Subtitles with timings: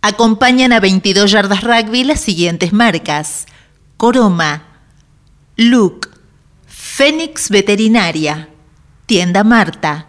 [0.00, 3.46] Acompañan a 22 yardas rugby las siguientes marcas.
[3.96, 4.62] Coroma,
[5.56, 6.08] Luke,
[6.66, 8.48] Fénix Veterinaria,
[9.06, 10.06] Tienda Marta,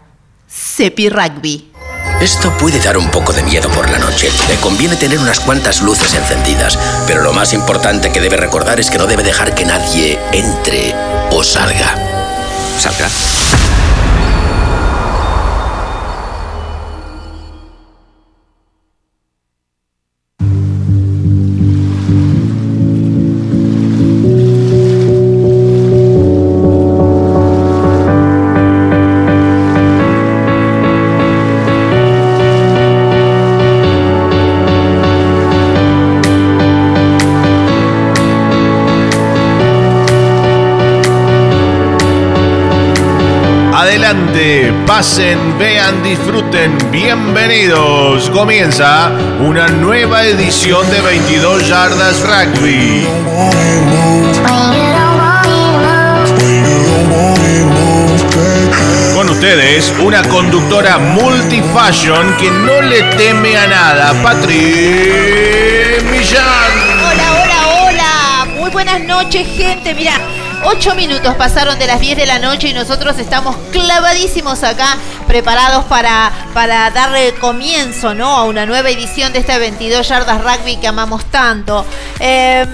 [0.48, 1.72] Cepi Rugby.
[2.20, 4.30] Esto puede dar un poco de miedo por la noche.
[4.48, 8.90] Le conviene tener unas cuantas luces encendidas, pero lo más importante que debe recordar es
[8.90, 10.94] que no debe dejar que nadie entre
[11.30, 11.96] o salga.
[12.78, 13.08] ¿Salga?
[45.36, 46.76] Vean, disfruten.
[46.90, 48.28] Bienvenidos.
[48.30, 53.06] Comienza una nueva edición de 22 Yardas Rugby.
[59.14, 66.72] Con ustedes, una conductora multifashion que no le teme a nada, Patri Millán.
[67.06, 68.46] Hola, hola, hola.
[68.58, 69.94] Muy buenas noches, gente.
[69.94, 70.14] Mira,
[70.62, 74.98] Ocho minutos pasaron de las 10 de la noche y nosotros estamos clavadísimos acá,
[75.30, 78.36] preparados para, para darle comienzo ¿no?
[78.36, 81.86] a una nueva edición de este 22 Yardas Rugby que amamos tanto.
[82.18, 82.68] Em,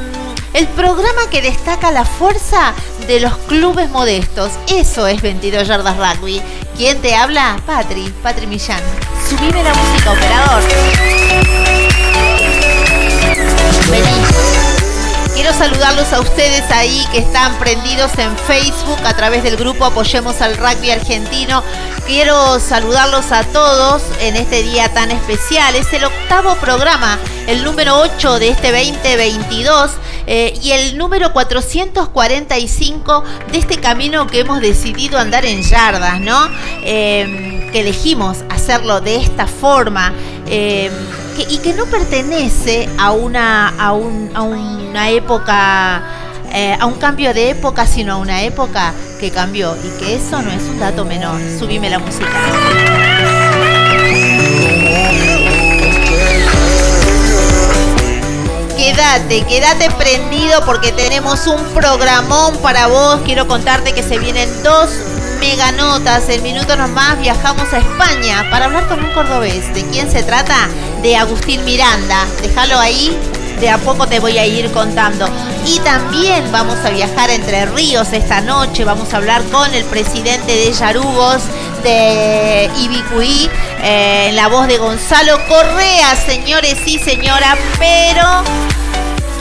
[0.54, 2.72] el programa que destaca la fuerza
[3.06, 4.52] de los clubes modestos.
[4.68, 6.40] Eso es 22 Yardas Rugby.
[6.78, 7.60] ¿Quién te habla?
[7.66, 8.80] Patri, Patri Millán.
[9.28, 10.62] Subime la música, operador.
[15.46, 20.40] Quiero saludarlos a ustedes ahí que están prendidos en Facebook a través del grupo Apoyemos
[20.40, 21.62] al Rugby Argentino.
[22.04, 25.76] Quiero saludarlos a todos en este día tan especial.
[25.76, 29.92] Es el octavo programa, el número 8 de este 2022
[30.26, 36.50] eh, y el número 445 de este camino que hemos decidido andar en yardas, ¿no?
[36.82, 40.12] Eh, que elegimos hacerlo de esta forma.
[40.48, 40.90] Eh,
[41.48, 46.02] y que no pertenece a una, a, una época,
[46.52, 50.40] eh, a un cambio de época, sino a una época que cambió y que eso
[50.42, 51.40] no es un dato menor.
[51.58, 52.26] Subime la música.
[58.76, 63.20] Quédate, quédate prendido porque tenemos un programón para vos.
[63.24, 64.90] Quiero contarte que se vienen dos
[65.38, 66.28] mega notas.
[66.28, 69.72] En minutos nomás viajamos a España para hablar con un cordobés.
[69.74, 70.68] ¿De quién se trata?
[71.02, 72.26] De Agustín Miranda.
[72.42, 73.16] Déjalo ahí.
[73.60, 75.28] De a poco te voy a ir contando.
[75.64, 78.84] Y también vamos a viajar Entre Ríos esta noche.
[78.84, 81.42] Vamos a hablar con el presidente de Yarugos
[81.82, 83.50] de Ibicuí.
[83.82, 87.56] Eh, en la voz de Gonzalo Correa, señores y señora.
[87.78, 88.42] Pero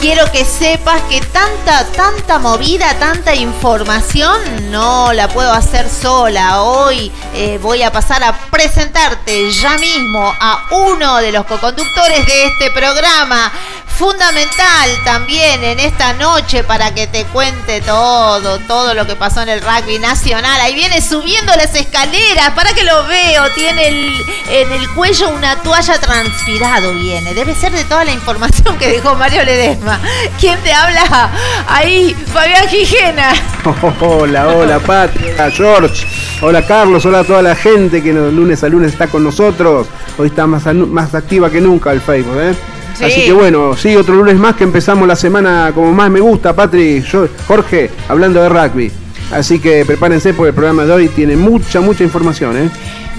[0.00, 6.62] quiero que sepas que tanta, tanta movida, tanta información no la puedo hacer sola.
[6.62, 12.44] Hoy eh, voy a pasar a presentarte ya mismo a uno de los co-conductores de
[12.46, 13.52] este programa
[13.96, 19.48] fundamental también en esta noche para que te cuente todo, todo lo que pasó en
[19.48, 20.60] el rugby nacional.
[20.60, 23.88] Ahí viene subiendo las escaleras, para que lo veo, tiene
[24.50, 27.32] en el cuello una toalla transpirado, viene.
[27.32, 29.98] Debe ser de toda la información que dejó Mario Ledesma.
[30.38, 31.30] ¿Quién te habla?
[31.66, 33.32] Ahí, Fabián Gijena.
[34.00, 36.06] hola, hola, Patria, George.
[36.42, 37.06] Hola, Carlos.
[37.06, 39.86] Hola a toda la gente que lunes a lunes está con nosotros.
[40.18, 42.75] Hoy está más, más activa que nunca el Facebook, ¿eh?
[43.02, 46.54] Así que bueno, sí, otro lunes más que empezamos la semana como más me gusta,
[46.54, 48.92] Patri, yo, Jorge, hablando de rugby.
[49.32, 52.56] Así que prepárense porque el programa de hoy tiene mucha, mucha información.
[52.56, 52.70] ¿eh?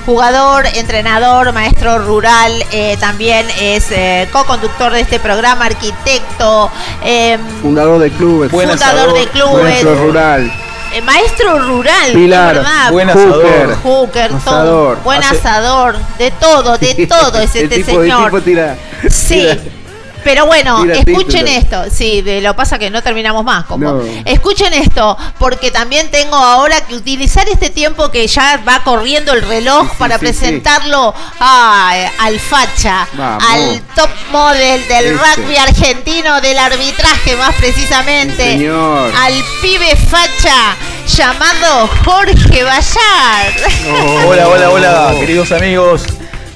[0.08, 6.72] jugador, entrenador, maestro rural, eh, también es eh, co-conductor de este programa, arquitecto,
[7.04, 10.50] em, fundador de clubes, fundador de clubes, maestro rural.
[10.94, 12.92] Eh, maestro rural, Pilar, ¿verdad?
[12.92, 18.32] buen asador, hooker, todo, buen asador, de todo, de todo es este señor.
[19.10, 19.48] sí.
[20.24, 21.86] Pero bueno, escuchen esto.
[21.92, 23.66] Sí, lo pasa que no terminamos más.
[23.66, 24.02] Como.
[24.26, 29.42] Escuchen esto, porque también tengo ahora que utilizar este tiempo que ya va corriendo el
[29.42, 38.70] reloj para presentarlo al facha, al top model del rugby argentino, del arbitraje más precisamente,
[38.70, 40.76] al pibe facha
[41.08, 43.54] llamado Jorge Bayar.
[44.26, 46.04] hola, hola, hola, queridos amigos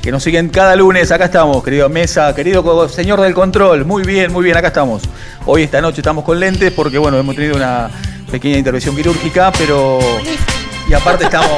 [0.02, 1.12] que nos siguen cada lunes.
[1.12, 3.86] Acá estamos, querido Mesa, querido señor del control.
[3.86, 5.04] Muy bien, muy bien, acá estamos.
[5.46, 7.90] Hoy, esta noche, estamos con lentes porque, bueno, hemos tenido una
[8.32, 10.00] pequeña intervención quirúrgica, pero.
[10.88, 11.52] Y aparte estamos.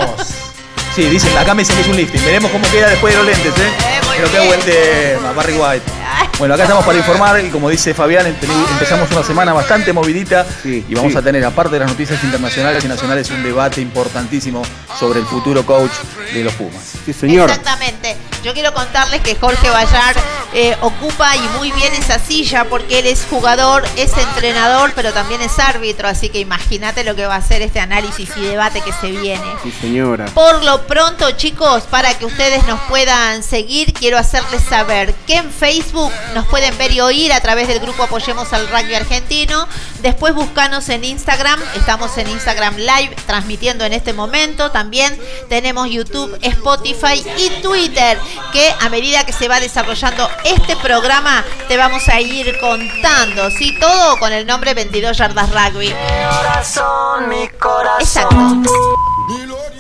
[0.94, 2.24] Sí, dicen, acá me dicen que es un lifting.
[2.24, 3.72] Veremos cómo queda después de los lentes, ¿eh?
[4.18, 6.03] eh que hago el de Barry White.
[6.40, 10.94] Bueno, acá estamos para informar y como dice Fabián, empezamos una semana bastante movidita y
[10.94, 14.64] vamos a tener, aparte de las noticias internacionales y nacionales, un debate importantísimo
[15.00, 15.92] sobre el futuro coach
[16.34, 16.82] de los Pumas.
[17.06, 17.50] Sí, señor.
[17.50, 18.18] Exactamente.
[18.44, 20.16] Yo quiero contarles que Jorge Bayar
[20.54, 25.42] eh, ocupa y muy bien esa silla porque él es jugador, es entrenador, pero también
[25.42, 28.92] es árbitro, así que imagínate lo que va a ser este análisis y debate que
[28.92, 29.46] se viene.
[29.64, 30.26] Sí, señora.
[30.26, 35.50] Por lo pronto, chicos, para que ustedes nos puedan seguir, quiero hacerles saber que en
[35.50, 36.03] Facebook
[36.34, 39.68] nos pueden ver y oír a través del grupo Apoyemos al Rugby Argentino.
[40.02, 44.72] Después buscanos en Instagram, estamos en Instagram Live transmitiendo en este momento.
[44.72, 45.18] También
[45.50, 48.18] tenemos YouTube, Spotify y Twitter,
[48.52, 53.78] que a medida que se va desarrollando este programa te vamos a ir contando, ¿sí?
[53.80, 55.94] Todo con el nombre 22 Yardas Rugby.
[58.00, 58.36] Exacto.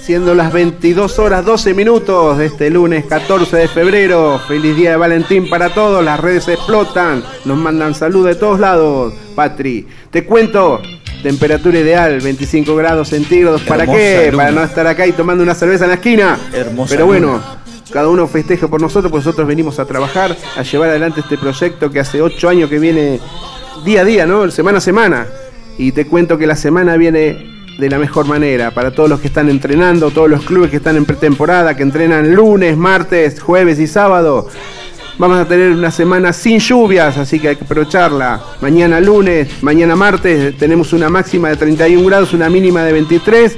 [0.01, 4.41] Siendo las 22 horas 12 minutos de este lunes 14 de febrero.
[4.47, 6.03] Feliz día de Valentín para todos.
[6.19, 7.23] Redes explotan.
[7.45, 9.13] Nos mandan salud de todos lados.
[9.35, 10.81] Patri, te cuento.
[11.21, 13.61] Temperatura ideal, 25 grados centígrados.
[13.61, 14.31] ¿Para qué?
[14.35, 16.37] Para no estar acá y tomando una cerveza en la esquina.
[16.51, 16.93] Hermosa.
[16.93, 17.41] Pero bueno,
[17.91, 21.89] cada uno festeja por nosotros, pues nosotros venimos a trabajar, a llevar adelante este proyecto
[21.89, 23.21] que hace 8 años que viene
[23.85, 24.51] día a día, ¿no?
[24.51, 25.27] Semana a semana.
[25.77, 29.27] Y te cuento que la semana viene de la mejor manera para todos los que
[29.27, 33.87] están entrenando, todos los clubes que están en pretemporada, que entrenan lunes, martes, jueves y
[33.87, 34.47] sábado.
[35.17, 38.41] Vamos a tener una semana sin lluvias, así que hay que aprovecharla.
[38.61, 43.55] Mañana lunes, mañana martes tenemos una máxima de 31 grados, una mínima de 23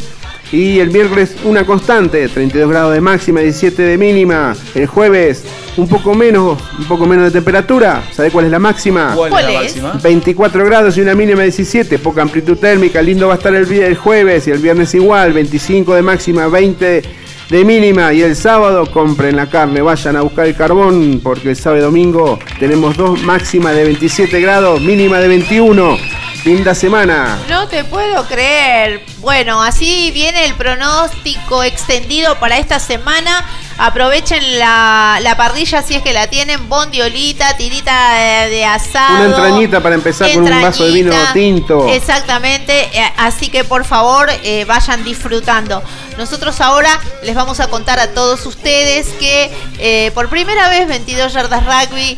[0.52, 4.54] y el miércoles una constante, 32 grados de máxima, 17 de mínima.
[4.74, 5.44] El jueves
[5.78, 8.04] un poco menos, un poco menos de temperatura.
[8.12, 9.14] ¿Sabe cuál es la máxima?
[9.16, 10.00] ¿Cuál, es la máxima?
[10.04, 12.00] 24 grados y una mínima de 17.
[12.00, 13.02] Poca amplitud térmica.
[13.02, 15.32] Lindo va a estar el, el jueves y el viernes igual.
[15.32, 18.14] 25 de máxima, 20 de mínima.
[18.14, 21.86] Y el sábado compren la carne, vayan a buscar el carbón porque el sábado y
[21.86, 25.98] domingo tenemos dos máximas de 27 grados, mínima de 21.
[26.46, 27.40] Linda semana.
[27.50, 29.04] No te puedo creer.
[29.18, 33.44] Bueno, así viene el pronóstico extendido para esta semana.
[33.80, 36.70] Aprovechen la, parrilla si es que la tienen.
[36.70, 38.14] Bondiolita, tirita
[38.46, 39.16] de, asado.
[39.16, 41.88] Una entrañita para empezar con un vaso de vino tinto.
[41.90, 42.92] Exactamente.
[42.94, 45.82] Eh, así que por favor eh, vayan disfrutando.
[46.18, 51.34] Nosotros ahora les vamos a contar a todos ustedes que eh, por primera vez 22
[51.34, 52.18] Yardas Rugby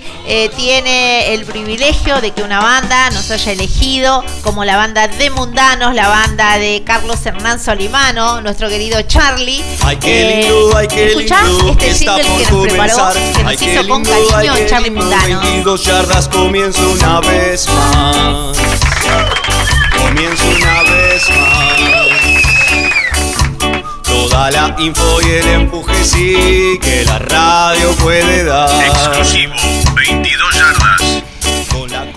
[0.55, 5.95] tiene el privilegio de que una banda nos haya elegido como la banda de Mundanos,
[5.95, 9.63] la banda de Carlos Hernán Solimano, nuestro querido Charlie.
[9.83, 14.03] Ay, qué lindo, ay, qué lindo este single que nos preparó, que nos hizo con
[14.03, 15.41] cariño Charlie Mundano.
[15.41, 18.57] 22 yardas comienzo una vez más.
[19.97, 22.36] Comienzo una vez más.
[24.17, 28.83] Toda la info y el empuje sí que la radio puede dar.
[28.83, 29.53] Exclusivo,
[29.95, 31.06] 22 yardas.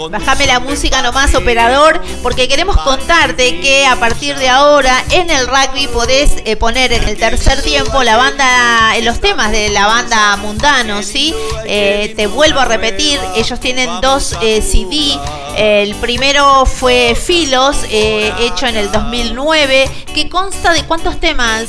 [0.08, 5.46] Bájame la música nomás, operador, porque queremos contarte que a partir de ahora en el
[5.46, 9.86] rugby podés eh, poner en el tercer tiempo la banda, en los temas de la
[9.86, 11.34] banda Mundano, ¿sí?
[11.66, 15.18] Eh, te vuelvo a repetir, ellos tienen dos eh, CD.
[15.56, 21.66] El primero fue Filos, hecho en el 2009, que consta de cuántos temas,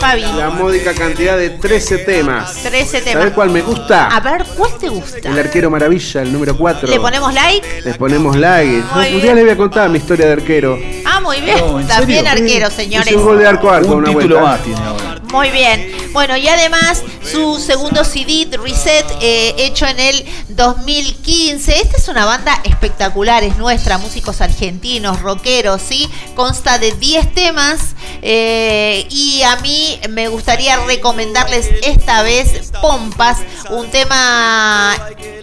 [0.00, 0.22] Fabi.
[0.22, 2.54] La módica cantidad de 13 temas.
[2.62, 3.12] 13 temas.
[3.12, 4.06] ¿Sabes cuál me gusta?
[4.08, 5.28] A ver, ¿cuál te gusta?
[5.28, 6.88] El arquero maravilla, el número 4.
[6.88, 7.82] ¿Le ponemos like?
[7.84, 8.84] Les ponemos like.
[9.14, 10.78] un día les voy a contar mi historia de arquero.
[11.04, 11.86] Ah, muy bien.
[11.86, 13.14] También arquero, señores.
[13.14, 15.18] un gol de arco arco un título más tiene ahora.
[15.30, 15.92] Muy bien.
[16.12, 21.80] Bueno, y además su segundo CD, Reset, eh, hecho en el 2015.
[21.80, 26.08] Esta es una banda espectacular, es nuestra, músicos argentinos, rockeros, ¿sí?
[26.34, 33.38] Consta de 10 temas eh, y a mí me gustaría recomendarles esta vez Pompas,
[33.70, 34.96] un tema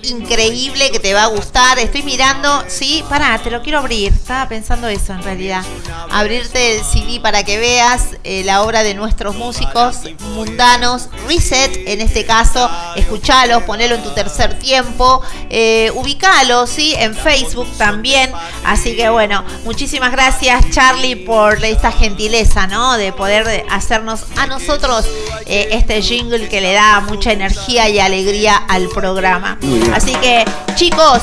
[0.03, 1.74] increíble que te va a gustar.
[1.77, 4.13] Estoy mirando, sí, pará, te lo quiero abrir.
[4.13, 5.61] Estaba pensando eso en realidad.
[6.09, 9.97] Abrirte el CD para que veas eh, la obra de nuestros músicos
[10.33, 11.09] mundanos.
[11.27, 15.21] Reset, en este caso, escuchalo, ponelo en tu tercer tiempo.
[15.49, 18.31] Eh, ubicalo, sí, en Facebook también.
[18.65, 22.95] Así que bueno, muchísimas gracias, Charlie, por esta gentileza, ¿no?
[22.97, 25.05] De poder hacernos a nosotros
[25.45, 29.59] eh, este jingle que le da mucha energía y alegría al programa.
[29.93, 31.21] Así que, chicos,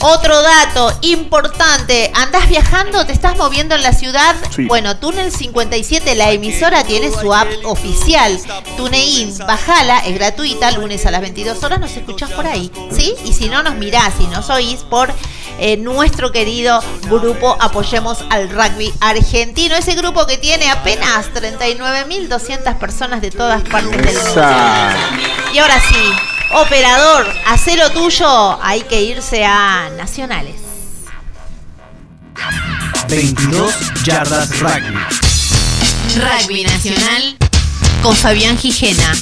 [0.00, 3.06] otro dato importante, ¿andás viajando?
[3.06, 4.34] ¿Te estás moviendo en la ciudad?
[4.54, 4.66] Sí.
[4.66, 8.38] Bueno, Túnel 57, la emisora tiene su app oficial.
[8.76, 13.14] TuneIn, bajala, es gratuita, lunes a las 22 horas nos escuchás por ahí, ¿sí?
[13.24, 15.12] Y si no, nos mirás y nos oís por
[15.58, 19.74] eh, nuestro querido grupo Apoyemos al Rugby Argentino.
[19.74, 24.42] Ese grupo que tiene apenas 39.200 personas de todas partes del mundo.
[25.54, 30.54] Y ahora sí, operador, hacé lo tuyo, hay que irse a Nacionales.
[33.08, 33.74] 22
[34.04, 34.98] yardas rugby.
[36.16, 37.36] Rugby Nacional
[38.02, 39.14] con Fabián Gijena.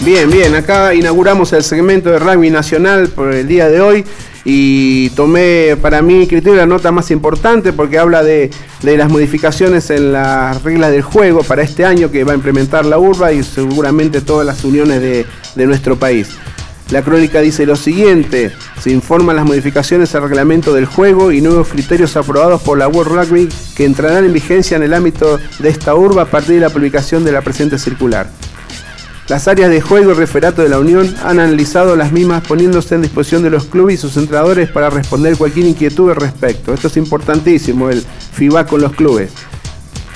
[0.00, 4.04] Bien, bien, acá inauguramos el segmento de rugby nacional por el día de hoy
[4.44, 8.50] y tomé para mi criterio la nota más importante porque habla de,
[8.82, 12.84] de las modificaciones en las reglas del juego para este año que va a implementar
[12.84, 15.24] la URBA y seguramente todas las uniones de,
[15.54, 16.30] de nuestro país.
[16.90, 21.68] La crónica dice lo siguiente, se informan las modificaciones al reglamento del juego y nuevos
[21.68, 25.94] criterios aprobados por la World Rugby que entrarán en vigencia en el ámbito de esta
[25.94, 28.28] urba a partir de la publicación de la presente circular.
[29.28, 33.02] Las áreas de juego y referato de la Unión han analizado las mismas poniéndose en
[33.02, 36.74] disposición de los clubes y sus entrenadores para responder cualquier inquietud al respecto.
[36.74, 39.30] Esto es importantísimo, el FIBA con los clubes.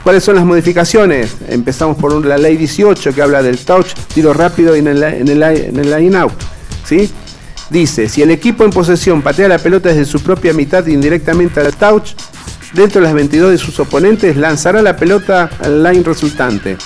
[0.02, 1.36] ¿Cuáles son las modificaciones?
[1.48, 6.16] Empezamos por la ley 18 que habla del touch, tiro rápido y en el line
[6.16, 6.32] out.
[6.84, 7.10] ¿sí?
[7.70, 11.74] Dice, si el equipo en posesión patea la pelota desde su propia mitad indirectamente al
[11.74, 12.10] touch,
[12.74, 16.76] dentro de las 22 de sus oponentes, lanzará la pelota al line resultante.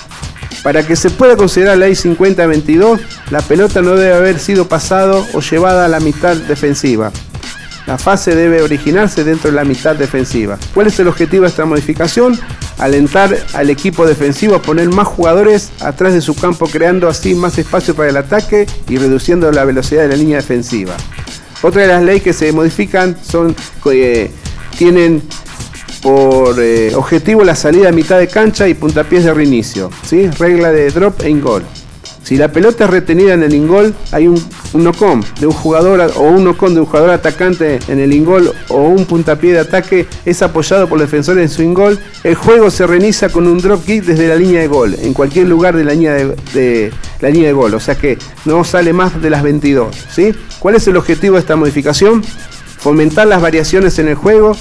[0.62, 3.00] Para que se pueda considerar ley 50-22,
[3.30, 7.10] la pelota no debe haber sido pasado o llevada a la mitad defensiva.
[7.86, 10.56] La fase debe originarse dentro de la mitad defensiva.
[10.72, 12.38] ¿Cuál es el objetivo de esta modificación?
[12.78, 17.58] Alentar al equipo defensivo a poner más jugadores atrás de su campo, creando así más
[17.58, 20.94] espacio para el ataque y reduciendo la velocidad de la línea defensiva.
[21.60, 23.54] Otra de las leyes que se modifican son
[23.92, 24.30] eh,
[24.78, 25.22] tienen
[26.02, 29.90] por eh, objetivo la salida a mitad de cancha y puntapiés de reinicio.
[30.04, 30.28] ¿sí?
[30.38, 31.62] Regla de drop e ingol.
[32.24, 34.40] Si la pelota es retenida en el ingol, hay un,
[34.74, 38.76] no-com de un jugador o un no-com de un jugador atacante en el ingol o
[38.82, 42.86] un puntapié de ataque es apoyado por el defensor en su ingol, el juego se
[42.86, 45.94] reinicia con un drop kick desde la línea de gol, en cualquier lugar de la
[45.94, 49.42] línea de, de- la línea de gol, o sea que no sale más de las
[49.42, 49.94] 22.
[50.14, 50.32] ¿sí?
[50.60, 52.22] ¿Cuál es el objetivo de esta modificación?
[52.78, 54.56] Fomentar las variaciones en el juego,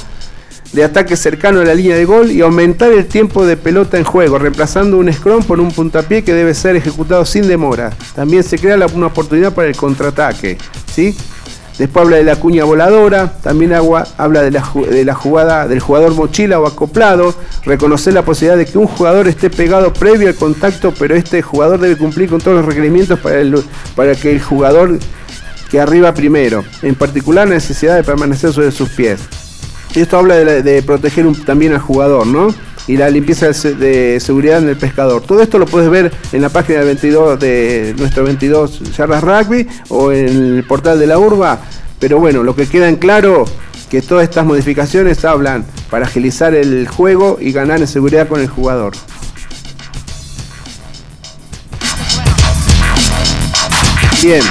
[0.73, 4.05] de ataque cercano a la línea de gol y aumentar el tiempo de pelota en
[4.05, 7.91] juego, reemplazando un scrum por un puntapié que debe ser ejecutado sin demora.
[8.15, 10.57] También se crea una oportunidad para el contraataque.
[10.93, 11.15] ¿sí?
[11.77, 16.13] Después habla de la cuña voladora, también habla de la, de la jugada del jugador
[16.13, 17.33] mochila o acoplado,
[17.65, 21.79] reconocer la posibilidad de que un jugador esté pegado previo al contacto, pero este jugador
[21.79, 23.61] debe cumplir con todos los requerimientos para, el-
[23.95, 24.99] para que el jugador
[25.69, 29.19] que arriba primero, en particular la necesidad de permanecer sobre sus pies.
[29.93, 32.53] Y esto habla de, proteger también al jugador, ¿no?
[32.87, 35.21] Y la limpieza de, se- de seguridad en el pescador.
[35.21, 39.67] Todo esto lo puedes ver en la página del 22 de nuestro 22 Yardas Rugby
[39.89, 41.59] o en el portal de la Urba.
[41.99, 43.45] Pero bueno, lo que queda en claro
[43.89, 48.47] que todas estas modificaciones hablan para agilizar el juego y ganar en seguridad con el
[48.47, 48.93] jugador.
[54.23, 54.41] Bien,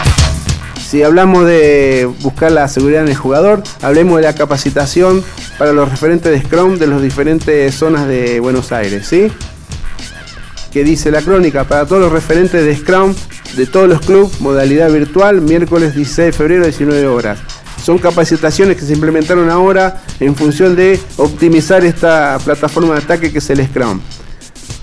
[0.90, 5.22] si hablamos de buscar la seguridad en el jugador, hablemos de la capacitación
[5.56, 9.30] para los referentes de Scrum de las diferentes zonas de Buenos Aires, ¿sí?
[10.72, 13.14] Que dice la crónica, para todos los referentes de Scrum
[13.56, 17.38] de todos los clubes, modalidad virtual, miércoles 16 de febrero, 19 horas.
[17.84, 23.38] Son capacitaciones que se implementaron ahora en función de optimizar esta plataforma de ataque que
[23.38, 24.00] es el Scrum.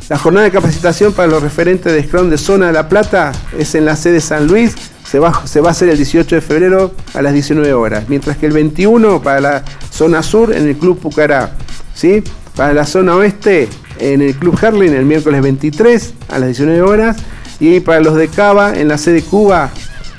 [0.07, 3.75] La jornada de capacitación para los referentes de Scrum de Zona de La Plata es
[3.75, 4.73] en la sede San Luis.
[5.09, 8.09] Se va, se va a hacer el 18 de febrero a las 19 horas.
[8.09, 11.55] Mientras que el 21 para la zona sur en el Club Pucará.
[11.93, 12.23] ¿sí?
[12.55, 17.17] Para la zona oeste, en el Club Harlem el miércoles 23 a las 19 horas.
[17.59, 19.71] Y para los de Cava, en la sede Cuba,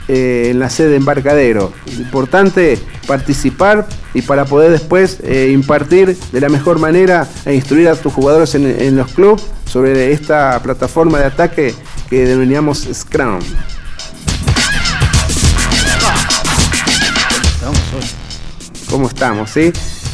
[0.09, 1.73] eh, en la sede Embarcadero.
[1.99, 7.95] Importante participar y para poder después eh, impartir de la mejor manera e instruir a
[7.95, 11.75] tus jugadores en, en los clubes sobre esta plataforma de ataque
[12.09, 13.40] que denominamos Scrum.
[18.90, 19.50] ¿Cómo estamos?
[19.50, 19.73] ¿sí?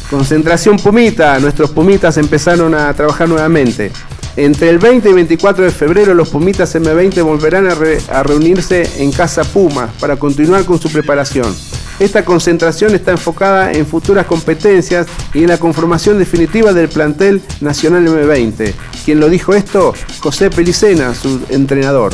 [0.09, 1.39] Concentración Pumita.
[1.39, 3.91] Nuestros Pumitas empezaron a trabajar nuevamente.
[4.37, 7.75] Entre el 20 y 24 de febrero los Pumitas M20 volverán a,
[8.17, 11.55] a reunirse en Casa Puma para continuar con su preparación.
[11.99, 18.05] Esta concentración está enfocada en futuras competencias y en la conformación definitiva del plantel nacional
[18.05, 18.73] M20.
[19.05, 22.13] Quien lo dijo esto, José Pelicena, su entrenador.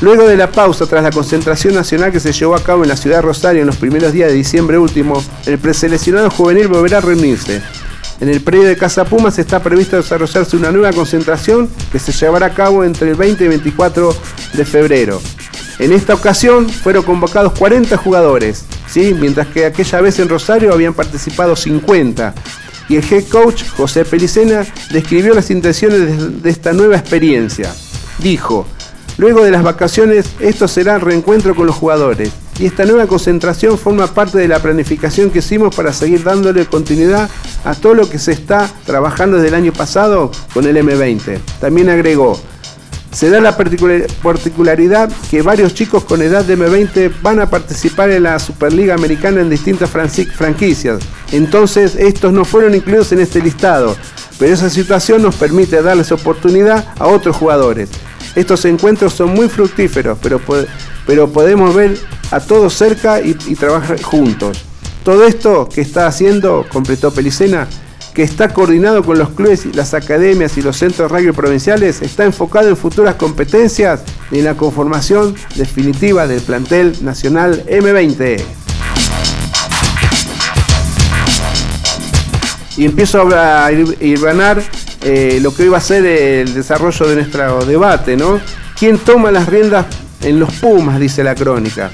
[0.00, 2.96] Luego de la pausa tras la concentración nacional que se llevó a cabo en la
[2.96, 7.00] ciudad de Rosario en los primeros días de diciembre último, el preseleccionado juvenil volverá a
[7.00, 7.62] reunirse.
[8.20, 12.46] En el predio de Casa Pumas está previsto desarrollarse una nueva concentración que se llevará
[12.46, 14.16] a cabo entre el 20 y 24
[14.52, 15.20] de febrero.
[15.78, 21.56] En esta ocasión fueron convocados 40 jugadores, mientras que aquella vez en Rosario habían participado
[21.56, 22.34] 50.
[22.88, 27.74] Y el head coach, José Pelicena, describió las intenciones de esta nueva experiencia.
[28.18, 28.66] Dijo,
[29.16, 32.30] Luego de las vacaciones, esto será el reencuentro con los jugadores.
[32.58, 37.28] Y esta nueva concentración forma parte de la planificación que hicimos para seguir dándole continuidad
[37.64, 41.38] a todo lo que se está trabajando desde el año pasado con el M20.
[41.60, 42.40] También agregó,
[43.12, 48.10] se da la particular- particularidad que varios chicos con edad de M20 van a participar
[48.10, 50.98] en la Superliga Americana en distintas franquicias.
[51.32, 53.96] Entonces, estos no fueron incluidos en este listado,
[54.38, 57.88] pero esa situación nos permite darles oportunidad a otros jugadores.
[58.34, 60.40] Estos encuentros son muy fructíferos, pero,
[61.06, 61.96] pero podemos ver
[62.30, 64.64] a todos cerca y, trabajar juntos.
[65.04, 67.68] Todo esto que está haciendo, completó Pelicena,
[68.14, 72.68] que está coordinado con los clubes, las academias y los centros rugby provinciales, está enfocado
[72.68, 74.00] en futuras competencias
[74.30, 78.42] y en la conformación definitiva del plantel nacional M20.
[82.76, 84.62] Y empiezo a ir- irvanar
[85.04, 88.40] eh, lo que hoy va a ser el desarrollo de nuestro debate, ¿no?
[88.78, 89.86] ¿Quién toma las riendas
[90.22, 90.98] en los Pumas?
[90.98, 91.90] Dice la crónica.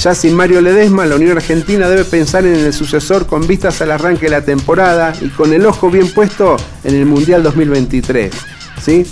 [0.00, 3.90] Ya sin Mario Ledesma, la Unión Argentina debe pensar en el sucesor con vistas al
[3.90, 8.32] arranque de la temporada y con el ojo bien puesto en el Mundial 2023.
[8.80, 9.04] ¿sí?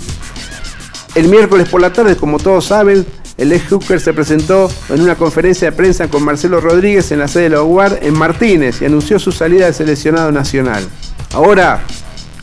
[1.13, 3.05] El miércoles por la tarde, como todos saben,
[3.37, 7.27] el ex Hooker se presentó en una conferencia de prensa con Marcelo Rodríguez en la
[7.27, 10.83] sede de la UAR en Martínez y anunció su salida del seleccionado nacional.
[11.33, 11.83] Ahora,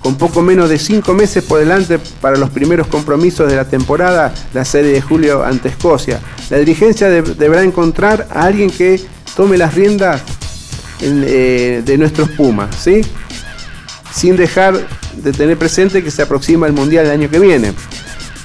[0.04, 4.34] con poco menos de cinco meses por delante para los primeros compromisos de la temporada,
[4.52, 9.00] la serie de julio ante Escocia, la dirigencia de- deberá encontrar a alguien que
[9.34, 10.20] tome las riendas
[11.00, 13.00] en- eh, de nuestros Pumas, ¿sí?
[14.12, 14.78] sin dejar
[15.16, 17.72] de tener presente que se aproxima el Mundial el año que viene.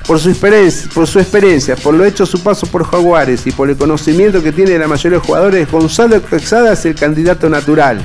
[0.07, 3.69] Por su, experiencia, por su experiencia, por lo hecho su paso por Jaguares y por
[3.69, 7.49] el conocimiento que tiene de la mayoría de los jugadores, Gonzalo Quexada es el candidato
[7.49, 8.03] natural.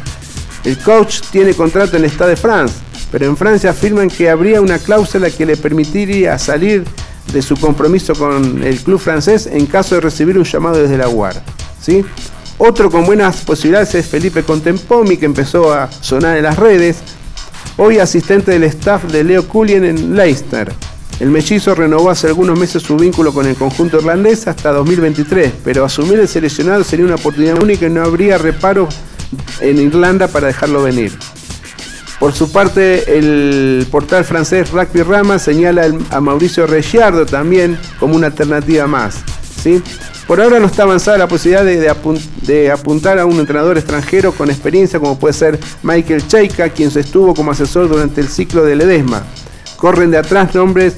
[0.65, 2.75] El coach tiene contrato en el Stade de France,
[3.11, 6.85] pero en Francia afirman que habría una cláusula que le permitiría salir
[7.33, 11.09] de su compromiso con el club francés en caso de recibir un llamado desde la
[11.09, 11.35] UAR.
[11.81, 12.05] ¿sí?
[12.59, 16.99] Otro con buenas posibilidades es Felipe Contempomi, que empezó a sonar en las redes,
[17.77, 20.73] hoy asistente del staff de Leo Cullen en Leicester.
[21.21, 25.85] El mellizo renovó hace algunos meses su vínculo con el conjunto irlandés hasta 2023, pero
[25.85, 28.89] asumir el seleccionado sería una oportunidad única y no habría reparo
[29.61, 31.17] en Irlanda para dejarlo venir.
[32.25, 38.29] Por su parte, el portal francés Rugby Rama señala a Mauricio Reggiardo también como una
[38.29, 39.17] alternativa más.
[39.63, 39.83] ¿sí?
[40.27, 44.99] Por ahora no está avanzada la posibilidad de apuntar a un entrenador extranjero con experiencia
[44.99, 49.23] como puede ser Michael Cheika, quien se estuvo como asesor durante el ciclo de Ledesma.
[49.77, 50.95] Corren de atrás nombres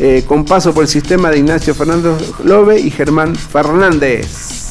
[0.00, 4.63] eh, con paso por el sistema de Ignacio Fernando Lobe y Germán Fernández.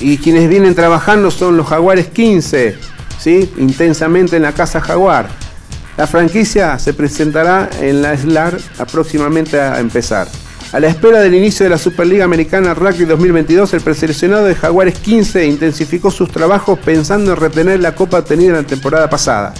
[0.00, 2.76] Y quienes vienen trabajando son los Jaguares 15,
[3.18, 3.50] ¿sí?
[3.58, 5.28] intensamente en la Casa Jaguar.
[5.98, 8.58] La franquicia se presentará en la SLAR
[8.90, 10.28] próximamente a empezar.
[10.72, 14.98] A la espera del inicio de la Superliga Americana Rugby 2022, el preseleccionado de Jaguares
[15.00, 19.52] 15 intensificó sus trabajos pensando en retener la copa obtenida en la temporada pasada.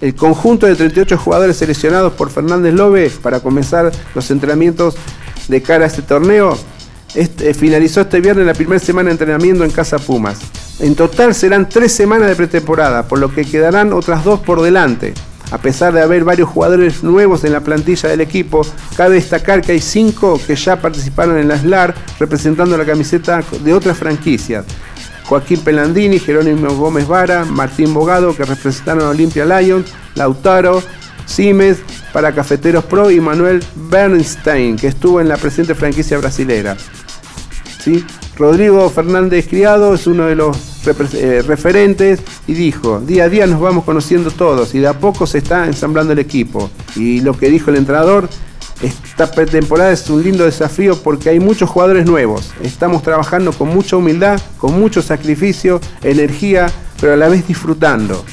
[0.00, 4.94] El conjunto de 38 jugadores seleccionados por Fernández Lobe para comenzar los entrenamientos
[5.48, 6.56] de cara a este torneo
[7.14, 10.38] este, finalizó este viernes la primera semana de entrenamiento en Casa Pumas.
[10.80, 15.14] En total serán tres semanas de pretemporada, por lo que quedarán otras dos por delante.
[15.52, 18.66] A pesar de haber varios jugadores nuevos en la plantilla del equipo,
[18.96, 23.72] cabe destacar que hay cinco que ya participaron en la SLAR representando la camiseta de
[23.72, 24.64] otras franquicias.
[25.24, 30.82] Joaquín Pelandini, Jerónimo Gómez Vara, Martín Bogado, que representaron a Olimpia Lions, Lautaro,
[31.26, 31.78] Simes,
[32.16, 36.74] para Cafeteros Pro y Manuel Bernstein, que estuvo en la presente franquicia brasilera.
[37.78, 38.06] ¿Sí?
[38.38, 40.56] Rodrigo Fernández Criado es uno de los
[41.12, 45.26] eh, referentes y dijo, día a día nos vamos conociendo todos y de a poco
[45.26, 46.70] se está ensamblando el equipo.
[46.94, 48.30] Y lo que dijo el entrenador,
[48.80, 52.50] esta pretemporada es un lindo desafío porque hay muchos jugadores nuevos.
[52.62, 58.24] Estamos trabajando con mucha humildad, con mucho sacrificio, energía, pero a la vez disfrutando.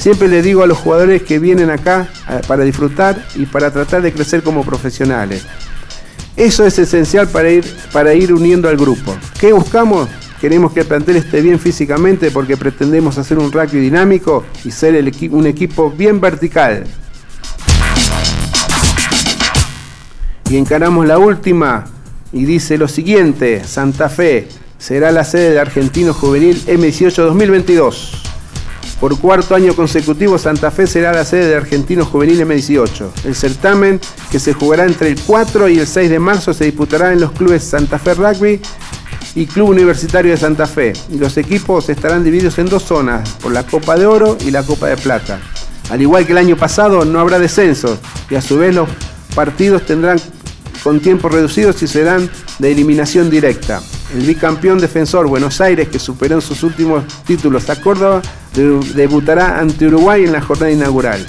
[0.00, 4.00] Siempre le digo a los jugadores que vienen acá eh, para disfrutar y para tratar
[4.00, 5.44] de crecer como profesionales.
[6.38, 9.14] Eso es esencial para ir, para ir uniendo al grupo.
[9.38, 10.08] ¿Qué buscamos?
[10.40, 14.94] Queremos que el plantel esté bien físicamente porque pretendemos hacer un rugby dinámico y ser
[15.32, 16.84] un equipo bien vertical.
[20.48, 21.84] Y encaramos la última
[22.32, 28.29] y dice lo siguiente, Santa Fe será la sede de Argentino Juvenil M18 2022.
[29.00, 33.08] Por cuarto año consecutivo, Santa Fe será la sede de Argentino Juvenil M18.
[33.24, 33.98] El certamen,
[34.30, 37.32] que se jugará entre el 4 y el 6 de marzo, se disputará en los
[37.32, 38.60] clubes Santa Fe Rugby
[39.34, 40.92] y Club Universitario de Santa Fe.
[41.18, 44.88] Los equipos estarán divididos en dos zonas, por la Copa de Oro y la Copa
[44.88, 45.40] de Plata.
[45.88, 48.88] Al igual que el año pasado, no habrá descensos y a su vez los
[49.34, 50.20] partidos tendrán
[50.84, 53.80] con tiempos reducidos y serán de eliminación directa.
[54.14, 58.20] El bicampeón defensor Buenos Aires, que superó en sus últimos títulos a Córdoba,
[58.54, 61.24] debutará ante Uruguay en la jornada inaugural.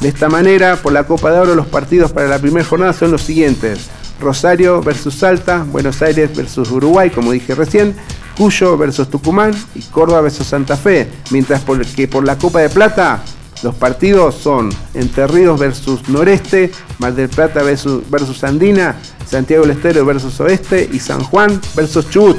[0.00, 3.12] De esta manera, por la Copa de Oro, los partidos para la primera jornada son
[3.12, 3.88] los siguientes.
[4.20, 7.94] Rosario versus Salta, Buenos Aires versus Uruguay, como dije recién,
[8.36, 11.62] Cuyo versus Tucumán y Córdoba versus Santa Fe, mientras
[11.94, 13.22] que por la Copa de Plata
[13.62, 19.76] los partidos son Entre Ríos versus Noreste, Mar del Plata versus, versus Andina, Santiago del
[19.76, 22.38] Estero versus Oeste y San Juan versus Chubut.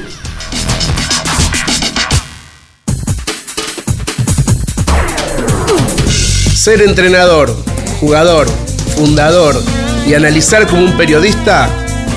[6.64, 7.54] Ser entrenador,
[8.00, 8.48] jugador,
[8.96, 9.62] fundador
[10.08, 11.70] y analizar como un periodista,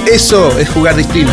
[0.07, 1.33] eso es jugar distinto.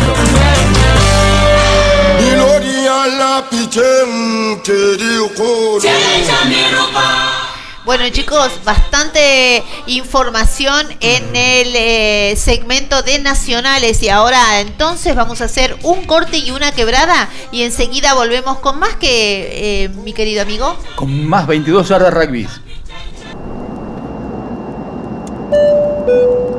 [7.84, 15.44] Bueno chicos, bastante información en el eh, segmento de nacionales y ahora entonces vamos a
[15.44, 20.42] hacer un corte y una quebrada y enseguida volvemos con más que eh, mi querido
[20.42, 20.76] amigo.
[20.96, 22.48] Con más 22 yardas rugby.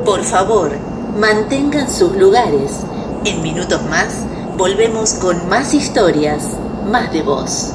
[0.04, 0.70] Por favor,
[1.18, 2.84] mantengan sus lugares.
[3.24, 4.24] En minutos más
[4.56, 6.44] volvemos con más historias,
[6.90, 7.72] más de voz.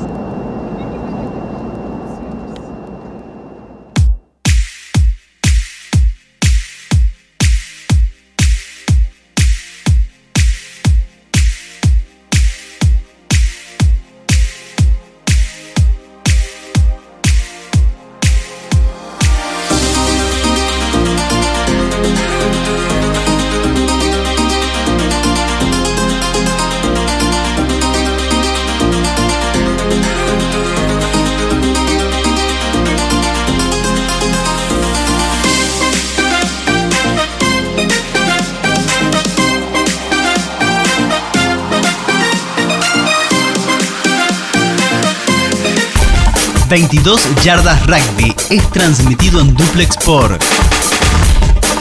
[46.72, 50.40] 22 Yardas Rugby es transmitido en duplex por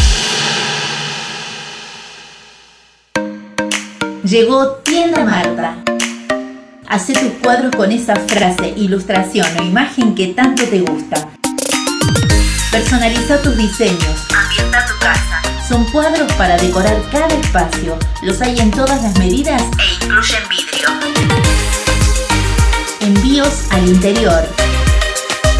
[4.23, 5.77] Llegó Tienda Marta.
[6.87, 11.27] Hacé tus cuadros con esa frase, ilustración o imagen que tanto te gusta.
[12.71, 14.27] Personaliza tus diseños.
[14.31, 15.41] Ambienta tu casa.
[15.67, 17.97] Son cuadros para decorar cada espacio.
[18.21, 20.89] Los hay en todas las medidas e incluyen vidrio.
[22.99, 24.47] Envíos al interior.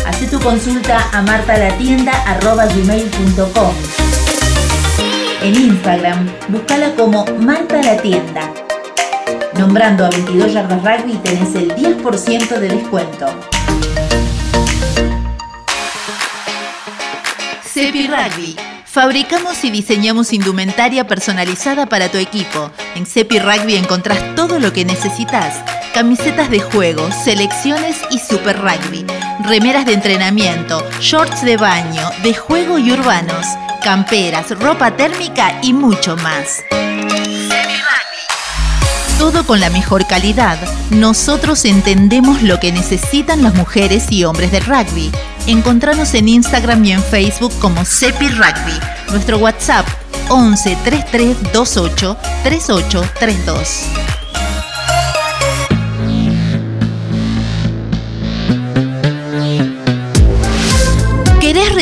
[0.06, 3.74] Hacé tu consulta a martalatienda.com.
[5.42, 8.54] En Instagram, búscala como Marta la Tienda.
[9.58, 13.26] Nombrando a 22 Yardas Rugby tenés el 10% de descuento.
[17.64, 18.56] Cepi Rugby.
[18.86, 22.70] Fabricamos y diseñamos indumentaria personalizada para tu equipo.
[22.94, 25.64] En Cepi Rugby encontrás todo lo que necesitas.
[25.96, 29.06] Camisetas de juego, selecciones y super rugby.
[29.44, 33.48] Remeras de entrenamiento, shorts de baño, de juego y urbanos,
[33.82, 36.64] camperas, ropa térmica y mucho más.
[39.18, 40.58] Todo con la mejor calidad.
[40.92, 45.12] Nosotros entendemos lo que necesitan las mujeres y hombres del rugby.
[45.48, 48.80] Encontranos en Instagram y en Facebook como Cepi Rugby.
[49.10, 49.86] Nuestro WhatsApp
[50.30, 54.21] 11 33 28 38 32.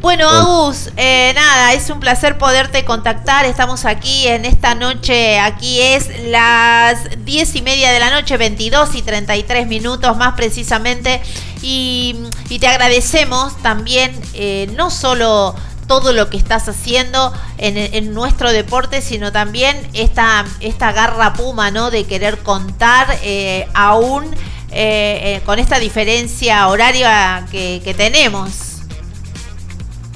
[0.00, 3.44] Bueno, Agus, eh, nada, es un placer poderte contactar.
[3.44, 5.40] Estamos aquí en esta noche.
[5.40, 11.20] Aquí es las 10 y media de la noche, 22 y 33 minutos más precisamente.
[11.60, 12.14] Y,
[12.50, 15.56] y te agradecemos también, eh, no solo
[15.86, 21.70] todo lo que estás haciendo en, en nuestro deporte, sino también esta, esta garra puma,
[21.70, 21.90] ¿no?
[21.90, 28.82] De querer contar eh, aún eh, eh, con esta diferencia horaria que, que tenemos.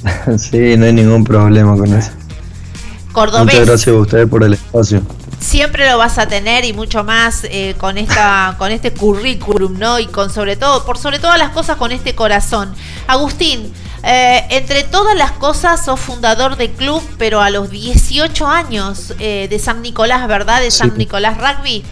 [0.39, 2.11] sí, no hay ningún problema con eso.
[3.13, 3.55] Cordobés.
[3.55, 5.03] Muchas gracias a ustedes por el espacio.
[5.41, 9.99] siempre lo vas a tener y mucho más eh, con esta con este currículum no
[9.99, 12.73] y con sobre todo por sobre todas las cosas con este corazón
[13.09, 19.15] Agustín eh, entre todas las cosas sos fundador de club pero a los 18 años
[19.19, 20.99] eh, de San Nicolás verdad de San Sí.
[20.99, 21.85] Nicolás Rugby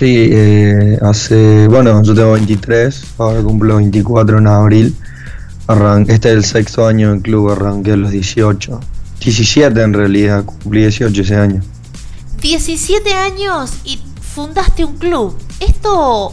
[0.00, 4.96] Sí, eh, hace, bueno, yo tengo 23, ahora cumplo 24 en abril.
[5.66, 8.80] Arranqué, este es el sexto año del club, arranqué a los 18.
[9.20, 11.60] 17 en realidad, cumplí 18 ese año.
[12.40, 14.00] 17 años y
[14.34, 15.36] fundaste un club.
[15.60, 16.32] Esto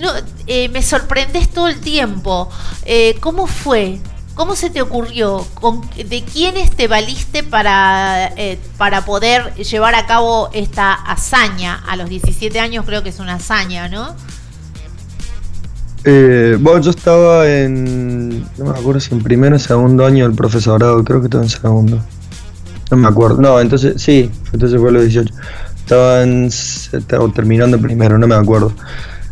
[0.00, 0.10] no,
[0.46, 2.48] eh, me sorprendes todo el tiempo.
[2.84, 3.98] Eh, ¿Cómo fue?
[4.34, 5.46] ¿Cómo se te ocurrió?
[5.54, 11.82] ¿Con, ¿De quiénes te valiste para, eh, para poder llevar a cabo esta hazaña?
[11.88, 14.14] A los 17 años creo que es una hazaña, ¿no?
[16.04, 20.36] Eh, bueno, yo estaba en, no me acuerdo si en primero o segundo año del
[20.36, 22.00] profesorado, creo que estaba en segundo.
[22.90, 23.40] No me acuerdo.
[23.40, 25.34] No, entonces, sí, entonces fue a los 18.
[25.78, 28.72] estaban se- o terminando primero, no me acuerdo.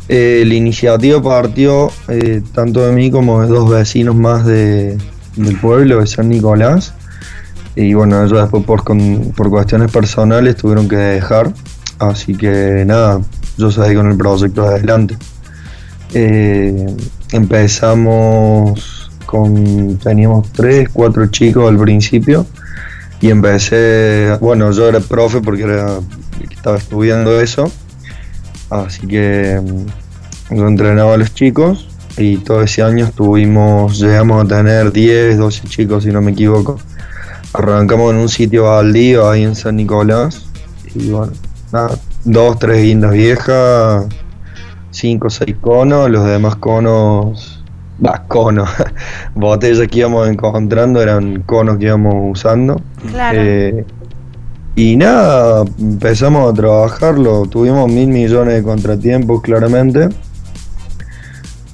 [0.08, 4.98] Eh, la iniciativa partió eh, tanto de mí como de dos vecinos más de,
[5.36, 6.92] del pueblo, de San Nicolás.
[7.76, 11.52] Y bueno, ellos después por, con- por cuestiones personales tuvieron que dejar.
[11.98, 13.20] Así que nada,
[13.56, 15.16] yo seguí con el proyecto adelante.
[16.12, 16.86] Eh,
[17.32, 22.46] empezamos con, teníamos tres, cuatro chicos al principio
[23.20, 25.98] y empecé, bueno, yo era profe porque era,
[26.50, 27.70] estaba estudiando eso,
[28.74, 34.48] así que mm, yo entrenaba a los chicos y todo ese año estuvimos, llegamos a
[34.48, 36.78] tener 10, 12 chicos si no me equivoco.
[37.52, 40.46] Arrancamos en un sitio baldío ahí en San Nicolás
[40.94, 41.32] y bueno,
[41.72, 44.06] nada, dos, tres guindas viejas,
[44.90, 47.62] cinco seis conos, los demás conos,
[48.04, 48.68] va, conos,
[49.34, 52.80] botellas que íbamos encontrando eran conos que íbamos usando.
[53.10, 53.38] Claro.
[53.40, 53.84] Eh,
[54.76, 60.08] y nada, empezamos a trabajarlo, tuvimos mil millones de contratiempos claramente.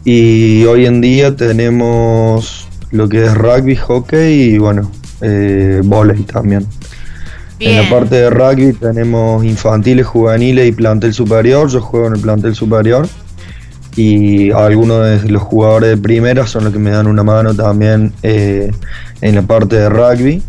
[0.04, 6.66] Y hoy en día tenemos lo que es rugby, hockey y bueno, eh, volei también.
[7.58, 11.68] En la parte de rugby tenemos infantiles, juveniles y plantel superior.
[11.68, 13.06] Yo juego en el plantel superior.
[13.96, 18.14] Y algunos de los jugadores de primera son los que me dan una mano también
[18.22, 18.70] eh,
[19.20, 20.42] en la parte de rugby.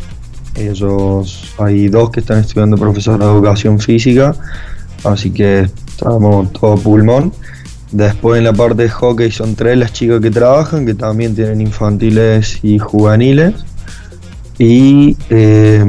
[0.56, 4.36] Ellos, hay dos que están estudiando profesor de educación física,
[5.04, 7.34] así que estamos todo pulmón.
[7.92, 11.62] Después en la parte de hockey son tres las chicas que trabajan, que también tienen
[11.62, 13.54] infantiles y juveniles.
[14.58, 15.84] Y eh,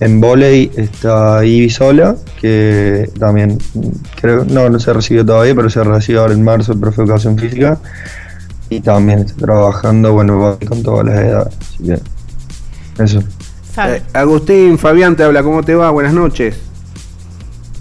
[0.00, 3.58] en volei está Ivy Sola, que también
[4.20, 7.04] creo, no, no se recibió todavía, pero se recibió ahora en marzo el profe de
[7.04, 7.78] educación física.
[8.68, 11.54] Y también está trabajando, bueno, con todas las edades.
[11.58, 13.22] Así que eso.
[13.78, 15.90] Eh, Agustín, Fabián te habla, ¿cómo te va?
[15.90, 16.56] Buenas noches.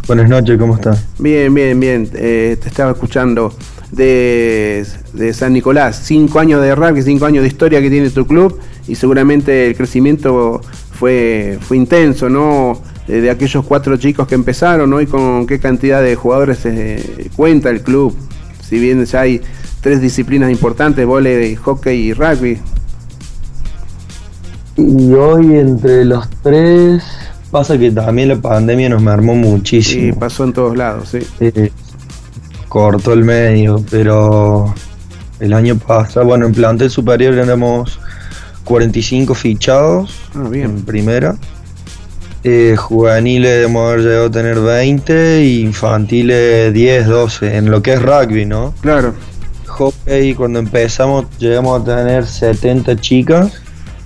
[0.08, 1.06] Buenas noches, ¿cómo estás?
[1.20, 2.10] Bien, bien, bien.
[2.14, 3.54] Eh, te estaba escuchando
[3.92, 6.02] de, de San Nicolás.
[6.04, 9.76] Cinco años de rugby, cinco años de historia que tiene tu club y seguramente el
[9.76, 10.62] crecimiento
[10.94, 12.82] fue, fue intenso, ¿no?
[13.08, 15.02] De aquellos cuatro chicos que empezaron, ¿no?
[15.02, 18.16] Y con qué cantidad de jugadores eh, cuenta el club.
[18.62, 19.42] Si bien ya hay
[19.82, 22.60] tres disciplinas importantes, volei, hockey y rugby.
[24.78, 27.04] Y hoy entre los tres
[27.52, 30.14] pasa que también la pandemia nos mermó muchísimo.
[30.14, 31.20] Sí, pasó en todos lados, sí.
[31.40, 31.72] Eh,
[32.70, 34.74] cortó el medio, pero
[35.40, 38.00] el año pasado, bueno, en plantel superior éramos
[38.64, 40.66] 45 fichados Ah, bien.
[40.78, 41.36] en primera.
[42.44, 47.94] Eh, juveniles debemos haber llegado a tener 20 y infantiles 10, 12, en lo que
[47.94, 48.74] es rugby, ¿no?
[48.82, 49.14] Claro.
[49.68, 53.61] Hockey, cuando empezamos llegamos a tener 70 chicas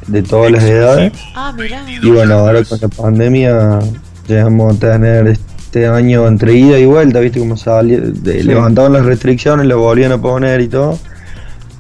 [0.08, 1.14] de todas las edades.
[1.36, 1.84] Ah, mirá.
[1.90, 3.80] Y bueno, ahora con la pandemia
[4.28, 8.44] llegamos a tener este año entre ida y vuelta, viste cómo salió, de- Sí.
[8.48, 10.98] levantaban las restricciones, lo volvían a poner y todo.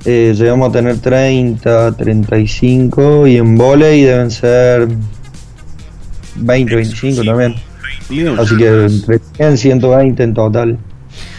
[0.05, 4.87] Eh, llegamos a tener 30, 35 y en volei deben ser
[6.35, 7.55] 20, 25 también.
[8.37, 10.77] Así que entre 100, 120 en total,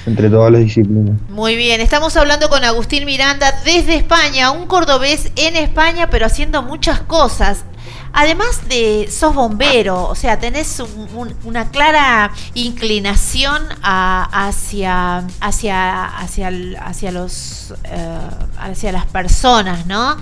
[0.06, 1.18] entre todas las disciplinas.
[1.28, 6.62] Muy bien, estamos hablando con Agustín Miranda desde España, un cordobés en España, pero haciendo
[6.62, 7.64] muchas cosas.
[8.12, 16.78] Además de sos bombero, o sea, tenés un- un- una clara inclinación hacia, hacia, hacia,
[16.78, 18.18] hacia los, eh,
[18.58, 20.16] hacia las personas, ¿no?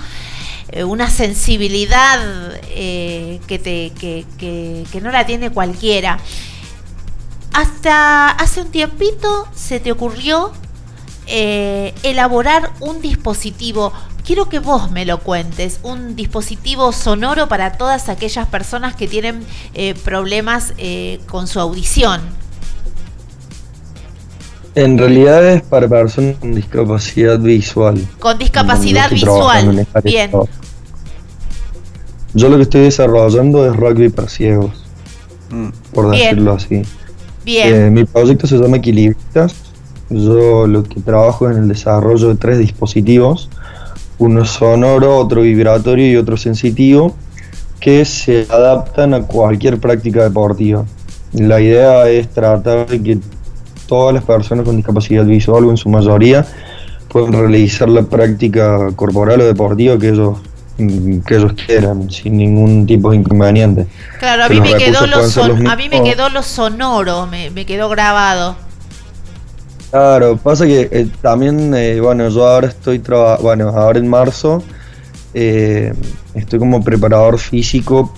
[0.71, 2.19] Eh, una sensibilidad
[2.71, 6.19] eh, que, te, que, que- que no la tiene cualquiera.
[7.55, 10.51] Hasta hace un tiempito se te ocurrió
[11.29, 13.93] eh, elaborar un dispositivo.
[14.27, 19.45] Quiero que vos me lo cuentes, un dispositivo sonoro para todas aquellas personas que tienen
[19.75, 22.23] eh, problemas eh, con su audición.
[24.75, 28.05] En realidad es para personas con discapacidad visual.
[28.19, 29.87] Con discapacidad visual.
[30.03, 30.33] Bien,
[32.33, 34.73] Yo lo que estoy desarrollando es rugby para ciegos,
[35.93, 36.31] por Bien.
[36.31, 36.83] decirlo así.
[37.47, 39.55] Eh, mi proyecto se llama Equilibristas.
[40.11, 43.49] Yo lo que trabajo es en el desarrollo de tres dispositivos,
[44.19, 47.15] uno sonoro, otro vibratorio y otro sensitivo,
[47.81, 50.85] que se adaptan a cualquier práctica deportiva.
[51.33, 53.19] La idea es tratar de que
[53.87, 56.47] todas las personas con discapacidad visual o en su mayoría
[57.09, 60.39] puedan realizar la práctica corporal o deportiva que ellos
[60.77, 63.87] que ellos quieran sin ningún tipo de inconveniente.
[64.19, 67.51] Claro, a mí me quedó lo son- los a mí me quedó lo sonoro, me,
[67.51, 68.57] me quedó grabado.
[69.91, 74.63] Claro, pasa que eh, también, eh, bueno, yo ahora estoy traba- bueno, ahora en marzo
[75.35, 75.95] eh,
[76.35, 78.13] estoy como preparador físico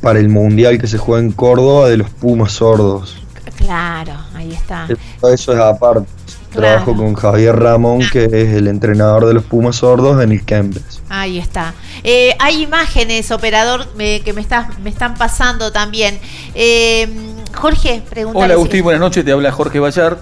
[0.00, 3.16] para el mundial que se juega en Córdoba de los Pumas sordos.
[3.56, 4.88] Claro, ahí está.
[5.20, 6.06] Todo eso es aparte.
[6.50, 11.00] Trabajo con Javier Ramón, que es el entrenador de los Pumas Sordos en el Kempes.
[11.08, 11.74] Ahí está.
[12.02, 16.18] Eh, hay imágenes, operador, que me, está, me están pasando también.
[16.54, 17.08] Eh,
[17.54, 18.38] Jorge, pregunta.
[18.38, 20.18] Hola Agustín, buenas noches, te habla Jorge Bayard.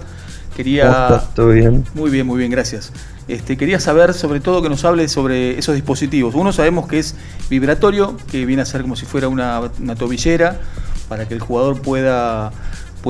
[0.55, 0.83] Quería...
[0.83, 1.33] ¿Cómo estás?
[1.33, 1.85] ¿Todo bien?
[1.93, 2.91] Muy bien, muy bien, gracias.
[3.27, 6.35] Este, quería saber sobre todo que nos hable sobre esos dispositivos.
[6.35, 7.15] Uno sabemos que es
[7.49, 10.59] vibratorio, que viene a ser como si fuera una, una tobillera
[11.07, 12.51] para que el jugador pueda,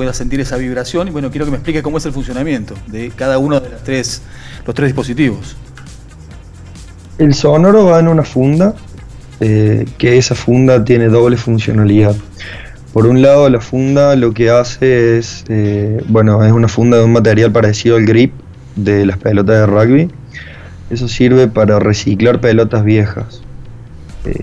[0.00, 1.08] pueda sentir esa vibración.
[1.08, 3.84] Y bueno, quiero que me explique cómo es el funcionamiento de cada uno de las
[3.84, 4.22] tres,
[4.64, 5.58] los tres dispositivos.
[7.18, 8.74] El sonoro va en una funda,
[9.40, 12.16] eh, que esa funda tiene doble funcionalidad.
[12.94, 17.04] Por un lado, la funda lo que hace es, eh, bueno, es una funda de
[17.04, 18.32] un material parecido al grip
[18.76, 20.10] de las pelotas de rugby.
[20.88, 23.42] Eso sirve para reciclar pelotas viejas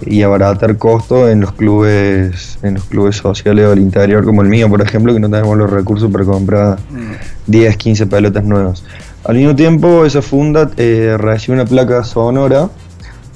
[0.06, 4.68] y abaratar costos en los clubes, en los clubes sociales del interior como el mío,
[4.70, 6.80] por ejemplo, que no tenemos los recursos para comprar
[7.46, 8.84] 10, 15 pelotas nuevas.
[9.24, 12.70] Al mismo tiempo, esa funda eh, recibe una placa sonora,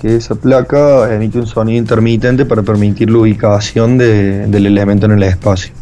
[0.02, 5.12] que esa placa emite un sonido intermitente para permitir la ubicación de- del elemento en
[5.12, 5.74] el espacio.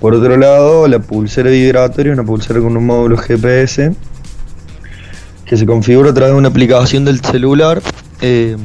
[0.00, 3.92] Por otro lado, la pulsera vibratoria una pulsera con un módulo GPS
[5.44, 7.82] que se configura a través de una aplicación del celular.
[8.20, 8.56] Eh,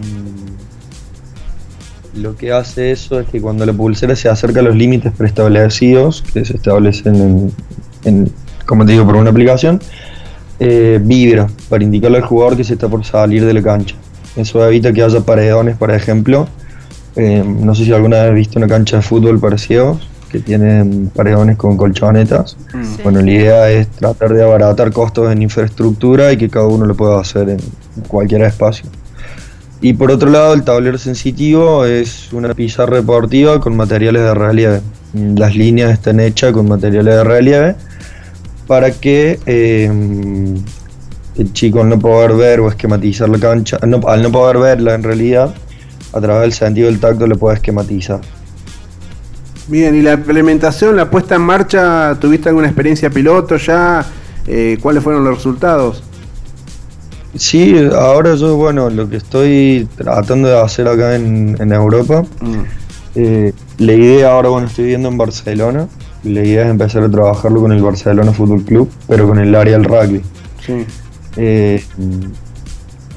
[2.15, 6.23] lo que hace eso es que cuando la pulsera se acerca a los límites preestablecidos,
[6.33, 7.51] que se establecen en,
[8.05, 8.31] en,
[8.65, 9.79] como te digo, por una aplicación,
[10.59, 13.95] eh, vibra para indicarle al jugador que se está por salir de la cancha.
[14.35, 16.47] Eso evita que haya paredones, por ejemplo.
[17.15, 20.39] Eh, no sé si alguna vez has visto una cancha de fútbol para ciegos que
[20.39, 22.57] tienen paredones con colchonetas.
[23.03, 26.95] Bueno, la idea es tratar de abaratar costos en infraestructura y que cada uno lo
[26.95, 27.59] pueda hacer en
[28.07, 28.89] cualquier espacio.
[29.85, 34.81] Y por otro lado, el tablero sensitivo es una pizarra deportiva con materiales de relieve.
[35.13, 37.75] Las líneas están hechas con materiales de relieve
[38.65, 39.87] para que eh,
[41.37, 44.95] el chico al no poder ver o esquematizar la cancha, no- al no poder verla
[44.95, 45.53] en realidad,
[46.13, 48.21] a través del sentido del tacto le puede esquematizar.
[49.67, 54.03] Bien, y la implementación, la puesta en marcha, ¿tuviste alguna experiencia piloto ya?
[54.47, 56.01] Eh, ¿Cuáles fueron los resultados?
[57.35, 62.23] Sí, ahora yo, bueno, lo que estoy tratando de hacer acá en, en Europa,
[63.15, 65.87] eh, la idea ahora, bueno, estoy viviendo en Barcelona,
[66.23, 69.77] la idea es empezar a trabajarlo con el Barcelona Fútbol Club, pero con el área
[69.77, 70.21] del rugby.
[70.65, 70.85] Sí.
[71.37, 71.83] Eh,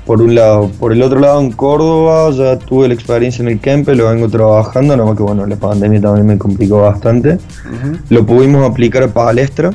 [0.08, 0.70] por un lado.
[0.80, 4.28] Por el otro lado, en Córdoba ya tuve la experiencia en el Kempe, lo vengo
[4.28, 7.38] trabajando, nada más que bueno, la pandemia también me complicó bastante.
[8.08, 9.70] Lo pudimos aplicar a palestra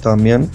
[0.00, 0.48] también.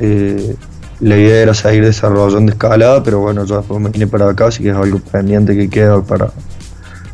[0.00, 0.54] Eh,
[1.02, 4.62] la idea era seguir desarrollando escalada, pero bueno, yo después me vine para acá, así
[4.62, 6.30] que es algo pendiente que queda para,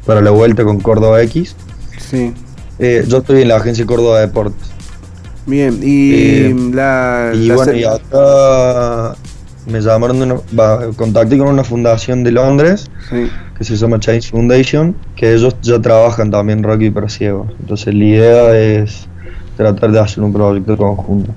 [0.05, 1.57] para la vuelta con Córdoba X.
[1.99, 2.35] Sí.
[2.79, 4.69] Eh, yo estoy en la agencia Córdoba Deportes.
[5.47, 7.33] Bien, y Eh, la.
[7.35, 9.17] Y la bueno, y acá
[9.67, 12.91] me llamaron de una, contacté con una fundación de Londres
[13.57, 17.49] que se llama Change Foundation, que ellos ya trabajan también rugby para ciegos.
[17.59, 19.09] Entonces la idea es
[19.57, 21.33] tratar de hacer un proyecto conjunto.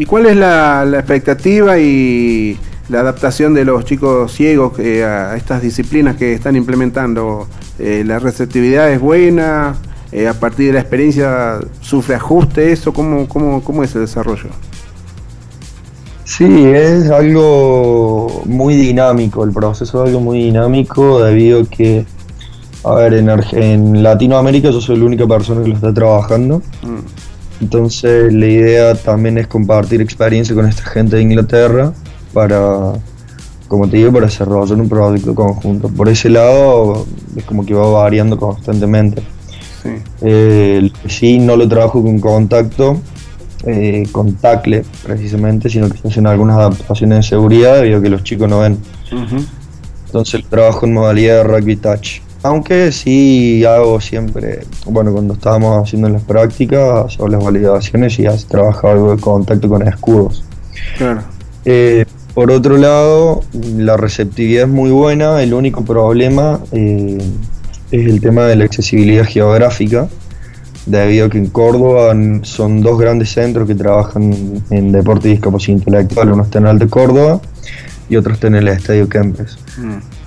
[0.00, 2.56] ¿Y cuál es la, la expectativa y
[2.88, 7.46] la adaptación de los chicos ciegos eh, a estas disciplinas que están implementando?
[7.78, 9.74] Eh, ¿La receptividad es buena?
[10.10, 12.94] Eh, ¿A partir de la experiencia sufre ajuste eso?
[12.94, 14.48] ¿Cómo, cómo, cómo es el desarrollo?
[16.24, 22.06] Sí, es algo muy dinámico, el proceso es algo muy dinámico debido a que,
[22.84, 26.62] a ver, en, en Latinoamérica yo soy la única persona que lo está trabajando.
[27.60, 31.92] Entonces la idea también es compartir experiencia con esta gente de Inglaterra
[32.32, 32.92] para,
[33.68, 35.88] como te digo, para desarrollar un proyecto conjunto.
[35.88, 37.06] Por ese lado
[37.36, 39.22] es como que va variando constantemente.
[40.22, 43.00] Eh, lo que sí, no lo trabajo con contacto,
[43.66, 48.10] eh, con tackle precisamente, sino que se hacen algunas adaptaciones de seguridad debido a que
[48.10, 48.78] los chicos no ven.
[50.06, 52.20] Entonces trabajo en modalidad de rugby touch.
[52.42, 58.46] Aunque sí hago siempre, bueno, cuando estábamos haciendo las prácticas o las validaciones, sí has
[58.46, 60.42] trabajado algo de contacto con escudos.
[60.96, 61.22] Claro.
[61.64, 63.42] Eh, por otro lado,
[63.76, 67.18] la receptividad es muy buena, el único problema eh,
[67.90, 70.08] es el tema de la accesibilidad geográfica,
[70.86, 75.78] debido a que en Córdoba son dos grandes centros que trabajan en deporte y discapacidad
[75.78, 77.40] intelectual, uno está en Alto Córdoba
[78.08, 79.58] y otro está en el Estadio Kempes.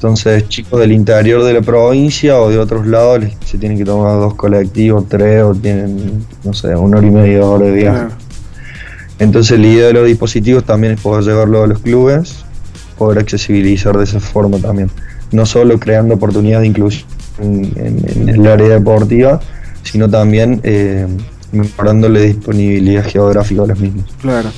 [0.07, 3.85] Entonces, chicos del interior de la provincia o de otros lados les- se tienen que
[3.85, 7.73] tomar dos colectivos, tres o tienen, no sé, una hora y media, dos horas de
[7.73, 7.99] viaje.
[7.99, 8.15] Claro.
[9.19, 12.43] Entonces la idea de los dispositivos también es poder llevarlo a los clubes,
[12.97, 14.91] poder accesibilizar de esa forma también.
[15.31, 17.07] No solo creando oportunidades de inclusión
[17.39, 19.39] en, en- en el área deportiva,
[19.83, 21.07] sino también eh,
[21.53, 24.03] mejorándole disponibilidad geográfica a los mismos.
[24.21, 24.49] Claro.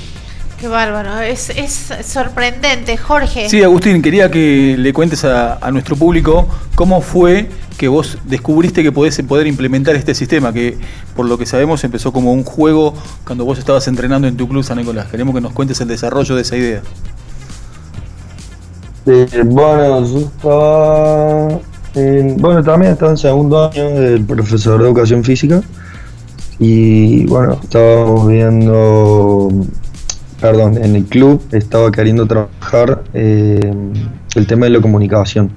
[0.60, 3.50] Qué bárbaro, es, es sorprendente, Jorge.
[3.50, 8.82] Sí, Agustín, quería que le cuentes a, a nuestro público cómo fue que vos descubriste
[8.82, 10.78] que podés poder implementar este sistema, que
[11.14, 12.94] por lo que sabemos empezó como un juego
[13.26, 15.08] cuando vos estabas entrenando en tu club San Nicolás.
[15.08, 16.82] Queremos que nos cuentes el desarrollo de esa idea.
[19.08, 21.50] Eh, bueno, yo estaba.
[21.96, 25.62] en- bueno, también estaba en segundo año del profesor de educación física.
[26.60, 29.50] Y bueno, estábamos viendo.
[30.46, 33.74] Perdón, en el club estaba queriendo trabajar eh,
[34.36, 35.50] el tema de la comunicación.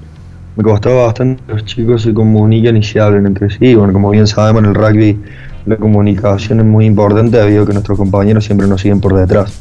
[0.57, 3.75] Me costaba bastante que los chicos se comuniquen y se hablen entre sí.
[3.75, 5.21] Bueno, como bien sabemos, en el rugby
[5.67, 9.61] la comunicación es muy importante debido a que nuestros compañeros siempre nos siguen por detrás.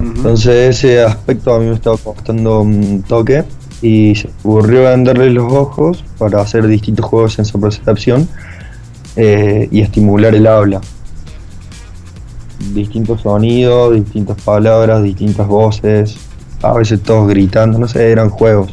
[0.00, 3.44] Entonces ese aspecto a mí me estaba costando un toque
[3.82, 8.28] y se ocurrió venderle los ojos para hacer distintos juegos en su percepción
[9.14, 10.80] eh, y estimular el habla.
[12.72, 16.16] Distintos sonidos, distintas palabras, distintas voces,
[16.62, 18.72] a veces todos gritando, no sé, eran juegos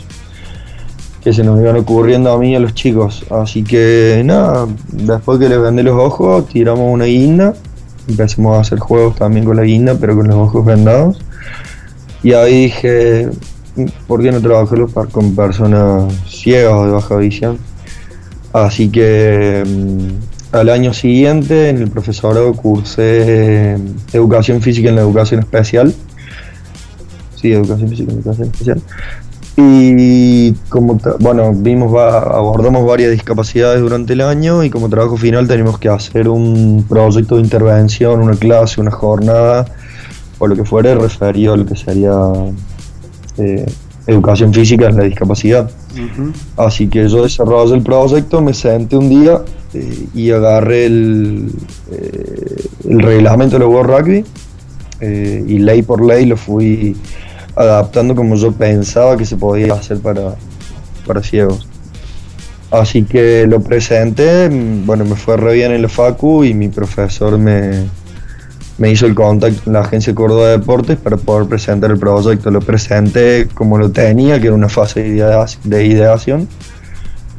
[1.23, 3.25] que se nos iban ocurriendo a mí y a los chicos.
[3.29, 7.53] Así que nada, después que les vendé los ojos, tiramos una guinda,
[8.09, 11.21] empezamos a hacer juegos también con la guinda, pero con los ojos vendados.
[12.23, 13.29] Y ahí dije,
[14.07, 17.57] ¿por qué no trabajarlo pa- con personas ciegas o de baja visión?
[18.51, 23.77] Así que mm, al año siguiente en el profesorado cursé eh,
[24.13, 25.93] educación física en la educación especial.
[27.35, 28.81] Sí, educación física en educación especial.
[29.57, 35.79] Y como, bueno, vimos, abordamos varias discapacidades durante el año y como trabajo final tenemos
[35.79, 39.65] que hacer un proyecto de intervención, una clase, una jornada
[40.37, 42.13] o lo que fuere referido a lo que sería
[43.37, 43.65] eh,
[44.07, 45.69] educación física en la discapacidad.
[46.57, 49.41] Así que yo desarrollé el proyecto, me senté un día
[49.73, 51.51] eh, y agarré el,
[51.91, 54.25] eh, el reglamento de World Rugby
[54.99, 56.95] eh, y ley por ley lo fui
[57.55, 60.35] adaptando como yo pensaba que se podía hacer para,
[61.05, 61.67] para ciegos.
[62.71, 66.69] Así que lo presenté, mm, bueno, me fue re bien en la Facu y mi
[66.69, 67.85] profesor me,
[68.77, 72.49] me hizo el contacto con la Agencia Córdoba de Deportes para poder presentar el proyecto.
[72.51, 76.47] Lo presenté como lo tenía, que era una fase de, idea- de ideación,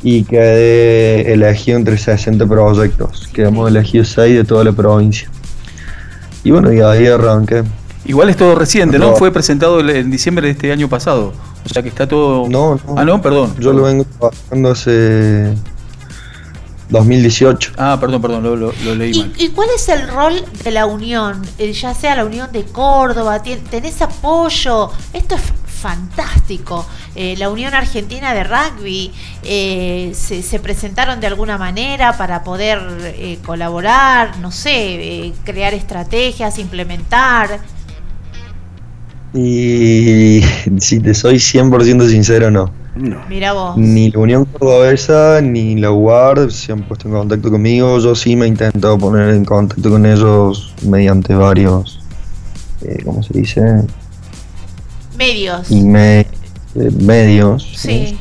[0.03, 3.28] y quedé elegido entre 60 proyectos.
[3.32, 5.28] Quedamos elegidos 6 de toda la provincia.
[6.45, 7.64] Y bueno, y ahí arranqué.
[8.05, 9.12] Igual es todo reciente, ¿no?
[9.12, 9.16] No.
[9.16, 11.32] Fue presentado en diciembre de este año pasado.
[11.64, 12.47] O sea que está todo.
[12.51, 13.55] No, Ah, no, perdón.
[13.59, 15.55] Yo lo vengo trabajando hace
[16.91, 17.72] 2018.
[17.76, 19.32] Ah, perdón, perdón, lo, lo- lo leí ¿Y, mal.
[19.39, 21.43] y cuál es el rol de la Unión?
[21.59, 24.91] Eh, ya sea la Unión de Córdoba, ¿tenés apoyo?
[25.12, 26.87] Esto es fantástico.
[27.14, 29.12] Eh, la Unión Argentina de Rugby
[29.43, 32.78] eh, se, se presentaron de alguna manera para poder
[33.18, 34.72] eh, colaborar, no sé,
[35.26, 37.61] eh, crear estrategias, implementar.
[39.35, 40.41] Y
[40.78, 42.70] si te soy 100% sincero, no.
[43.29, 43.77] Mira vos.
[43.77, 47.99] Ni la Unión Cordobesa ni la UAR se han puesto en contacto conmigo.
[47.99, 52.01] Yo sí me he intentado poner en contacto con ellos mediante varios,
[52.83, 53.63] eh, ¿cómo se dice?
[55.19, 55.71] Medios.
[55.71, 56.27] Eh,
[57.01, 57.69] medios.
[57.77, 58.19] Sí.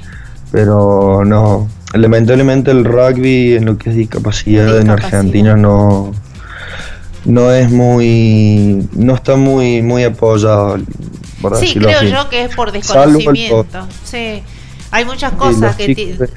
[0.52, 1.68] Pero no.
[1.94, 6.12] Lamentablemente el rugby en lo que es discapacidad en Argentina no
[7.26, 10.78] no es muy no está muy muy apoyado
[11.42, 12.10] por Sí, creo así.
[12.10, 13.88] yo que es por desconocimiento.
[14.04, 14.42] Sí.
[14.94, 15.96] Hay muchas cosas que...
[15.96, 16.30] chicos,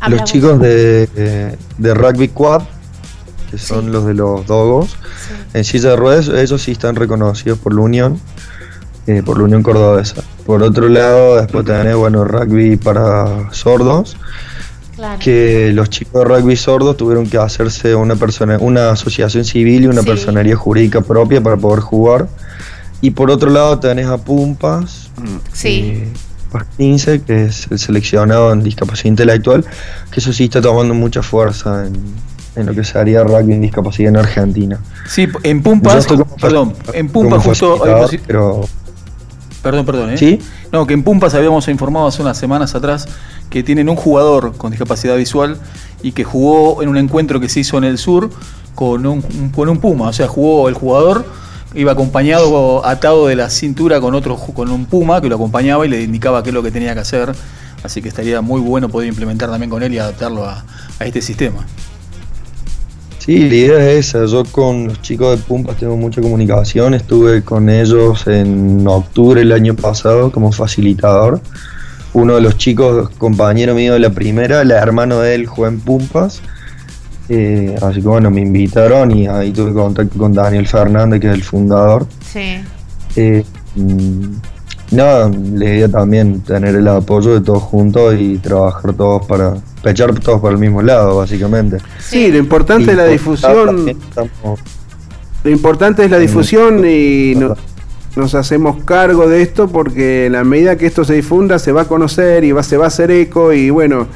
[0.00, 2.62] Habla los chicos de, de- de rugby quad
[3.50, 4.96] que son los de los dogos
[5.54, 8.20] en silla de ruedas ellos sí están reconocidos por la unión
[9.06, 14.16] eh, por la unión cordobesa por otro lado después tenés bueno rugby para sordos
[14.96, 15.18] Claro.
[15.22, 19.86] que los chicos de rugby sordos tuvieron que hacerse una persona una asociación civil y
[19.86, 20.08] una Sí.
[20.08, 22.28] personería jurídica propia para poder jugar
[23.02, 25.10] y por otro lado tenés a Pumpas
[25.52, 26.02] Sí.
[26.12, 26.20] Paz
[26.76, 29.64] 15, que es el seleccionado en discapacidad intelectual,
[30.10, 31.96] que eso sí está tomando mucha fuerza en,
[32.56, 34.80] en lo que sería rugby en discapacidad en Argentina.
[35.06, 36.06] Sí, en Pumpas,
[36.40, 37.80] perdón, en Pumpas justo.
[38.26, 38.62] pero
[39.62, 40.16] Perdón, perdón, ¿eh?
[40.16, 40.38] ¿Sí?
[40.70, 43.08] No, que en Pumpas habíamos informado hace unas semanas atrás
[43.50, 45.58] que tienen un jugador con discapacidad visual
[46.02, 48.30] y que jugó en un encuentro que se hizo en el sur
[48.76, 49.22] con un,
[49.54, 50.08] con un puma.
[50.08, 51.26] O sea, jugó el jugador,
[51.74, 55.88] iba acompañado, atado de la cintura con otro con un puma que lo acompañaba y
[55.88, 57.32] le indicaba qué es lo que tenía que hacer.
[57.82, 60.64] Así que estaría muy bueno poder implementar también con él y adaptarlo a,
[60.98, 61.66] a este sistema.
[63.18, 64.24] Sí, la idea es esa.
[64.26, 66.94] Yo con los chicos de Pumpas tengo mucha comunicación.
[66.94, 71.40] Estuve con ellos en octubre del año pasado como facilitador.
[72.12, 75.80] Uno de los chicos, compañero mío de la primera, el hermano de él juega en
[75.80, 76.40] Pumpas.
[77.28, 81.34] Eh, así que bueno, me invitaron y ahí tuve contacto con Daniel Fernández, que es
[81.34, 82.06] el fundador.
[82.32, 82.58] Sí.
[83.16, 84.26] Eh, mm,
[84.92, 90.14] nada, la idea también tener el apoyo de todos juntos y trabajar todos para pechar
[90.20, 91.78] todos para el mismo lado, básicamente.
[91.98, 93.88] Sí, lo importante es la difusión.
[93.88, 94.60] estamos-
[95.44, 97.54] Lo importante es la difusión y no-
[98.16, 101.82] nos hacemos cargo de esto porque en la medida que esto se difunda se va
[101.82, 104.06] a conocer y va, se va a hacer eco y bueno,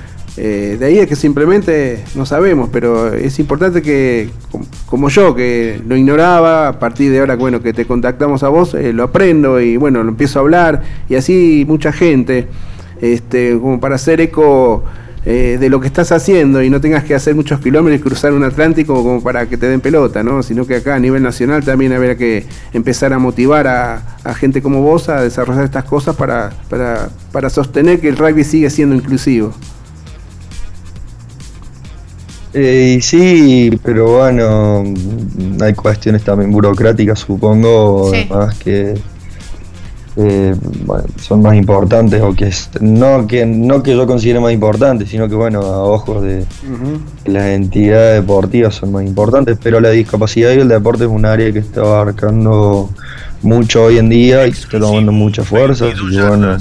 [0.42, 5.34] eh, de ahí es que simplemente no sabemos, pero es importante que, com- como yo,
[5.34, 9.02] que lo ignoraba, a partir de ahora bueno, que te contactamos a vos, eh, lo
[9.04, 12.48] aprendo y bueno, lo empiezo a hablar y así mucha gente,
[13.02, 14.82] este, como para hacer eco
[15.26, 18.32] eh, de lo que estás haciendo y no tengas que hacer muchos kilómetros y cruzar
[18.32, 20.42] un Atlántico como para que te den pelota, ¿no?
[20.42, 24.62] Sino que acá a nivel nacional también habría que empezar a motivar a, a gente
[24.62, 28.94] como vos a desarrollar estas cosas para, para, para sostener que el rugby sigue siendo
[28.94, 29.52] inclusivo.
[32.52, 34.82] Eh, y sí, pero bueno,
[35.60, 38.26] hay cuestiones también burocráticas, supongo, Sí.
[38.30, 38.94] además que
[40.16, 44.52] eh, bueno, son más importantes o que es- no que no que yo considere más
[44.52, 46.44] importantes, sino que bueno, a ojos de
[47.26, 51.52] las entidades deportivas son más importantes, pero la discapacidad y el deporte es un área
[51.52, 52.90] que está abarcando
[53.42, 56.58] mucho hoy en día y está tomando mucha fuerza, que bueno,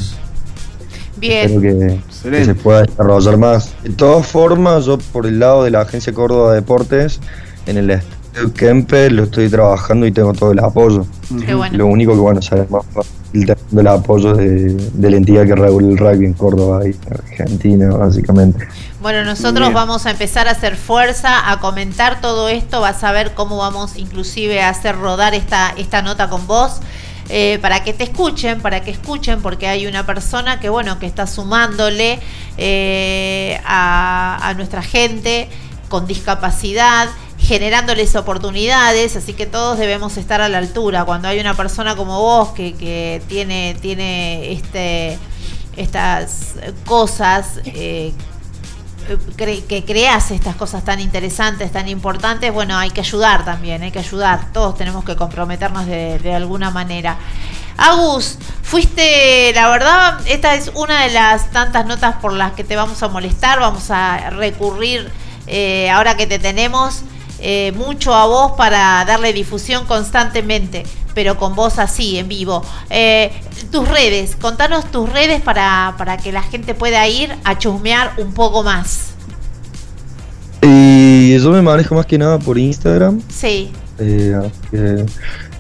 [1.19, 1.45] Bien.
[1.45, 3.73] espero que, que se pueda desarrollar más.
[3.83, 7.19] De todas formas, yo por el lado de la Agencia Córdoba Deportes,
[7.65, 11.05] en el Estadio Kempe lo estoy trabajando y tengo todo el apoyo.
[11.45, 11.77] Qué bueno.
[11.77, 15.87] Lo único que bueno, sale más fácil del apoyo de, de la entidad que regula
[15.87, 18.67] el rugby en Córdoba y Argentina, básicamente.
[19.01, 19.73] Bueno, nosotros Bien.
[19.73, 23.97] vamos a empezar a hacer fuerza, a comentar todo esto, vas a ver cómo vamos
[23.97, 26.79] inclusive a hacer rodar esta, esta nota con vos.
[27.29, 31.05] Eh, para que te escuchen, para que escuchen, porque hay una persona que bueno, que
[31.05, 32.19] está sumándole
[32.57, 35.47] eh, a, nuestra gente
[35.89, 37.07] con discapacidad,
[37.37, 41.05] generándoles oportunidades, así que todos debemos estar a la altura.
[41.05, 45.17] Cuando hay una persona como vos que, que tiene, tiene este,
[45.77, 46.55] estas
[46.85, 48.11] cosas eh,
[49.17, 53.91] cre- que creas estas cosas tan interesantes, tan importantes, bueno, hay que ayudar también, hay
[53.91, 54.51] que ayudar.
[54.53, 57.17] Todos tenemos que comprometernos de, de alguna manera.
[57.77, 62.75] Agus, fuiste, la verdad, esta es una de las tantas notas por las que te
[62.75, 65.09] vamos a molestar, vamos a recurrir
[65.47, 67.03] eh, ahora que te tenemos
[67.41, 70.83] eh, mucho a vos para darle difusión constantemente,
[71.13, 72.63] pero con vos así, en vivo.
[72.89, 73.31] Eh,
[73.71, 78.33] tus redes, contanos tus redes para, para que la gente pueda ir a chusmear un
[78.33, 79.13] poco más.
[80.61, 83.21] Y yo me manejo más que nada por Instagram.
[83.29, 85.05] Sí, eh,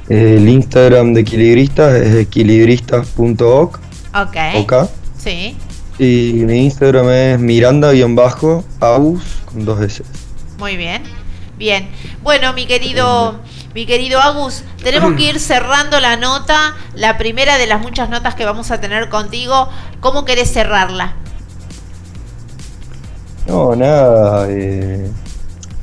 [0.09, 3.79] el Instagram de equilibristas es equilibristas.oc.
[4.13, 4.37] ok.
[4.55, 4.73] ok.
[5.17, 5.55] Sí,
[5.99, 10.03] Y mi Instagram es miranda-aus con dos S.
[10.57, 11.03] muy bien.
[11.59, 11.89] Bien.
[12.23, 13.35] Bueno, mi querido,
[13.75, 18.33] mi querido Agus, tenemos que ir cerrando la nota, la primera de las muchas notas
[18.33, 19.67] que vamos a tener contigo.
[19.99, 21.15] ¿Cómo querés cerrarla?
[23.45, 24.47] No, nada.
[24.49, 25.09] Eh,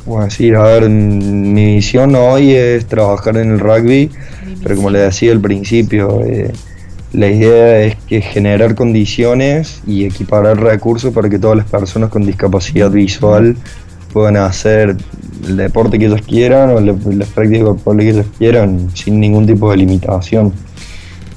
[0.07, 0.57] ¿Cómo decir?
[0.57, 4.11] A ver, mi misión hoy es trabajar en el rugby,
[4.62, 6.53] pero como le decía al principio, eh,
[7.12, 12.24] la idea es que generar condiciones y equiparar recursos para que todas las personas con
[12.24, 13.57] discapacidad visual
[14.17, 14.97] puedan hacer
[15.47, 19.47] el deporte que ellos quieran o la- las prácticas corporales que ellos quieran sin ningún
[19.47, 20.55] tipo de limitación.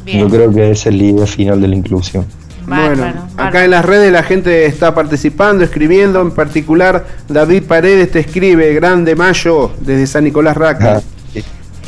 [0.06, 2.26] Yo creo que esa es la idea final de la inclusión.
[2.66, 3.04] Bueno,
[3.36, 8.74] acá en las redes la gente está participando, escribiendo, en particular David Paredes te escribe,
[8.74, 11.02] grande Mayo, desde San Nicolás Raca.
[11.34, 11.44] Del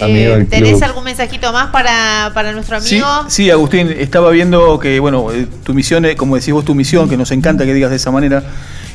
[0.10, 0.84] Eh, ¿Tenés club.
[0.84, 3.30] algún mensajito más para, para nuestro Sí, amigo?
[3.30, 7.16] sí, Agustín, estaba viendo que, bueno, eh, tu misión, como decís vos, tu misión, que
[7.16, 8.44] nos encanta que digas de esa manera,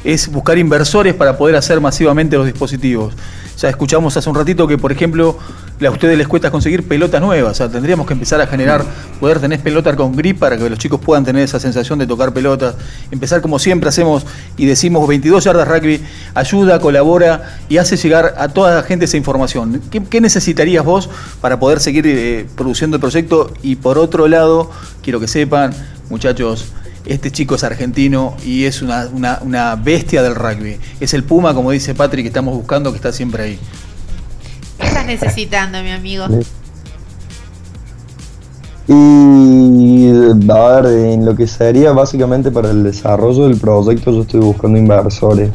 [0.07, 3.12] es buscar inversores para poder hacer masivamente los dispositivos.
[3.59, 5.36] Ya escuchamos hace un ratito que, por ejemplo,
[5.84, 7.50] a ustedes les cuesta conseguir pelotas nuevas.
[7.50, 8.84] O sea, tendríamos que empezar a generar,
[9.18, 12.32] poder tener pelotas con grip para que los chicos puedan tener esa sensación de tocar
[12.32, 12.76] pelotas.
[13.11, 14.24] Empezar como siempre hacemos
[14.57, 16.00] y decimos 22 yardas rugby,
[16.34, 19.82] ayuda, colabora y hace llegar a toda la gente esa información.
[19.90, 23.52] ¿Qué, necesitarías vos para poder seguir eh, produciendo el proyecto?
[23.61, 24.70] Y por otro lado,
[25.02, 25.72] quiero que sepan,
[26.11, 26.66] muchachos,
[27.07, 30.76] este chico es argentino y es una, una- una bestia del rugby.
[31.00, 33.59] Es el Puma, como dice Patrick, que estamos buscando, que está siempre ahí.
[34.78, 36.26] ¿Qué estás necesitando, mi amigo?
[38.88, 40.09] Y
[40.48, 44.78] a ver, en lo que sería básicamente para el desarrollo del proyecto, yo estoy buscando
[44.78, 45.50] inversores.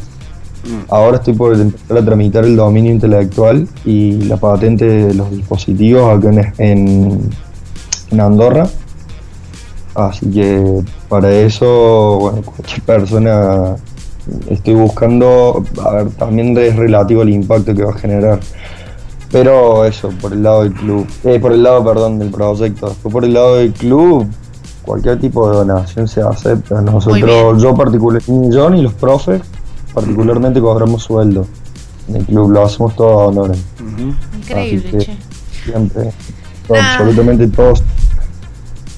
[0.88, 6.16] Ahora estoy por empezar a tramitar el dominio intelectual y la patente de los dispositivos
[6.18, 7.30] acá en, en,
[8.10, 8.68] en Andorra.
[9.94, 13.76] Así que para eso, bueno, cualquier persona
[14.48, 18.40] estoy buscando, a ver, también es relativo al impacto que va a generar.
[19.30, 22.88] Pero eso, por el lado del club, eh, por el lado, perdón, del proyecto.
[22.88, 24.26] Después por el lado del club,
[24.82, 26.80] cualquier tipo de donación se acepta.
[26.82, 29.40] Nosotros, yo particularmente, John y los profes,
[29.94, 31.46] particularmente cobramos sueldo
[32.08, 33.58] en el club, lo hacemos todo a honores.
[34.38, 35.16] Increíble, Así que che.
[35.64, 36.12] Siempre,
[36.68, 37.82] absolutamente todos.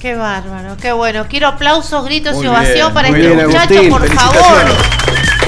[0.05, 1.25] Qué bárbaro, qué bueno.
[1.27, 4.65] Quiero aplausos, gritos Muy y ovación bien, para este bien, muchacho, Agustín, por favor.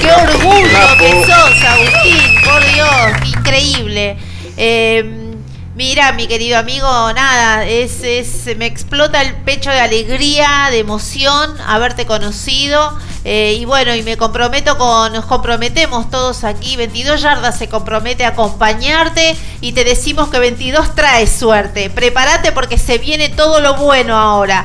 [0.00, 0.98] Qué orgullo Capo.
[0.98, 2.88] que sos, Agustín, por Dios,
[3.22, 4.16] qué increíble.
[4.56, 5.36] Eh,
[5.76, 11.54] mira, mi querido amigo, nada, es, es, me explota el pecho de alegría, de emoción
[11.64, 12.98] haberte conocido.
[13.24, 18.24] Eh, y bueno, y me comprometo con, nos comprometemos todos aquí, 22 yardas se compromete
[18.24, 21.90] a acompañarte y te decimos que 22 trae suerte.
[21.90, 24.64] Prepárate porque se viene todo lo bueno ahora.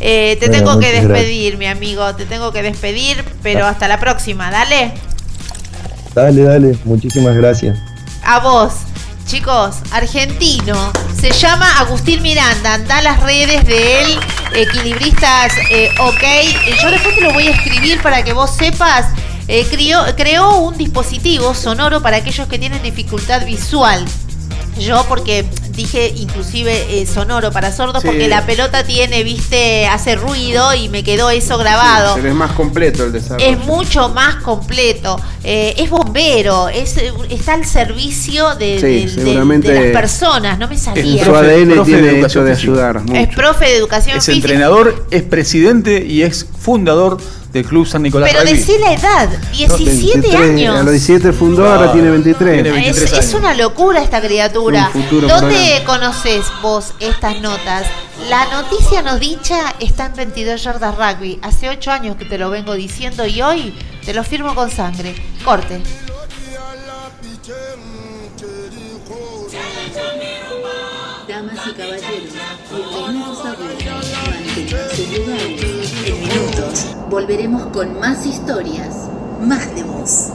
[0.00, 1.08] Eh, te Bueno, tengo que gracias.
[1.08, 4.92] despedir, mi amigo, te tengo que despedir, pero hasta la próxima, dale.
[6.14, 7.78] Dale, dale, muchísimas gracias.
[8.24, 8.72] A vos,
[9.30, 10.92] chicos, argentino.
[11.16, 12.74] Se llama Agustín Miranda.
[12.74, 14.18] Anda a las redes de él,
[14.54, 16.82] equilibristas, eh, ok.
[16.82, 19.06] Yo después te lo voy a escribir para que vos sepas.
[19.46, 19.66] Eh,
[20.16, 24.04] creó un dispositivo sonoro para aquellos que tienen dificultad visual.
[24.80, 25.44] Yo porque
[25.80, 28.08] dije inclusive eh, sonoro para sordos Sí.
[28.08, 32.14] porque la pelota tiene, viste, hace ruido y me quedó eso grabado.
[32.16, 33.46] Pero es más completo el desarrollo.
[33.50, 35.18] Es mucho más completo.
[35.42, 40.58] Eh, es bombero, es, eh, está al servicio de, Sí, de- de- de las personas.
[40.58, 41.24] No me salía.
[41.24, 43.00] Su ADN profe de tiene educación hecho de ayudar.
[43.00, 43.14] mucho.
[43.14, 44.46] Es profe de educación Es física.
[44.48, 47.16] entrenador, es presidente y es fundador
[47.52, 50.76] del Club San Nicolás Pero decí la edad, 17 23, años.
[50.78, 52.62] A los 17 fundó, ahora tiene 23.
[52.62, 54.90] Tiene Es, es una locura esta criatura.
[54.94, 55.26] Un futuro
[55.70, 57.86] ¿Dónde conoces vos estas notas?
[58.28, 61.38] La noticia no dicha está en 22 yardas rugby.
[61.42, 65.14] Hace 8 años que te lo vengo diciendo y hoy te lo firmo con sangre.
[65.44, 65.80] Corte.
[71.28, 72.34] Damas y caballeros.
[76.04, 79.08] En minutos volveremos con más historias,
[79.40, 80.32] más de voz.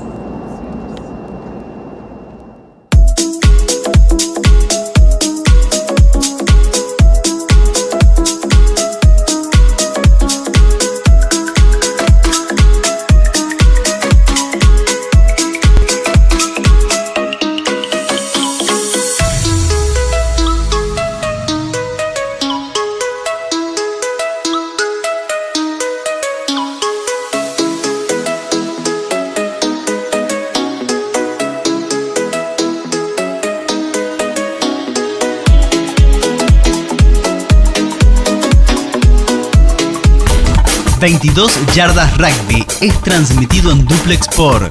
[41.05, 44.67] 22 Yardas Rugby es transmitido en duplex por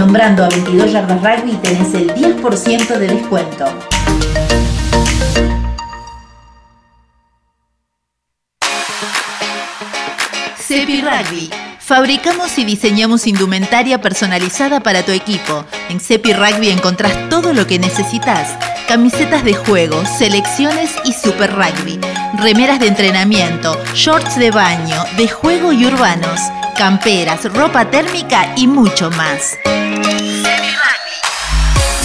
[0.00, 3.66] Nombrando a 22 Yardas Rugby tenés el 10% de descuento.
[10.56, 11.50] Cepi Rugby.
[11.80, 15.66] Fabricamos y diseñamos indumentaria personalizada para tu equipo.
[15.90, 18.56] En Cepi Rugby encontrás todo lo que necesitas.
[18.88, 22.00] Camisetas de juego, selecciones y super rugby.
[22.34, 26.40] Remeras de entrenamiento, shorts de baño, de juego y urbanos.
[26.76, 29.58] Camperas, ropa térmica y mucho más.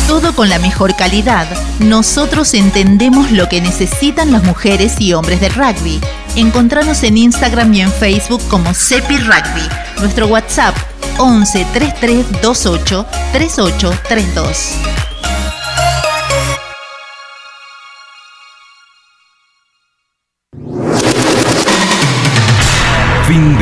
[0.07, 1.47] Todo con la mejor calidad.
[1.79, 6.01] Nosotros entendemos lo que necesitan las mujeres y hombres del rugby.
[6.35, 9.69] Encontranos en Instagram y en Facebook como Cepi Rugby.
[9.99, 10.75] Nuestro WhatsApp
[11.17, 14.57] 11 33 28 3832.
[14.57, 15.14] Fin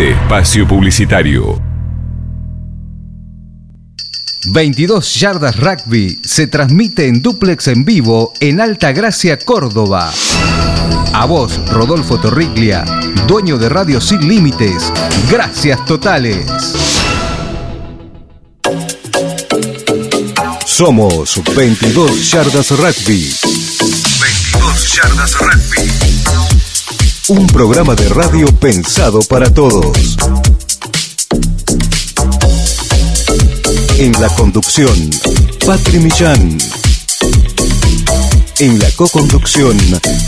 [0.04, 1.62] de espacio publicitario.
[4.48, 10.12] 22 Yardas Rugby se transmite en duplex en vivo en Alta Gracia, Córdoba.
[11.14, 12.84] A vos, Rodolfo Torriglia,
[13.28, 14.92] dueño de Radio Sin Límites.
[15.32, 16.46] Gracias totales.
[20.66, 23.34] Somos 22 Yardas Rugby.
[24.20, 26.43] 22 Yardas Rugby.
[27.30, 30.18] Un programa de radio pensado para todos.
[33.98, 35.10] En la conducción,
[35.66, 36.58] Patri Millán.
[38.60, 39.78] En la co-conducción,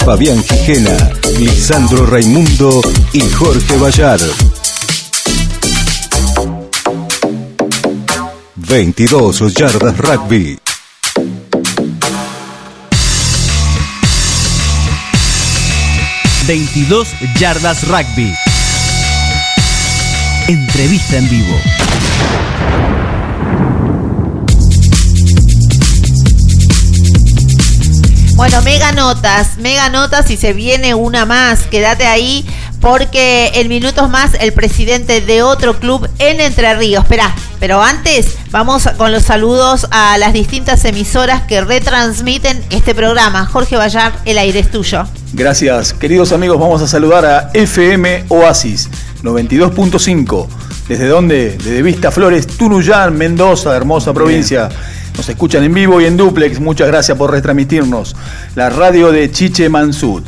[0.06, 2.82] Fabián Gijena, Lisandro Raimundo
[3.12, 4.22] y Jorge Bayar.
[8.56, 10.65] 22 yardas rugby.
[16.48, 17.08] ...22
[17.40, 18.32] yardas rugby.
[20.48, 21.60] Entrevista en vivo.
[28.36, 31.64] Bueno, mega notas, mega notas y se viene una más.
[31.64, 32.46] Quédate ahí
[32.86, 37.02] porque en minutos más el presidente de otro club en Entre Ríos.
[37.04, 43.48] Espera, pero antes vamos con los saludos a las distintas emisoras que retransmiten este programa.
[43.48, 45.08] Jorge Vallar, el aire es tuyo.
[45.34, 46.60] Gracias, queridos amigos.
[46.60, 48.88] Vamos a saludar a FM Oasis
[49.24, 50.48] 92.5.
[50.88, 51.58] ¿Desde dónde?
[51.58, 54.70] Desde Vista Flores, Tunuyán, Mendoza, hermosa provincia.
[55.18, 56.60] Nos escuchan en vivo y en duplex.
[56.60, 58.16] Muchas gracias por retransmitirnos.
[58.54, 60.22] La radio de Chiche Mansud.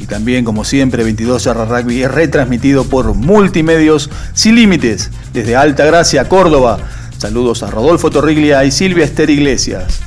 [0.00, 5.84] Y también, como siempre, 22 Yarras Rugby es retransmitido por Multimedios Sin Límites, desde Alta
[5.84, 6.78] Gracia, Córdoba.
[7.18, 10.00] Saludos a Rodolfo Torriglia y Silvia Esther Iglesias.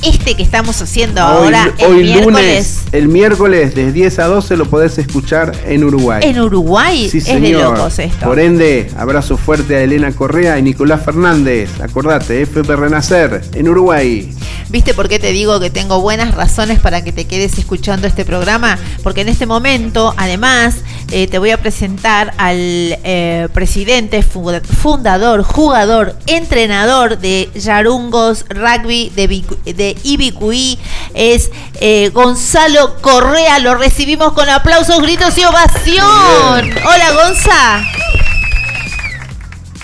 [0.03, 4.26] este que estamos haciendo Hoy, ahora, el hoy miércoles, lunes, el miércoles de 10 a
[4.26, 6.20] 12 lo podés escuchar en Uruguay.
[6.24, 7.76] en Uruguay, Sí, es de señor.
[7.78, 8.26] locos esto.
[8.26, 11.70] Por ende, abrazo fuerte a Elena Correa y Nicolás Fernández.
[11.80, 14.32] Acordate, FP Renacer, en Uruguay.
[14.70, 18.24] ¿Viste por qué te digo que tengo buenas razones para que te quedes escuchando este
[18.24, 18.76] programa?
[19.03, 20.76] Porque en este momento, además,
[21.12, 24.51] eh, te voy a presentar al eh, presidente, fu-
[24.82, 30.78] fundador, jugador, entrenador de Yarungos Rugby de, Vicu- de Ibicuí.
[31.14, 33.59] Es eh, Gonzalo Correa.
[33.59, 36.07] Lo recibimos con aplausos, gritos y ovación.
[36.07, 37.82] Hola, Gonza.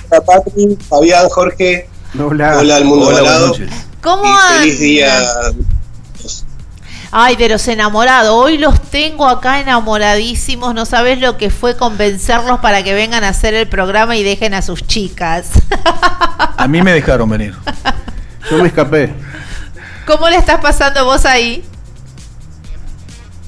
[0.08, 1.88] Hola Patri, Fabián, Jorge.
[2.18, 2.58] Hola.
[2.58, 3.70] Hola al mundo Hola, buenas noches.
[4.00, 5.28] ¿Cómo Y feliz día.
[7.12, 8.32] Ay, de los enamorados.
[8.32, 10.74] Hoy los tengo acá enamoradísimos.
[10.74, 14.54] No sabes lo que fue convencerlos para que vengan a hacer el programa y dejen
[14.54, 15.50] a sus chicas.
[16.56, 17.54] A mí me dejaron venir.
[18.50, 19.12] Yo me escapé.
[20.06, 21.64] ¿Cómo le estás pasando vos ahí?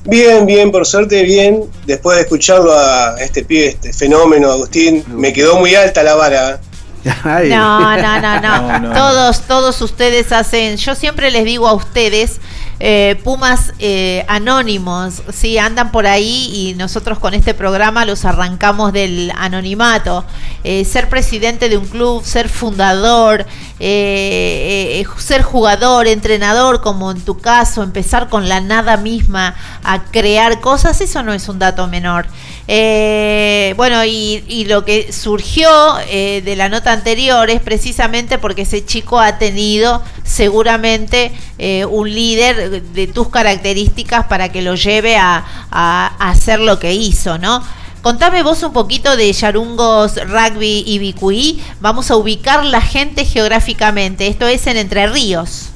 [0.04, 1.64] Bien, bien, por suerte bien.
[1.86, 6.60] Después de escucharlo a este pibe, este fenómeno, Agustín, me quedó muy alta la vara.
[7.24, 10.76] No, no, no, no, Todos, todos ustedes hacen.
[10.76, 12.40] Yo siempre les digo a ustedes,
[12.78, 18.92] eh, Pumas eh, anónimos, sí, andan por ahí y nosotros con este programa los arrancamos
[18.92, 20.24] del anonimato.
[20.64, 23.46] Eh, ser presidente de un club, ser fundador,
[23.78, 31.00] ser jugador, entrenador, como en tu caso, empezar con la nada misma a crear cosas,
[31.00, 32.26] eso no es un dato menor.
[32.68, 35.68] Eh, bueno, y, lo que surgió
[36.08, 42.12] eh, de la nota anterior es precisamente porque ese chico ha tenido seguramente eh, un
[42.12, 45.44] líder de tus características para que lo lleve a,
[46.18, 47.62] hacer lo que hizo, ¿no?
[48.02, 51.62] Contame vos un poquito de Yarungos Rugby y Bicuí.
[51.80, 54.26] Vamos a ubicar la gente geográficamente.
[54.26, 55.68] Esto es en Entre Ríos.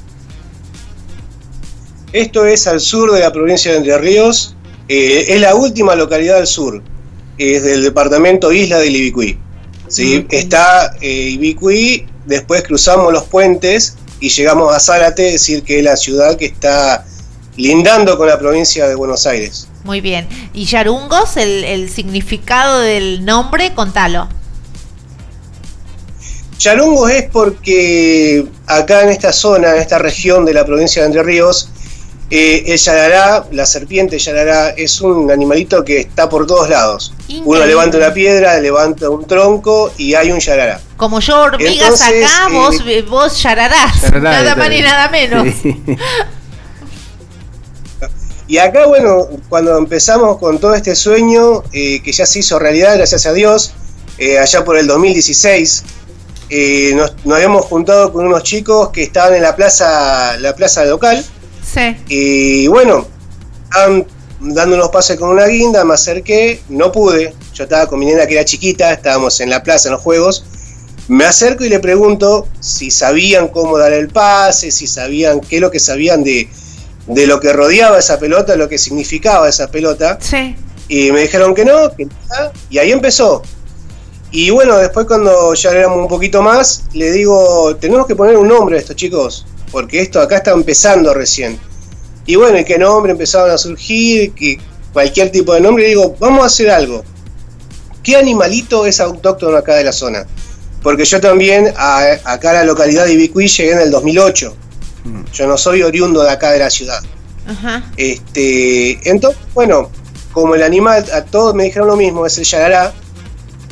[2.12, 4.55] Esto es al sur de la provincia de Entre Ríos,
[4.88, 6.82] eh, es la última localidad del sur,
[7.38, 9.38] es del departamento Isla del Ibicuí.
[9.88, 10.26] ¿sí?
[10.30, 15.84] Está eh, Ibicuí, después cruzamos los puentes y llegamos a Zárate, es decir, que es
[15.84, 17.04] la ciudad que está
[17.56, 19.68] lindando con la provincia de Buenos Aires.
[19.84, 20.26] Muy bien.
[20.52, 23.74] ¿Y Yarungos, el, el significado del nombre?
[23.74, 24.28] Contalo.
[26.58, 31.22] Yarungos es porque acá en esta zona, en esta región de la provincia de Entre
[31.22, 31.70] Ríos,
[32.28, 37.12] eh, el yarará, la serpiente yarará, es un animalito que está por todos lados.
[37.44, 40.80] Uno levanta una piedra, levanta un tronco y hay un yarará.
[40.96, 42.76] Como yo hormigas acá, eh, vos,
[43.08, 45.46] vos yararás, nada más ni nada menos.
[48.48, 52.94] Y acá, bueno, cuando empezamos con todo este sueño, eh, que ya se hizo realidad,
[52.94, 53.72] gracias a Dios,
[54.40, 55.82] allá por el 2016,
[56.94, 61.26] nos, nos, habíamos juntado con unos chicos que estaban en la plaza, la plaza local,
[62.08, 63.06] y bueno,
[63.64, 64.06] estaban
[64.40, 67.34] dando unos pases con una guinda, me acerqué, no pude.
[67.54, 70.44] Yo estaba con mi nena que era chiquita, estábamos en la plaza, en los juegos.
[71.08, 75.62] Me acerco y le pregunto si sabían cómo dar el pase, si sabían qué es
[75.62, 76.48] lo que sabían de,
[77.06, 80.18] de lo que rodeaba esa pelota, lo que significaba esa pelota.
[80.88, 83.42] Y me dijeron que no, que nada, y ahí empezó.
[84.32, 88.48] Y bueno, después cuando ya éramos un poquito más, le digo, tenemos que poner un
[88.48, 91.58] nombre a estos chicos porque esto acá está empezando recién.
[92.26, 94.58] Y bueno, y qué nombre empezaron a surgir, que
[94.92, 97.04] cualquier tipo de nombre, y digo, vamos a hacer algo.
[98.02, 100.26] ¿Qué animalito es autóctono acá de la zona?
[100.82, 104.54] Porque yo también acá a la localidad de Ibicuí llegué en el 2008.
[105.04, 105.24] Mm.
[105.32, 107.02] Yo no soy oriundo de acá de la ciudad.
[107.96, 109.90] Este, entonces, bueno,
[110.32, 112.92] como el animal, a todos me dijeron lo mismo, es el yarará,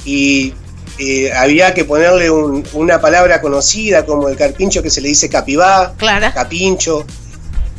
[0.04, 0.54] y
[0.98, 5.94] eh, había que ponerle una palabra conocida como el carpincho que se le dice capibá,
[6.32, 7.04] capincho.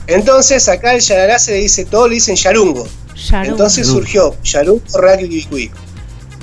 [0.08, 2.88] Entonces acá el yarará se le dice, todo le dicen yarungo.
[3.44, 5.72] Entonces surgió yarungo rugby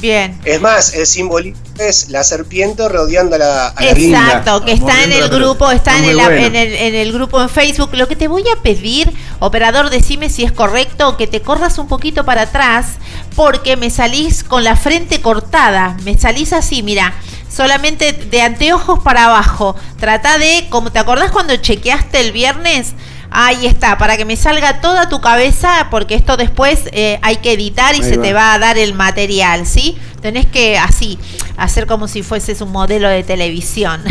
[0.01, 0.37] Bien.
[0.45, 5.13] Es más, el simbolismo es la serpiente rodeando a la, a Exacto, que está en
[5.13, 7.91] el grupo, está en el, en, el, en el, grupo en Facebook.
[7.93, 11.87] Lo que te voy a pedir, operador, decime si es correcto, que te corras un
[11.87, 12.97] poquito para atrás,
[13.35, 15.97] porque me salís con la frente cortada.
[16.05, 17.13] Me salís así, mira
[17.49, 19.77] solamente de anteojos para abajo.
[19.99, 22.95] Trata de, como te acordás cuando chequeaste el viernes,
[23.35, 27.53] Ahí está, para que me salga toda tu cabeza, porque esto después eh, hay que
[27.53, 29.97] editar y se te va a dar el material, ¿sí?
[30.21, 31.19] Tenés que así,
[31.57, 34.03] hacer como si fueses un modelo de televisión.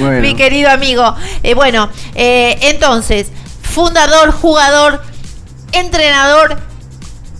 [0.00, 1.14] Mi querido amigo.
[1.42, 3.26] Eh, bueno, eh, entonces,
[3.60, 5.02] fundador, jugador,
[5.72, 6.58] entrenador,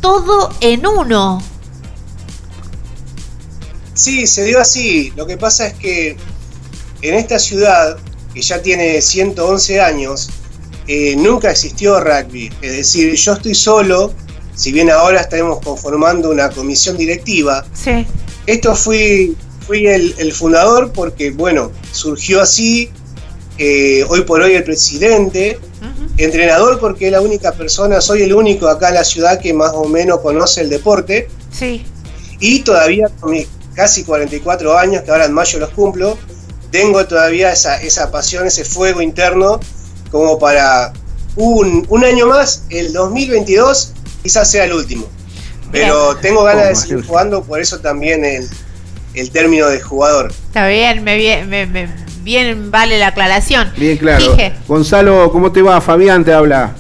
[0.01, 1.43] todo en uno.
[3.95, 5.13] Sí, se dio así.
[5.17, 6.17] Lo que pasa es que
[7.03, 7.99] en esta ciudad
[8.33, 10.31] que ya tiene 111 años,
[10.87, 12.51] eh, nunca existió rugby.
[12.63, 14.13] Es decir, yo estoy solo,
[14.55, 17.67] si bien ahora estaremos conformando una comisión directiva.
[17.75, 18.07] Sí.
[18.47, 19.37] Esto fui,
[19.67, 22.91] fui el, fundador porque, bueno, surgió así.
[23.59, 25.59] Eh, hoy por hoy el presidente,
[26.19, 29.73] entrenador porque es la única persona, soy el único acá en la ciudad que más
[29.75, 31.29] o menos conoce el deporte.
[31.51, 31.87] Sí.
[32.41, 36.19] Y todavía con mis casi 44 años, que ahora en mayo los cumplo,
[36.73, 39.61] tengo todavía esa, esa pasión, ese fuego interno,
[40.11, 40.93] como para
[41.37, 43.93] un, un año más, el 2022
[44.23, 45.07] quizás sea el último.
[45.71, 48.49] Pero tengo ganas de seguir jugando, por eso también el,
[49.19, 50.31] el término de jugador.
[50.31, 51.17] Está bien, me,
[51.47, 51.89] me,
[52.23, 53.71] bien vale la aclaración.
[53.77, 54.37] Bien claro.
[54.67, 55.81] Gonzalo, ¿cómo te va?
[55.81, 56.75] Fabián te habla.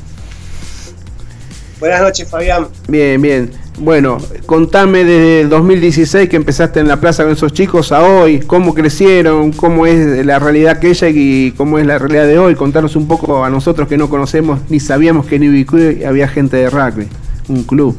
[1.80, 2.68] Buenas noches, Fabián.
[2.88, 3.50] Bien, bien.
[3.80, 8.40] Bueno, contame desde el 2016 que empezaste en la plaza con esos chicos a hoy,
[8.40, 12.56] cómo crecieron, cómo es la realidad aquella y cómo es la realidad de hoy.
[12.56, 16.56] Contanos un poco a nosotros que no conocemos ni sabíamos que en Ibicuí había gente
[16.56, 17.06] de rugby,
[17.48, 17.96] un club.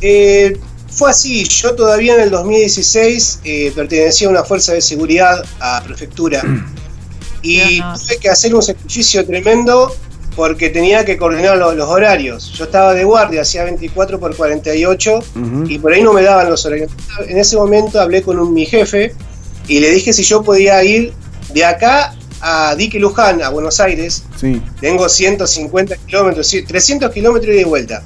[0.00, 0.56] Eh,
[0.96, 5.82] fue así, yo todavía en el 2016 eh, pertenecía a una fuerza de seguridad a
[5.84, 6.42] prefectura
[7.42, 9.94] y tuve que hacer un sacrificio tremendo
[10.34, 12.52] porque tenía que coordinar los, los horarios.
[12.52, 15.18] Yo estaba de guardia, hacía 24 por 48
[15.66, 16.90] y por ahí no me daban los horarios.
[17.26, 19.14] En ese momento hablé con un, mi jefe
[19.68, 21.12] y le dije si yo podía ir
[21.52, 24.24] de acá a Dique Luján, a Buenos Aires.
[24.38, 24.62] Sí.
[24.80, 28.02] Tengo 150 kilómetros, sí, 300 kilómetros y de vuelta.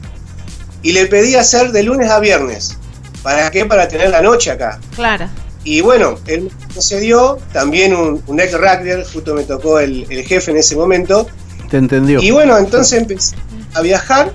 [0.82, 2.78] Y le pedí hacer de lunes a viernes.
[3.22, 3.66] ¿Para qué?
[3.66, 4.80] Para tener la noche acá.
[4.94, 5.28] Claro.
[5.62, 10.24] Y bueno, él me concedió, también un, un ex rugby, justo me tocó el, el
[10.24, 11.26] jefe en ese momento.
[11.68, 12.20] Te entendió.
[12.20, 13.36] Y bueno, entonces empecé
[13.74, 14.32] a viajar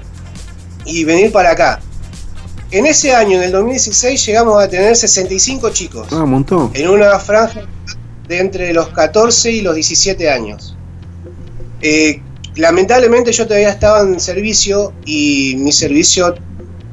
[0.86, 1.80] y venir para acá.
[2.72, 6.08] En ese año, en el 2016, llegamos a tener 65 chicos.
[6.12, 6.72] Ah, un montón.
[6.74, 7.62] En una franja
[8.28, 10.76] de entre los 14 y los 17 años.
[11.82, 12.22] Eh,
[12.56, 16.36] lamentablemente yo todavía estaba en servicio y mi servicio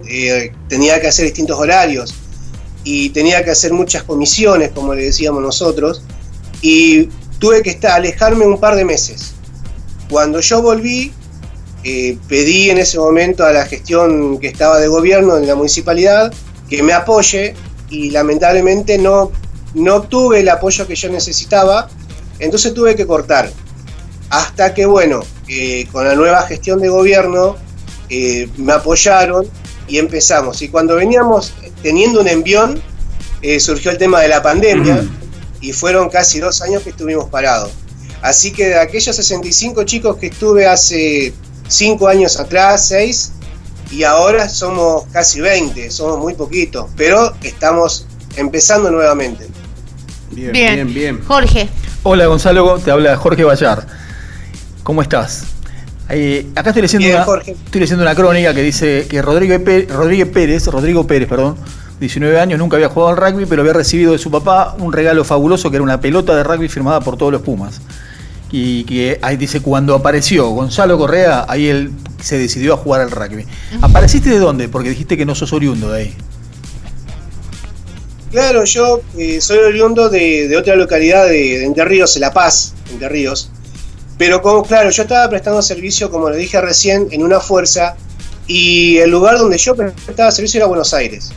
[0.09, 2.15] eh, tenía que hacer distintos horarios
[2.85, 6.03] y tenía que hacer muchas comisiones, como le decíamos nosotros,
[6.61, 9.35] y tuve que estar, alejarme un par de meses.
[10.11, 11.13] Cuando yo volví,
[11.85, 16.33] eh, pedí en ese momento a la gestión que estaba de gobierno en la municipalidad
[16.69, 17.55] que me apoye
[17.91, 19.33] y lamentablemente no,
[19.75, 21.89] no obtuve el apoyo que yo necesitaba,
[22.39, 23.51] entonces tuve que cortar.
[24.31, 27.57] Hasta que, bueno, eh, con la nueva gestión de gobierno
[28.09, 29.47] eh, me apoyaron
[29.93, 30.63] y empezamos.
[30.63, 32.81] Y cuando veníamos teniendo un envión,
[33.43, 35.05] eh, surgió el tema de la pandemia
[35.61, 37.71] y fueron casi dos años que estuvimos parados.
[38.23, 41.35] Así que de aquellos 65 chicos que estuve hace
[41.69, 43.33] cinco años atrás, seis,
[43.91, 49.47] y ahora somos casi 20, somos muy poquitos, pero estamos empezando nuevamente.
[50.31, 50.75] Bien, Bien.
[50.75, 51.25] bien, bien.
[51.27, 51.69] Jorge.
[52.03, 53.87] Hola Gonzalo, te habla Jorge Bayar.
[54.85, 55.52] ¿Cómo estás?
[56.11, 59.89] Eh, acá estoy leyendo, Bien, una, estoy leyendo una crónica que dice que Rodrigo Pérez,
[59.91, 61.57] Rodríguez Pérez, Rodrigo Pérez, perdón,
[62.01, 65.25] 19 años, nunca había jugado al rugby, pero había recibido de su papá un regalo
[65.25, 67.81] fabuloso que era una pelota de rugby firmada por todos los Pumas.
[68.51, 73.11] Y que ahí dice, cuando apareció Gonzalo Correa, ahí él se decidió a jugar al
[73.11, 73.47] rugby.
[73.81, 74.69] ¿Apareciste de dónde?
[74.69, 76.15] Porque dijiste que no sos oriundo de ahí.
[78.31, 82.75] Claro, yo eh, soy oriundo de, de otra localidad de, de Entre Ríos, La Paz,
[82.91, 83.51] Entre Ríos.
[84.23, 87.97] Pero como, claro, yo estaba prestando servicio, como lo dije recién, en una fuerza
[88.47, 91.33] y el lugar donde yo prestaba servicio era Buenos Aires.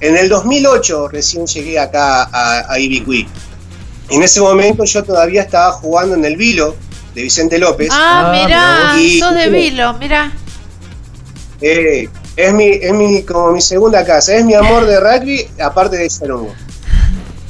[0.00, 3.26] En el 2008 recién llegué acá a, a Ibicuí.
[4.10, 6.76] En ese momento yo todavía estaba jugando en el Vilo
[7.14, 7.88] de Vicente López.
[7.92, 10.30] Ah, mirá, Y- sos de Vilo, mirá.
[11.62, 15.96] Eh, es mi, es mi, como mi segunda casa, es mi amor de rugby, aparte
[15.96, 16.54] de Sarongo.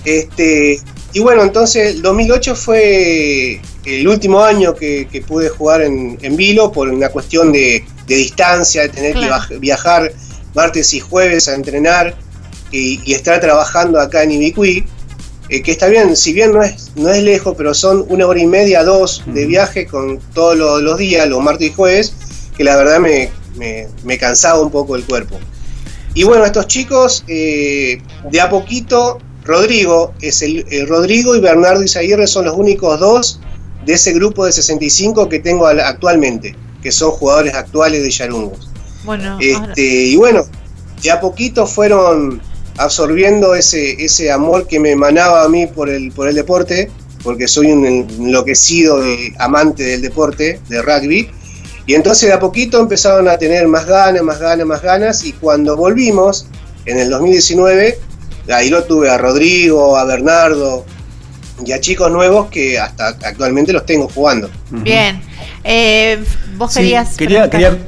[0.05, 0.81] Este,
[1.15, 6.37] y bueno, entonces el 2008 fue el último año que, que pude jugar en, en
[6.37, 9.45] Vilo por una cuestión de, de distancia, de tener Claro.
[9.49, 10.13] que viajar
[10.55, 12.15] martes y jueves a entrenar
[12.73, 14.85] y, y estar trabajando acá en Ibicuí.
[15.49, 18.41] eh, que está bien, si bien no es, no es lejos, pero son una hora
[18.41, 22.13] y media, dos de viaje con todos los, los días, los martes y jueves,
[22.57, 25.39] que la verdad me, me- me cansaba un poco el cuerpo.
[26.15, 31.83] Y bueno, estos chicos, eh, de a poquito, Rodrigo, es el, el Rodrigo y Bernardo
[31.83, 33.41] Izaguirre son los únicos dos
[33.85, 38.69] de ese grupo de 65 que tengo al- actualmente, que son jugadores actuales de Yarungos.
[39.05, 40.45] Bueno, ahora- Este, y bueno,
[41.03, 42.41] de a poquito fueron
[42.77, 46.91] absorbiendo ese, ese amor que me emanaba a mí por el, por el deporte,
[47.25, 51.29] porque soy un enloquecido de- amante del deporte, de rugby.
[51.87, 55.25] Y entonces de a poquito empezaron a tener más ganas, más ganas, más ganas.
[55.25, 56.47] Y cuando volvimos,
[56.85, 57.99] en el 2019,
[58.53, 60.85] ahí lo tuve a Rodrigo, a Bernardo
[61.65, 64.51] y a chicos nuevos que hasta actualmente los tengo jugando.
[64.71, 65.21] Bien.
[65.65, 66.23] Eh,
[66.57, 67.17] vos Sí, querías.
[67.17, 67.79] quería, quería,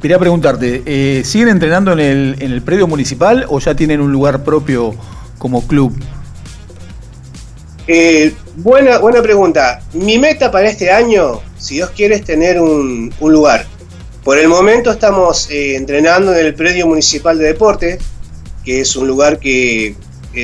[0.00, 4.12] quería preguntarte, eh, ¿siguen entrenando en el, en el predio municipal o ya tienen un
[4.12, 4.94] lugar propio
[5.38, 5.94] como club?
[7.86, 9.80] Eh, buena, buena pregunta.
[9.94, 13.66] Mi meta para este año, si Dios quiere, es tener un, un lugar.
[14.24, 17.98] Por el momento estamos eh, entrenando en el predio municipal de deporte,
[18.64, 19.94] que es un lugar que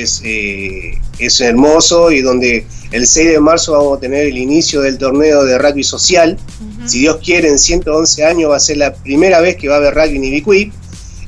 [0.01, 4.81] es, eh, es hermoso y donde el 6 de marzo vamos a tener el inicio
[4.81, 6.37] del torneo de rugby social.
[6.85, 9.77] Si Dios quiere, en 111 años va a ser la primera vez que va a
[9.77, 10.71] haber rugby en Ibicuí.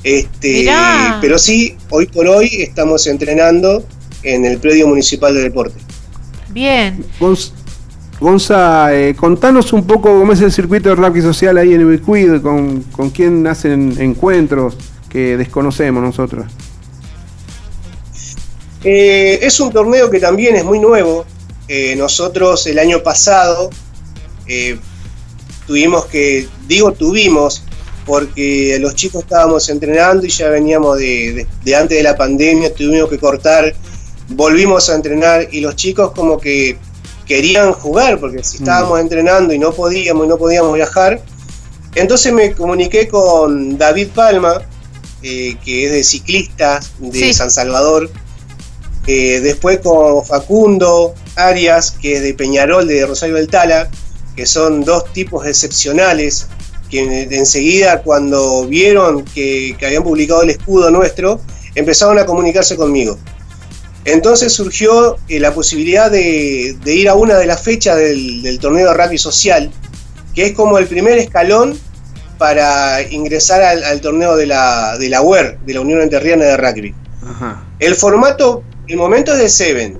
[0.04, 1.18] Este, Mirá.
[1.20, 3.84] pero sí, hoy por hoy estamos entrenando
[4.22, 5.74] en el predio municipal de deporte.
[6.50, 7.04] Bien.
[7.20, 7.52] Gonz-
[8.20, 12.40] Gonza, eh, contanos un poco cómo es el circuito de rugby social ahí en Ubicuid,
[12.40, 14.76] con, con quién hacen encuentros
[15.08, 16.46] que desconocemos nosotros.
[18.84, 21.24] Eh, es un torneo que también es muy nuevo.
[21.66, 23.70] Eh, nosotros el año pasado
[24.46, 24.78] eh,
[25.66, 27.62] tuvimos que, digo tuvimos,
[28.06, 33.10] porque los chicos estábamos entrenando y ya veníamos de, de antes de la pandemia, tuvimos
[33.10, 33.74] que cortar,
[34.28, 36.78] volvimos a entrenar y los chicos como que
[37.26, 41.20] querían jugar, porque si estábamos entrenando y no podíamos y no podíamos viajar,
[41.94, 44.62] entonces me comuniqué con David Palma,
[45.20, 47.34] que es de ciclistas de Sí.
[47.34, 48.08] San Salvador,
[49.08, 53.90] eh, después con Facundo Arias, que es de Peñarol, de Rosario del Tala,
[54.36, 56.46] que son dos tipos excepcionales,
[56.90, 61.40] que enseguida cuando vieron que, que habían publicado el escudo nuestro,
[61.74, 63.18] empezaron a comunicarse conmigo.
[64.04, 68.58] Entonces surgió eh, la posibilidad de, de ir a una de las fechas del, del
[68.58, 69.70] torneo de rugby social,
[70.34, 71.78] que es como el primer escalón
[72.36, 76.56] para ingresar al, al torneo de la, de la UER, de la Unión Enterriana de
[76.56, 76.94] Rugby.
[77.22, 77.64] Ajá.
[77.80, 79.98] El formato, el momento es de Seven,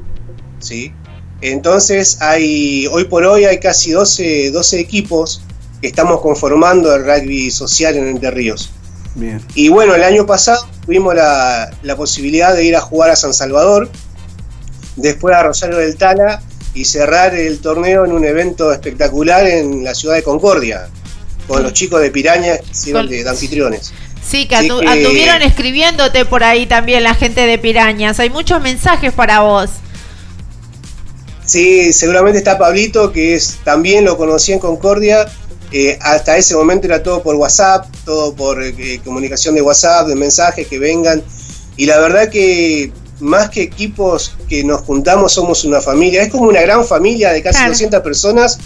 [0.58, 0.92] ¿sí?
[1.40, 5.42] Entonces hay, hoy por hoy hay casi 12, 12 equipos
[5.80, 8.70] que estamos conformando el rugby social en Entre Ríos.
[9.14, 9.40] Bien.
[9.54, 13.34] Y bueno, el año pasado tuvimos la, la posibilidad de ir a jugar a San
[13.34, 13.88] Salvador,
[14.96, 16.42] después a Rosario del Tala
[16.74, 20.88] y cerrar el torneo en un evento espectacular en la ciudad de Concordia,
[21.46, 23.92] con los chicos de Piraña que hicieron de, de anfitriones.
[24.26, 28.20] Sí, que atu- que- escribiéndote por ahí también la gente de Pirañas.
[28.20, 29.70] Hay muchos mensajes para vos.
[31.44, 35.26] Sí, seguramente está Pablito, que es también lo conocí en Concordia.
[35.70, 40.14] eh, hasta ese momento era todo por WhatsApp, todo por eh, comunicación de WhatsApp, de
[40.14, 41.22] mensajes que vengan.
[41.76, 42.90] Y la verdad que
[43.20, 46.22] más que equipos que nos juntamos, somos una familia.
[46.22, 47.72] Es como una gran familia de casi Claro.
[47.72, 48.58] 200 personas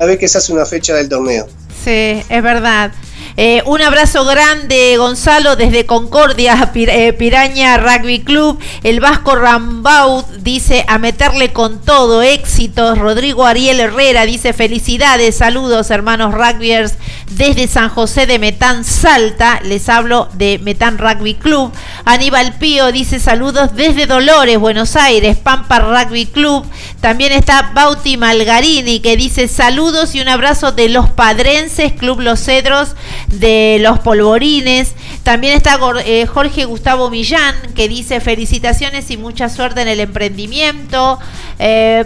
[0.00, 1.46] a vez que se hace una fecha del torneo.
[1.84, 2.90] Sí, es verdad.
[3.38, 8.58] Eh, un abrazo grande, Gonzalo, desde Concordia, eh, Piraña Rugby Club.
[8.82, 12.98] El Vasco Rambaud dice a meterle con todo, éxitos.
[12.98, 16.94] Rodrigo Ariel Herrera dice felicidades, saludos, hermanos rugbyers,
[17.30, 19.60] desde San José de Metán, Salta.
[19.62, 21.72] Les hablo de Metán Rugby Club.
[22.06, 26.64] Aníbal Pío dice saludos desde Dolores, Buenos Aires, Pampa Rugby Club.
[27.02, 32.40] También está Bauti Malgarini que dice saludos y un abrazo de los padrenses, Club Los
[32.40, 32.96] Cedros,
[33.28, 34.92] de los Polvorines.
[35.22, 41.18] También está eh, Jorge Gustavo Millán que dice felicitaciones y mucha suerte en el emprendimiento.
[41.58, 42.04] Eh,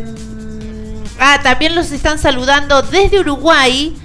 [1.19, 3.97] ah, también los están saludando desde Uruguay.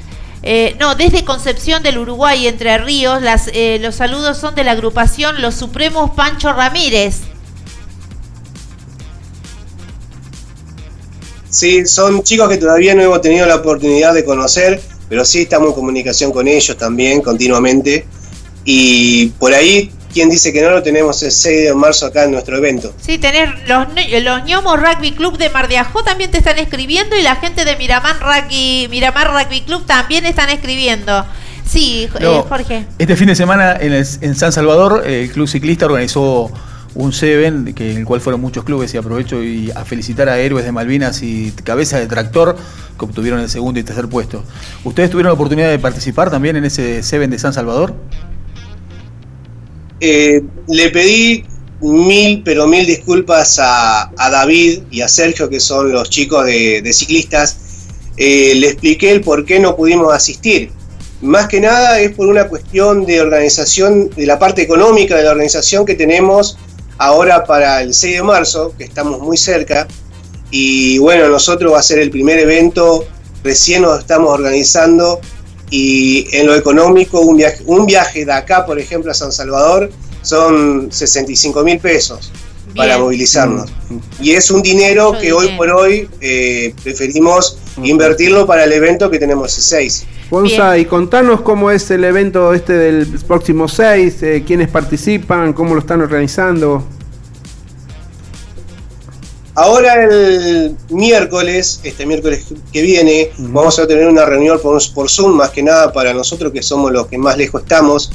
[0.48, 4.74] Eh, no, desde Concepción del Uruguay, Entre Ríos, las, eh, los saludos son de la
[4.74, 7.22] agrupación Los Supremos Pancho Ramírez.
[11.50, 15.70] Sí, son chicos que todavía no hemos tenido la oportunidad de conocer, pero sí estamos
[15.70, 18.06] en comunicación con ellos también continuamente.
[18.64, 22.32] Y por ahí, quien dice que no lo tenemos el 6 de marzo acá en
[22.32, 22.94] nuestro evento.
[23.00, 23.88] Sí, tenés los,
[24.24, 27.64] los ñomos Rugby Club de Mar de Ajó también te están escribiendo y la gente
[27.66, 31.26] de Miramar Rugby, Miramar Rugby Club también están escribiendo.
[31.70, 32.44] Sí, eh, No.
[32.44, 32.86] Jorge.
[32.98, 36.52] Este fin de semana en, el- en San Salvador, el Club Ciclista organizó
[36.96, 40.40] un Seven, que, en el cual fueron muchos clubes, y aprovecho y a felicitar a
[40.40, 42.56] héroes de Malvinas y Cabeza de Tractor,
[42.98, 44.44] que obtuvieron el segundo y tercer puesto.
[44.84, 47.94] ¿Ustedes tuvieron la oportunidad de participar también en ese Seven de San Salvador?
[50.00, 51.46] Eh, le pedí
[51.82, 56.94] mil, pero mil disculpas a, David y a Sergio, que son los chicos de, de
[56.94, 57.58] ciclistas.
[58.18, 60.72] Eh, le expliqué el por qué no pudimos asistir.
[61.22, 65.32] Más que nada es por una cuestión de organización, de la parte económica de la
[65.32, 66.58] organización que tenemos
[66.98, 69.88] ahora para el 6 de marzo, que estamos muy cerca.
[70.52, 73.06] Y bueno, nosotros va a ser el primer evento,
[73.44, 75.20] recién nos estamos organizando
[75.70, 79.92] y en lo económico un viaje, un viaje de acá, por ejemplo, a San Salvador
[80.22, 82.32] son 65 mil pesos
[82.76, 83.70] para movilizarnos.
[84.20, 89.10] Y es un dinero Mucho que hoy por hoy eh, preferimos invertirlo para el evento
[89.10, 90.06] que tenemos el 6.
[90.42, 95.74] Gonza, y contanos cómo es el evento este del próximo 6, eh, quiénes participan, cómo
[95.76, 96.84] lo están organizando.
[99.58, 102.44] Ahora el miércoles, este miércoles
[102.74, 106.52] que viene, vamos a tener una reunión por, por Zoom, más que nada para nosotros
[106.52, 108.12] que somos los que más lejos estamos,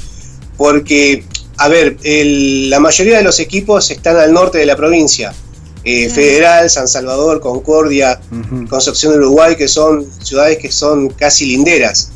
[0.57, 1.23] porque,
[1.57, 5.33] a ver, el- la mayoría de los equipos están al norte de la provincia,
[5.83, 8.21] eh, Federal, San Salvador, Concordia,
[8.69, 12.10] Concepción de Uruguay, que son ciudades que son casi linderas.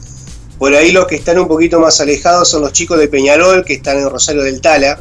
[0.58, 3.74] Por ahí los que están un poquito más alejados son los chicos de Peñarol, que
[3.74, 4.98] están en Rosario del Tala,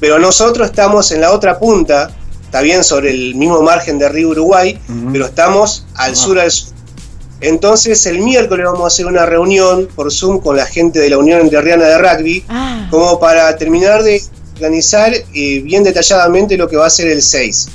[0.00, 2.10] pero nosotros estamos en la otra punta,
[2.44, 4.78] está bien sobre el mismo margen de Río Uruguay,
[5.12, 6.52] pero estamos al sur, al,
[7.40, 11.18] Entonces el miércoles vamos a hacer una reunión por Zoom con la gente de la
[11.18, 14.22] Unión Enterriana de Rugby, Ah, como para terminar de
[14.54, 17.68] organizar eh, bien detalladamente lo que va a ser el 6.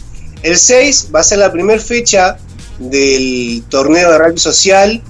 [0.43, 2.37] El 6 va a ser la primera fecha
[2.79, 5.01] del torneo de rugby social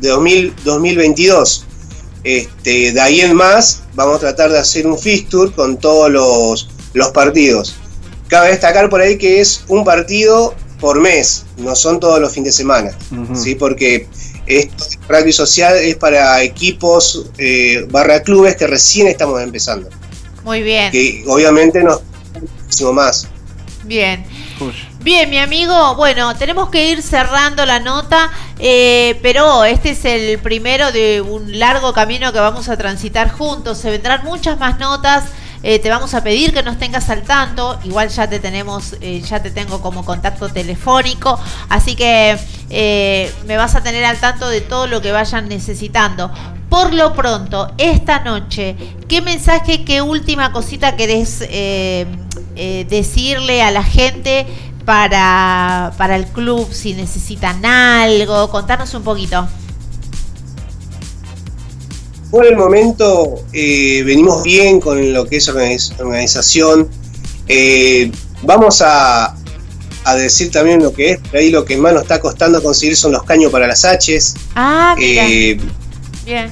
[0.00, 1.66] de 2000 2022.
[2.24, 6.68] Este, de ahí en más vamos a tratar de hacer un fixture con todos los,
[6.92, 7.76] los partidos.
[8.28, 12.52] Cabe destacar por ahí que es un partido por mes, no son todos los fines
[12.54, 12.90] de semana,
[13.34, 13.54] ¿sí?
[13.54, 14.08] porque
[14.46, 19.88] esto de rugby social es para equipos eh, barra clubes que recién estamos empezando,
[20.44, 20.92] muy bien.
[20.92, 22.02] que obviamente nos
[22.62, 23.26] muchísimo más.
[23.84, 24.24] Bien.
[25.06, 28.28] Bien, mi amigo, bueno, tenemos que ir cerrando la nota,
[28.58, 33.78] eh, pero este es el primero de un largo camino que vamos a transitar juntos.
[33.78, 35.26] Se vendrán muchas más notas.
[35.62, 37.78] eh, te vamos a pedir que nos tengas al tanto.
[37.84, 41.38] Igual ya te tenemos, eh, ya te tengo como contacto telefónico.
[41.68, 42.36] Así que
[43.46, 46.32] me vas a tener al tanto de todo lo que vayan necesitando.
[46.68, 48.74] Por lo pronto, esta noche,
[49.08, 51.44] ¿qué mensaje, qué última cosita querés
[52.88, 54.46] decirle a la gente
[54.86, 56.66] para, para el club?
[56.72, 59.46] Si necesitan algo, contanos un poquito.
[62.30, 66.88] Por el momento eh, venimos bien con lo que es organiz- organización.
[67.48, 68.10] Eh,
[68.42, 69.34] vamos a,
[70.04, 72.96] a decir también lo que es, por ahí lo que más nos está costando conseguir
[72.96, 74.34] son los caños para las Hs.
[74.56, 75.24] Ah, mira.
[75.28, 75.60] Eh,
[76.24, 76.50] Bien.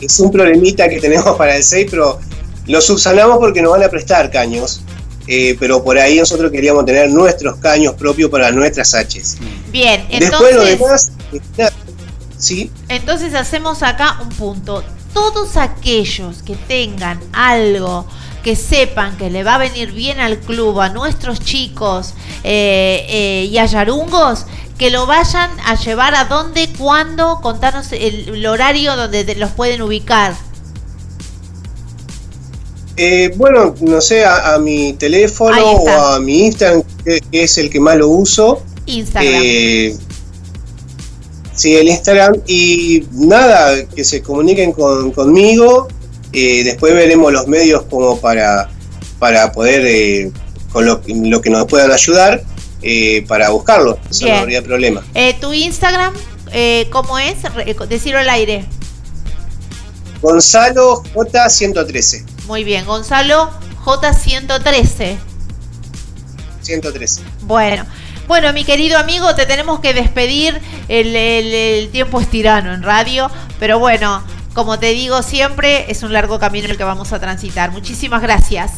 [0.00, 2.20] es un problemita que tenemos para el 6, pero
[2.66, 4.82] lo subsanamos porque nos van a prestar caños.
[5.26, 9.38] Eh, pero por ahí nosotros queríamos tener nuestros caños propios para nuestras Hs.
[9.70, 11.68] Bien, Después lo entonces, demás, eh,
[12.38, 14.84] sí, entonces hacemos acá un punto.
[15.14, 18.06] Todos aquellos que tengan algo
[18.42, 23.48] que sepan que le va a venir bien al club, a nuestros chicos eh, eh,
[23.50, 24.44] y a Yarungos,
[24.76, 29.52] que lo vayan a llevar a dónde, cuándo, contanos el, el horario donde te- los
[29.52, 30.34] pueden ubicar.
[32.96, 37.70] Eh, bueno, no sé, a, a mi teléfono o a mi Instagram, que, es el
[37.70, 38.62] que más lo uso.
[38.86, 39.32] Instagram.
[39.34, 39.96] Eh,
[41.54, 42.34] sí, el Instagram.
[42.46, 45.88] Y nada, que se comuniquen con- conmigo.
[46.32, 48.68] Eh, después veremos los medios como para,
[49.18, 50.30] para poder, eh,
[50.72, 52.42] con lo, lo que nos puedan ayudar,
[52.82, 53.98] eh, para buscarlo.
[54.10, 54.36] Eso Bien.
[54.36, 55.04] no habría problema.
[55.40, 56.12] ¿Tu Instagram
[56.52, 57.36] eh, cómo es?
[57.88, 58.64] Decirlo al aire.
[60.22, 62.24] Gonzalo J113.
[62.46, 63.50] Muy bien, Gonzalo
[63.84, 65.16] J113.
[66.62, 67.22] 113.
[67.42, 67.84] Bueno,
[68.26, 70.60] bueno, mi querido amigo, te tenemos que despedir.
[70.88, 74.22] El, el- el tiempo es tirano en radio, pero bueno,
[74.54, 77.70] como te digo siempre, es un largo camino el que vamos a transitar.
[77.70, 78.72] Muchísimas gracias.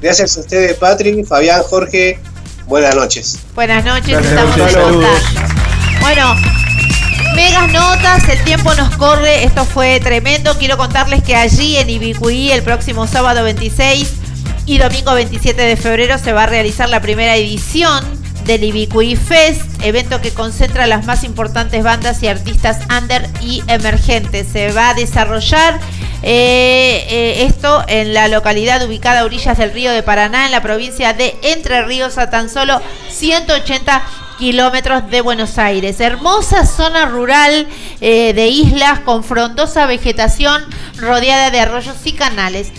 [0.00, 2.18] Gracias a ustedes, Patrick, Fabián, Jorge.
[2.66, 3.38] Buenas noches.
[3.54, 5.54] Buenas noches, Gracias, estamos en contacto.
[6.00, 6.34] Bueno,
[7.38, 10.58] megas notas, el tiempo nos corre, esto fue tremendo.
[10.58, 14.12] Quiero contarles que allí en Ibicuí, el próximo sábado 26
[14.66, 18.04] y domingo 27 de febrero, se va a realizar la primera edición
[18.44, 24.48] del Ibicuí Fest, evento que concentra las más importantes bandas y artistas under y emergentes.
[24.52, 25.78] Se va a desarrollar
[26.24, 30.60] eh, eh, esto en la localidad ubicada a orillas del río de Paraná, en la
[30.60, 34.02] provincia de Entre Ríos, a tan solo 180
[34.38, 36.00] kilómetros de Buenos Aires.
[36.00, 37.66] Hermosa zona rural
[38.00, 40.62] eh, de islas con frondosa vegetación
[40.96, 42.72] rodeada de arroyos y canales.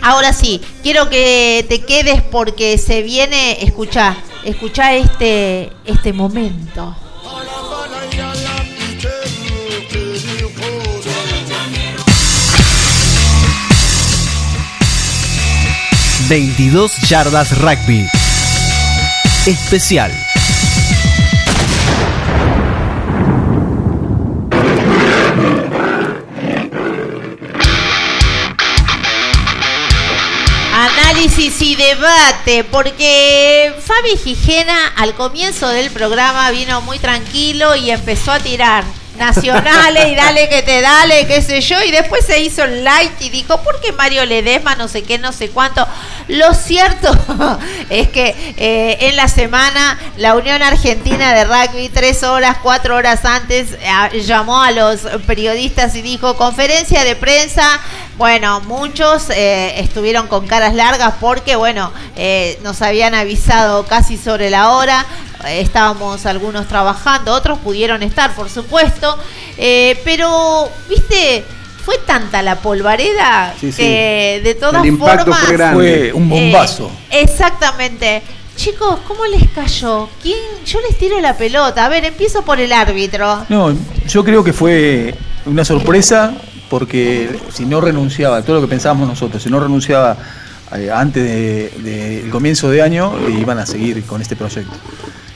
[0.00, 6.96] Ahora sí, quiero que te quedes porque se viene, escucha, escucha este, este momento.
[16.28, 18.06] 22 yardas rugby.
[19.46, 20.27] Especial.
[31.58, 38.32] Análisis y debate, porque Fabi Gijena al comienzo del programa vino muy tranquilo y empezó
[38.32, 38.84] a tirar
[39.18, 43.12] nacionales y dale que te dale, qué sé yo, y después se hizo el light
[43.20, 45.86] y dijo, ¿por qué Mario Ledesma no sé qué, no sé cuánto?
[46.28, 47.10] Lo cierto
[47.90, 53.24] es que eh, en la semana la Unión Argentina de Rugby, tres horas, cuatro horas
[53.24, 53.76] antes,
[54.24, 57.80] llamó a los periodistas y dijo, conferencia de prensa,
[58.16, 64.50] bueno, muchos eh, estuvieron con caras largas porque, bueno, eh, nos habían avisado casi sobre
[64.50, 65.06] la hora,
[65.46, 69.16] estábamos algunos trabajando, otros pudieron estar, por supuesto,
[69.56, 71.44] eh, pero, viste,
[71.84, 73.82] fue tanta la polvareda Sí, sí.
[73.82, 75.40] que de todas El impacto formas...
[75.40, 75.74] fue grande.
[75.74, 76.90] Fue un bombazo.
[77.10, 78.22] Eh, exactamente.
[78.56, 80.08] Chicos, ¿cómo les cayó?
[80.20, 80.36] ¿Quién?
[80.66, 81.84] Yo les tiro la pelota.
[81.84, 83.46] A ver, empiezo por el árbitro.
[83.48, 83.74] No,
[84.06, 85.14] yo creo que fue
[85.46, 86.34] una sorpresa
[86.68, 90.16] porque si no renunciaba, todo lo que pensábamos nosotros, si no renunciaba
[90.76, 94.74] eh, antes del comienzo de año, eh, iban a seguir con este proyecto.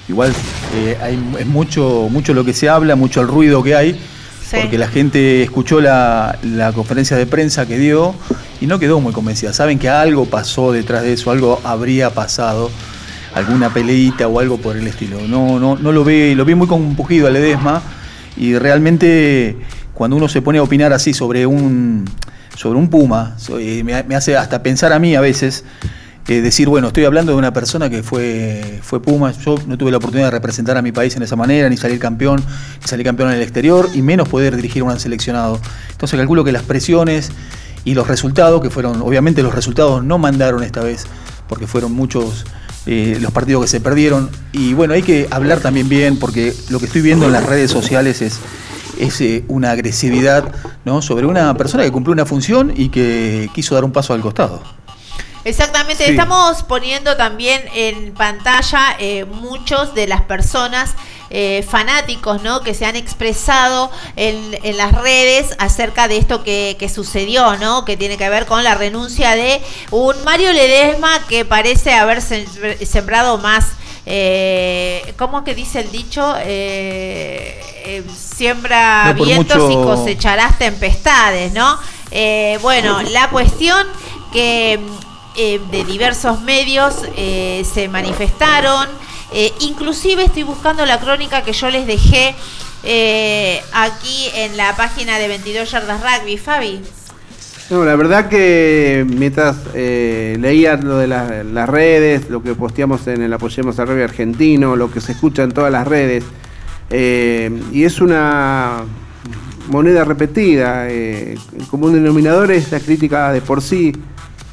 [0.09, 0.33] Igual
[0.74, 4.01] eh, hay, es mucho, mucho lo que se habla, mucho el ruido que hay,
[4.51, 8.15] porque la gente escuchó la, la conferencia de prensa que dio
[8.61, 9.53] y no quedó muy convencida.
[9.53, 12.70] Saben que algo pasó detrás de eso, algo habría pasado
[13.35, 15.20] alguna peleita o algo por el estilo.
[15.27, 17.83] No, no, no lo ve, lo vi muy compugido a Ledesma
[18.37, 19.57] y realmente
[19.95, 22.05] cuando uno se pone a opinar así sobre un
[22.57, 23.37] sobre un Puma,
[23.85, 25.65] me, hace hasta pensar a mí a veces,
[26.28, 29.90] eh, decir, bueno, estoy hablando de una persona que fue, fue Puma, yo no tuve
[29.90, 32.43] la oportunidad de representar a mi país en esa manera, ni salir campeón,
[32.81, 35.61] ni salir campeón en el exterior, y menos poder dirigir a un seleccionado.
[35.90, 37.32] Entonces calculo que las presiones
[37.85, 41.07] y los resultados, que fueron, obviamente los resultados no mandaron esta vez,
[41.49, 42.44] porque fueron muchos
[42.86, 44.31] eh, los partidos que se perdieron.
[44.53, 47.70] Y bueno, hay que hablar también bien, porque lo que estoy viendo en las redes
[47.70, 48.39] sociales es,
[48.99, 50.53] es eh, una agresividad
[50.85, 51.03] ¿no?
[51.03, 54.62] sobre una persona que cumplió una función y que quiso dar un paso al costado.
[55.44, 60.94] Exactamente, estamos poniendo también en pantalla eh, muchos de las personas
[61.35, 62.60] eh, fanáticos ¿no?
[62.60, 67.86] que se han expresado en, las redes acerca de esto que, sucedió, ¿no?
[67.86, 73.39] que tiene que ver con la renuncia de un Mario Ledesma que parece haber sembrado
[73.39, 73.64] más.
[74.05, 76.35] Eh, ¿Cómo que dice el dicho?
[76.40, 81.78] Eh, eh, siembra vientos y cosecharás tempestades, ¿no?
[82.60, 83.86] bueno, la cuestión
[84.35, 84.78] que
[85.37, 88.89] de diversos medios se manifestaron.
[89.35, 92.35] Eh, inclusive estoy buscando la crónica que yo les dejé
[92.85, 96.81] eh, aquí en la página de 22 Yardas Rugby, Fabi.
[97.71, 103.23] No, la verdad que mientras eh, leía lo de las redes, lo que posteamos en
[103.23, 106.25] el Apoyemos al Rugby Argentino, lo que se escucha en todas las redes,
[106.91, 108.85] y es una
[109.69, 111.39] moneda repetida, el
[111.71, 113.95] común denominador es la crítica de por sí,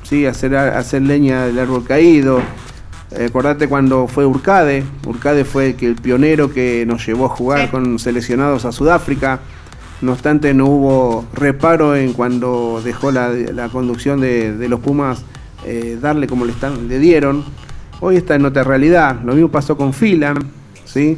[0.10, 0.26] ¿sí?
[0.26, 2.42] hacer, hacer leña del árbol caído,
[3.12, 7.98] eh, acordate cuando fue Urcade, Urcade fue el, pionero que nos llevó a jugar con
[8.00, 9.40] seleccionados a Sudáfrica.
[10.02, 15.24] No obstante, no hubo reparo en cuando dejó la, conducción de, los Pumas
[15.66, 17.44] eh, darle como le, están, le dieron.
[18.00, 19.20] Hoy está en otra realidad.
[19.26, 20.38] Lo mismo pasó con Filan,
[20.86, 21.18] ¿sí?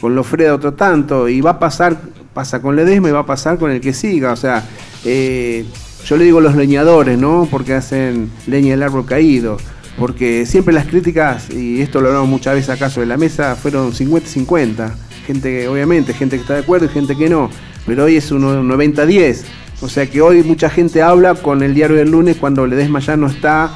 [0.00, 1.96] con Lofreda otro tanto, y va a pasar,
[2.34, 4.32] pasa con Ledesma y va a pasar con el que siga.
[4.32, 4.64] O sea,
[5.04, 5.66] eh,
[6.06, 7.46] yo le digo los leñadores, ¿no?
[7.50, 9.58] Porque hacen leña del árbol caído
[9.98, 13.92] porque siempre las críticas, y esto lo hablamos muchas veces acá sobre la mesa, fueron
[13.92, 14.92] 50-50.
[15.26, 17.50] Gente, obviamente, gente que está de acuerdo y gente que no.
[17.86, 19.42] Pero hoy es un 90-10.
[19.80, 23.16] O sea que hoy mucha gente habla con el diario del lunes cuando Ledesma ya
[23.16, 23.70] no está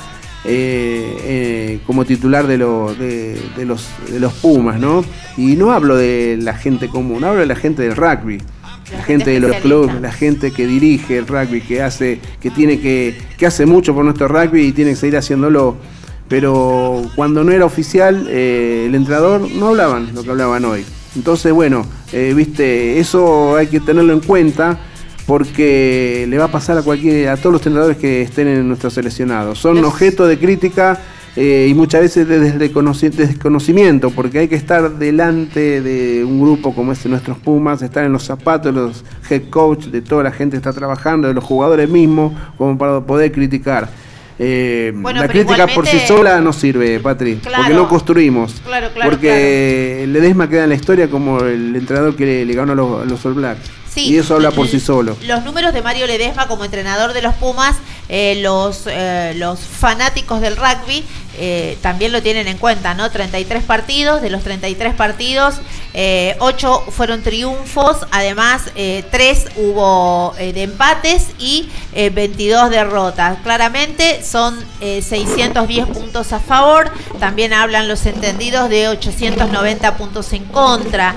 [0.44, 5.04] eh, eh, como titular de, los, de los Pumas, ¿no?
[5.36, 8.38] Y no hablo de la gente común, hablo de la gente del rugby.
[8.92, 12.80] La, gente, de los clubes, la gente que dirige el rugby, que hace, que tiene
[12.80, 15.76] que, que hace mucho por nuestro rugby y tiene que seguir haciéndolo
[16.30, 20.86] pero cuando no era oficial, eh, el entrenador no hablaban lo que hablaban hoy.
[21.16, 24.78] Entonces, bueno, eh, viste, eso hay que tenerlo en cuenta
[25.26, 28.90] porque le va a pasar a cualquier, a todos los entrenadores que estén en nuestro
[28.90, 29.56] seleccionado.
[29.56, 31.00] Son objeto de crítica
[31.36, 36.92] eh, y muchas veces desde desconocimiento, porque hay que estar delante de un grupo como
[36.92, 40.52] este nuestros Pumas, estar en los zapatos de los head coach, de toda la gente
[40.52, 43.88] que está trabajando, de los jugadores mismos, como para poder criticar.
[44.42, 48.54] Eh, la crítica por sí sola no sirve, Patri, porque no construimos.
[48.64, 52.74] Claro, claro, porque Ledesma queda en la historia como el entrenador que le, ganó a
[52.74, 55.16] los, a los All Blacks y eso habla por sí solo.
[55.22, 57.76] Los números de Mario Ledesma como entrenador de los Pumas,
[58.12, 61.04] eh, los, eh, los fanáticos del rugby
[61.40, 63.10] eh, también lo tienen en cuenta, ¿no?
[63.10, 65.56] 33 partidos, de los 33 partidos,
[66.38, 73.38] 8 fueron triunfos, además 3 hubo de empates y 22 derrotas.
[73.42, 81.16] Claramente son 610 puntos a favor, también hablan los entendidos de 890 puntos en contra.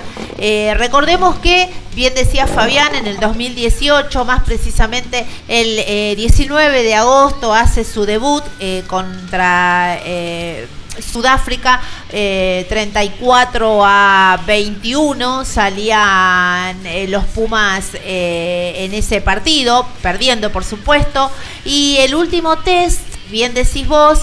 [0.75, 7.83] recordemos que, bien decía Fabián, en el 2018, más precisamente el 19 de agosto, hace
[7.83, 10.67] su debut eh, contra eh,
[11.11, 16.77] Sudáfrica, 34 eh, a 21, salían
[17.09, 21.31] los Pumas en ese partido, perdiendo por supuesto,
[21.65, 24.19] y el último test, bien decís vos,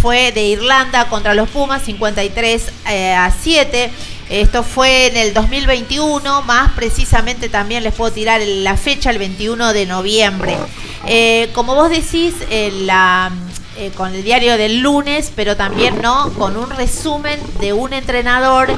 [0.00, 2.72] fue de Irlanda contra los Pumas, 53
[3.16, 3.90] a 7.
[4.30, 9.72] Esto fue en el 2021, más precisamente también les puedo tirar la fecha, el 21
[9.72, 10.54] de noviembre.
[11.06, 12.34] Eh, como vos decís,
[12.84, 13.32] la,
[13.78, 18.68] eh, con el diario del lunes, pero también no con un resumen de un entrenador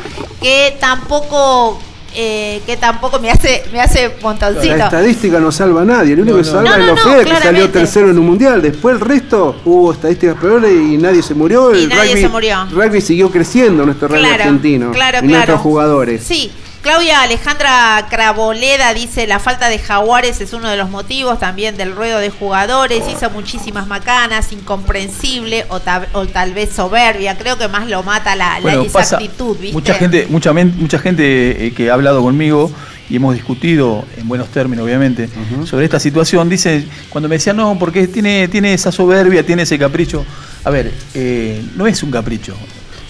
[0.43, 1.81] que tampoco
[2.15, 4.77] eh, que tampoco me hace me hace montoncito.
[4.77, 7.25] La estadística no salva a nadie, el único No, que salva No, es no, Fede,
[7.25, 8.61] que salió tercero en un mundial.
[8.61, 11.73] Después el resto hubo estadísticas peores y nadie se murió.
[11.75, 12.67] Y el nadie rugby, se murió.
[12.73, 14.91] rugby siguió creciendo nuestro rugby Claro, argentino.
[14.91, 15.29] claro, y claro.
[15.37, 16.23] nuestros jugadores.
[16.25, 16.51] Sí,
[16.83, 21.95] Claudia Alejandra Craboleda dice la falta de jaguares es uno de los motivos también del
[21.95, 27.69] ruedo de jugadores, hizo muchísimas macanas, incomprensible o, ta- o tal vez soberbia, creo que
[27.69, 29.75] más lo mata la, la Bueno, exactitud, ¿viste?
[29.75, 32.71] mucha gente, mucha, mucha gente eh, que ha hablado conmigo
[33.11, 35.29] y hemos discutido en buenos términos, obviamente,
[35.67, 39.77] sobre esta situación, dice, cuando me decían, no, porque tiene, tiene esa soberbia, tiene ese
[39.79, 40.25] capricho.
[40.65, 42.55] A ver, eh, no es un capricho.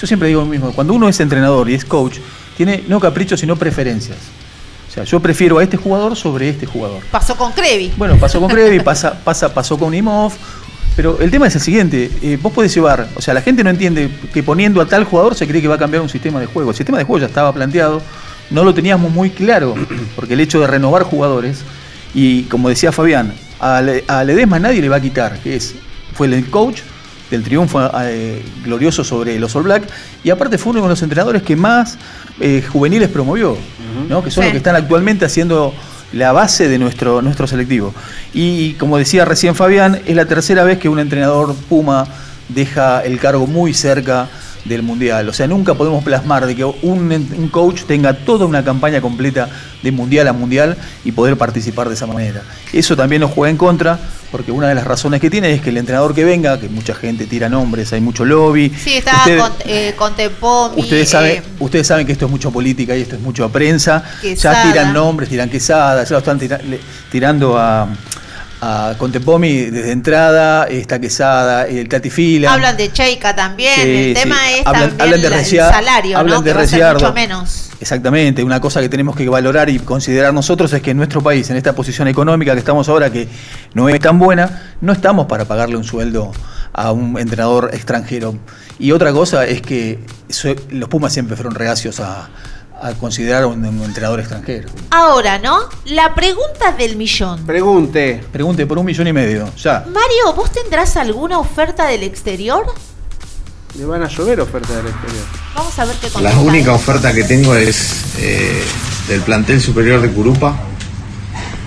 [0.00, 2.16] Yo siempre digo lo mismo, cuando uno es entrenador y es coach,
[2.64, 4.18] tiene no caprichos, sino preferencias.
[4.88, 7.00] O sea, yo prefiero a este jugador sobre este jugador.
[7.10, 7.90] Pasó con Crevi.
[7.96, 10.32] Bueno, pasó con Crevi, pasa, pasa, pasó con Imov.
[10.94, 13.70] Pero el tema es el siguiente, eh, vos podés llevar, o sea, la gente no
[13.70, 16.46] entiende que poniendo a tal jugador se cree que va a cambiar un sistema de
[16.46, 16.70] juego.
[16.70, 18.02] El sistema de juego ya estaba planteado,
[18.50, 19.74] no lo teníamos muy claro,
[20.16, 21.60] porque el hecho de renovar jugadores,
[22.12, 25.76] y como decía Fabián, a, Le- a Ledesma nadie le va a quitar, que es,
[26.12, 26.80] fue el coach
[27.30, 29.84] del triunfo eh, glorioso sobre los All Black,
[30.24, 31.96] y aparte fue uno de los entrenadores que más
[32.40, 33.56] eh, juveniles promovió,
[34.08, 34.22] ¿no?
[34.24, 34.48] que son Sí.
[34.48, 35.72] los que están actualmente haciendo
[36.12, 37.94] la base de nuestro, nuestro selectivo.
[38.34, 42.06] Y como decía recién Fabián, es la tercera vez que un entrenador Puma
[42.48, 44.28] deja el cargo muy cerca
[44.64, 45.28] del Mundial.
[45.28, 49.48] O sea, nunca podemos plasmar de que un, un coach tenga toda una campaña completa
[49.82, 52.42] de Mundial a Mundial y poder participar de esa manera.
[52.72, 53.98] Eso también nos juega en contra,
[54.30, 56.94] porque una de las razones que tiene es que el entrenador que venga, que mucha
[56.94, 58.70] gente tira nombres, hay mucho lobby.
[58.78, 62.30] Sí, está Ustedes- con, eh, con Tempomi, Ustedes saben, eh, ustedes saben que esto es
[62.30, 64.04] mucho política y esto es mucho prensa.
[64.20, 64.64] Quesada.
[64.64, 66.80] Ya tiran nombres, tiran quesada, ya lo están tira- le-
[67.10, 67.88] tirando a,
[68.62, 72.52] a Contepomi desde entrada, está quesada, el Tati Fila.
[72.52, 74.22] hablan de Cheika también, Sí, el sí.
[74.22, 76.42] tema es Hablan- también hablan de el salario, hablan ¿no?
[76.42, 77.70] de que va a mucho menos.
[77.80, 81.48] Exactamente, una cosa que tenemos que valorar y considerar nosotros es que en nuestro país,
[81.48, 83.26] en esta posición económica que estamos ahora, que
[83.72, 86.30] no es tan buena, no estamos para pagarle un sueldo
[86.74, 88.36] a un entrenador extranjero.
[88.78, 89.98] Y otra cosa es que
[90.70, 92.28] los Pumas siempre fueron reacios a,
[92.80, 94.68] a considerar a un, un entrenador extranjero.
[94.90, 95.58] Ahora, ¿no?
[95.86, 97.44] La pregunta del millón.
[97.46, 98.20] Pregunte.
[98.32, 99.84] Pregunte por un millón y medio, ya.
[99.86, 102.64] Mario, ¿vos tendrás alguna oferta del exterior?
[103.78, 105.24] Le van a llover ofertas del exterior.
[105.54, 106.40] Vamos a ver qué La contesta.
[106.40, 108.62] única oferta que tengo es eh,
[109.08, 110.56] del plantel superior de Curupa,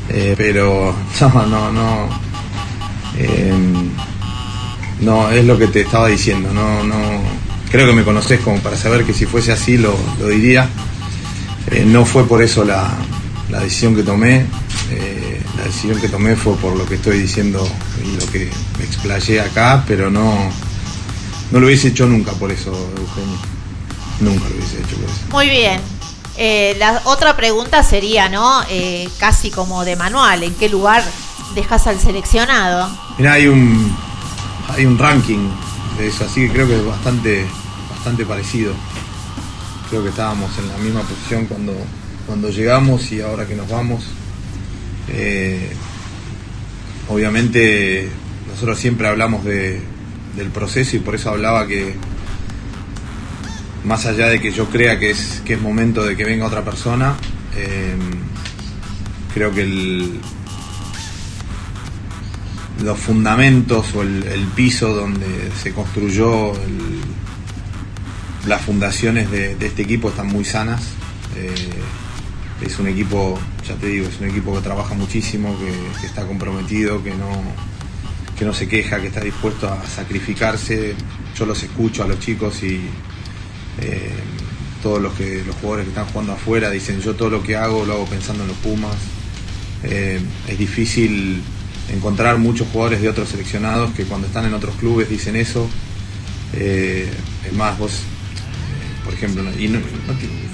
[0.10, 2.10] Eh, pero no, no, no,
[3.18, 3.54] eh,
[5.00, 6.52] no es lo que te estaba diciendo.
[6.54, 6.96] No, no,
[7.72, 10.68] creo que me conoces como para saber que si fuese así lo, lo diría.
[11.72, 12.92] Eh, no fue por eso la,
[13.50, 14.46] la decisión que tomé.
[14.92, 17.66] Eh, la decisión que tomé fue por lo que estoy diciendo
[18.04, 20.50] y lo que me explayé acá, pero no,
[21.52, 23.38] no lo hubiese hecho nunca por eso, Eugenio.
[24.20, 25.22] Nunca lo hubiese hecho por eso.
[25.32, 25.80] Muy bien.
[26.36, 28.64] Eh, la otra pregunta sería, ¿no?
[28.70, 31.04] Eh, casi como de manual, ¿en qué lugar
[31.54, 32.90] dejas al seleccionado?
[33.20, 33.96] Mira, hay un
[34.70, 35.48] hay un ranking
[36.00, 37.46] de eso, así que creo que es bastante
[37.92, 38.74] bastante parecido.
[39.90, 41.74] Creo que estábamos en la misma posición cuando
[42.26, 44.06] cuando llegamos y ahora que nos vamos.
[45.10, 45.72] Eh,
[47.10, 48.08] obviamente
[48.50, 49.82] nosotros siempre hablamos de,
[50.38, 51.96] del proceso y por eso hablaba que
[53.84, 56.64] más allá de que yo crea que es, que es momento de que venga otra
[56.64, 57.16] persona,
[57.56, 57.96] eh,
[59.34, 60.10] creo que
[62.84, 67.02] los fundamentos o el, el piso donde se construyó el-
[68.46, 70.82] las fundaciones de, este equipo están muy sanas.
[71.36, 71.54] Eh,
[72.66, 73.38] es un equipo,
[73.68, 77.42] ya te digo, es un equipo que trabaja muchísimo, que, está comprometido, que no,
[78.38, 80.96] que no se queja, que está dispuesto a sacrificarse.
[81.36, 82.82] Yo los escucho a los chicos y
[83.82, 84.12] eh,
[84.82, 87.86] todos los que los jugadores que están jugando afuera dicen yo todo lo que hago
[87.86, 88.96] lo hago pensando en los Pumas.
[89.84, 91.42] Eh, es difícil
[91.92, 95.68] encontrar muchos jugadores de otros seleccionados que cuando están en otros clubes dicen eso.
[96.54, 97.10] Eh,
[97.46, 98.04] es más, vos,
[99.04, 99.44] por ejemplo,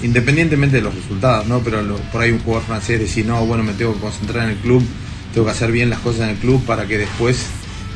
[0.02, 1.60] independientemente de los resultados, ¿no?
[1.60, 1.80] pero
[2.12, 4.82] por ahí un jugador francés decir, no, bueno, me tengo que concentrar en el club,
[5.32, 7.46] tengo que hacer bien las cosas en el club para que después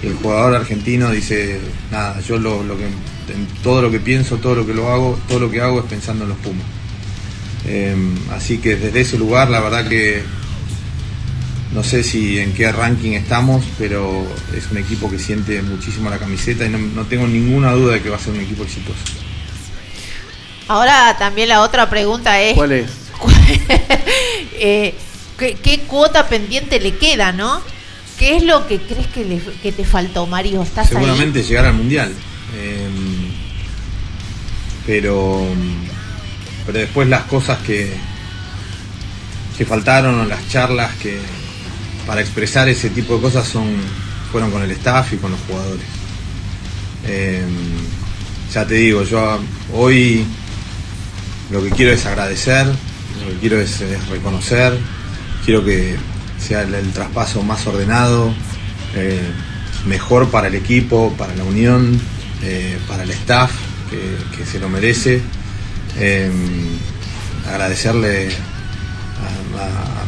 [0.03, 1.61] el jugador argentino dice,
[1.91, 2.87] nada, yo lo, que,
[3.63, 6.25] todo lo que pienso, todo lo que lo hago, todo lo que hago es pensando
[6.25, 6.67] en los Pumas.
[7.67, 7.97] Eh,
[8.33, 10.23] así que desde ese lugar, la verdad que
[11.75, 14.27] no sé si en qué ranking estamos, pero
[14.57, 18.11] es un equipo que siente muchísimo la camiseta y no tengo ninguna duda de que
[18.11, 19.03] va a ser un equipo exitoso.
[20.69, 22.55] Ahora también la otra pregunta es...
[22.55, 22.91] ¿Cuál es?
[24.55, 24.95] eh,
[25.39, 27.61] ¿qué, qué cuota pendiente le queda, no?
[28.19, 30.63] ¿Qué es lo que crees que, le- que te faltó, Mario?
[30.63, 31.45] ¿Estás Seguramente ahí?
[31.45, 32.13] llegar al mundial.
[32.57, 32.89] Eh,
[34.87, 35.43] pero,
[36.67, 37.93] pero después las cosas que,
[39.57, 41.19] que faltaron o las charlas que
[42.07, 43.67] para expresar ese tipo de cosas son
[44.31, 45.87] fueron con el staff y con los jugadores.
[47.07, 47.45] Eh,
[48.53, 49.39] ya te digo, yo
[49.73, 50.25] hoy
[51.51, 54.79] lo que quiero es agradecer, lo que quiero es, reconocer,
[55.45, 55.97] quiero que
[56.39, 58.33] sea el, traspaso más ordenado,
[58.95, 59.21] eh,
[59.87, 62.01] mejor para el equipo, para la unión,
[62.43, 63.51] eh, para el staff
[63.91, 65.23] que, se lo merece.
[65.99, 66.31] Eh,
[67.49, 68.29] agradecerle
[69.59, 70.05] a, a-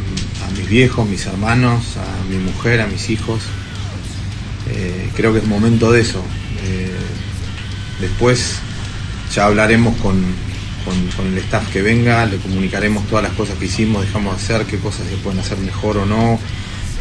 [0.57, 3.41] mis viejos, mis hermanos, a mi mujer, a mis hijos.
[5.15, 6.23] Creo que es momento de eso.
[7.99, 8.55] Después
[9.33, 10.23] ya hablaremos con,
[11.15, 14.65] con- el staff que venga, le comunicaremos todas las cosas que hicimos, dejamos de hacer,
[14.65, 16.39] qué cosas se pueden hacer mejor o no,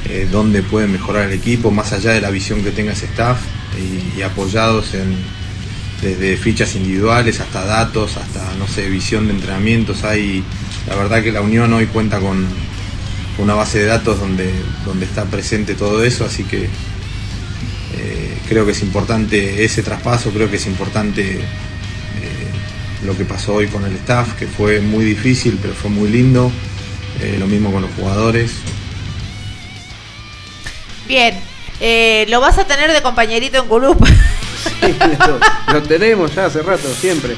[0.08, 3.38] eh, dónde puede mejorar el equipo, más allá de la visión que tenga ese staff
[4.16, 5.16] y, apoyados en
[6.02, 10.04] desde fichas individuales hasta datos, hasta no sé, visión de entrenamientos.
[10.04, 10.44] Hay,
[10.88, 12.46] la verdad que la Unión hoy cuenta con
[13.38, 14.50] una base de datos donde,
[14.84, 20.50] donde está presente todo eso, así que eh, creo que es importante ese traspaso, creo
[20.50, 21.40] que es importante
[23.04, 26.50] lo que pasó hoy con el staff, que fue muy difícil, pero fue muy lindo.
[27.20, 28.52] Eh, lo mismo con los jugadores.
[31.08, 31.38] Bien.
[31.80, 34.06] Eh, lo vas a tener de compañerito en Curup.
[35.68, 37.36] lo, lo tenemos ya hace rato, siempre.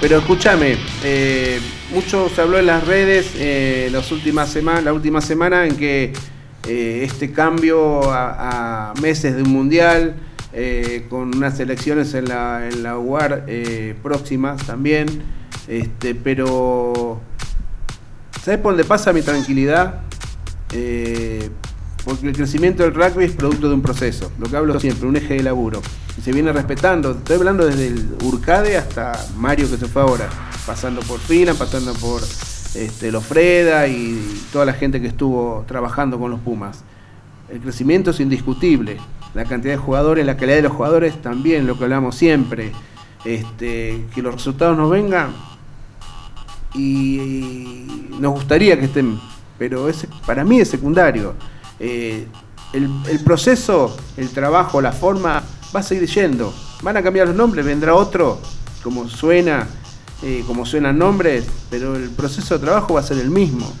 [0.00, 1.60] Pero escúchame, eh,
[1.92, 6.12] mucho se habló en las redes eh, las últimas semanas, la última semana en que
[6.66, 10.16] eh, este cambio a, a meses de un mundial,
[10.52, 15.06] eh, con unas elecciones en la, en la UAR eh, próximas también,
[15.66, 17.20] este, pero
[18.42, 20.00] ¿sabes por dónde pasa mi tranquilidad?
[20.72, 21.48] Eh,
[22.04, 25.16] porque el crecimiento del rugby es producto de un proceso, lo que hablo siempre, un
[25.16, 25.80] eje de laburo.
[26.18, 30.28] Y se viene respetando, estoy hablando desde el Urcade hasta Mario que se fue ahora,
[30.66, 32.20] pasando por Fina, pasando por
[32.74, 36.82] este, Lofreda y toda la gente que estuvo trabajando con los Pumas.
[37.48, 38.98] El crecimiento es indiscutible,
[39.34, 42.72] la cantidad de jugadores, la calidad de los jugadores también, lo que hablamos siempre.
[43.24, 45.32] Este, que los resultados nos vengan
[46.74, 49.20] y nos gustaría que estén,
[49.58, 51.34] pero es, para mí es secundario.
[51.78, 52.26] Eh,
[52.72, 55.42] el, proceso, el trabajo, la forma
[55.74, 56.52] va a seguir yendo.
[56.82, 58.40] Van a cambiar los nombres, vendrá otro,
[58.82, 59.68] como suena,
[60.22, 63.72] eh, como suenan nombres, pero el proceso de trabajo va a ser el mismo.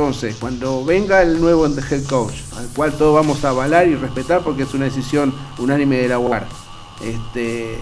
[0.00, 4.40] Entonces, cuando venga el nuevo head coach, al cual todos vamos a avalar y respetar
[4.40, 6.46] porque es una decisión unánime de la UAR,
[7.04, 7.76] este,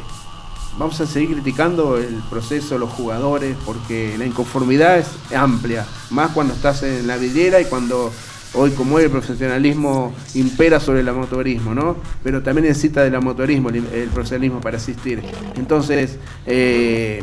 [0.76, 6.54] vamos a seguir criticando el proceso, los jugadores, porque la inconformidad es amplia, más cuando
[6.54, 8.10] estás en la vidriera y cuando
[8.54, 11.98] hoy como hoy el profesionalismo impera sobre el amateurismo, ¿no?
[12.24, 15.22] Pero también necesita del amateurismo el, profesionalismo para asistir.
[15.54, 17.22] Entonces, eh,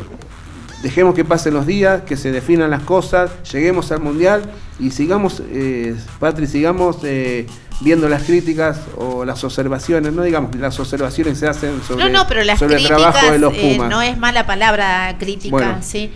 [0.82, 4.42] dejemos que pasen los días, que se definan las cosas, lleguemos al mundial
[4.78, 7.46] y sigamos, eh, Patri, sigamos eh,
[7.80, 12.10] viendo las críticas o las observaciones, no digamos las observaciones que se hacen sobre, No,
[12.10, 13.90] no, pero las sobre el críticas trabajo de los eh, Pumas.
[13.90, 15.78] no es mala palabra crítica, Bueno.
[15.82, 16.10] ¿sí?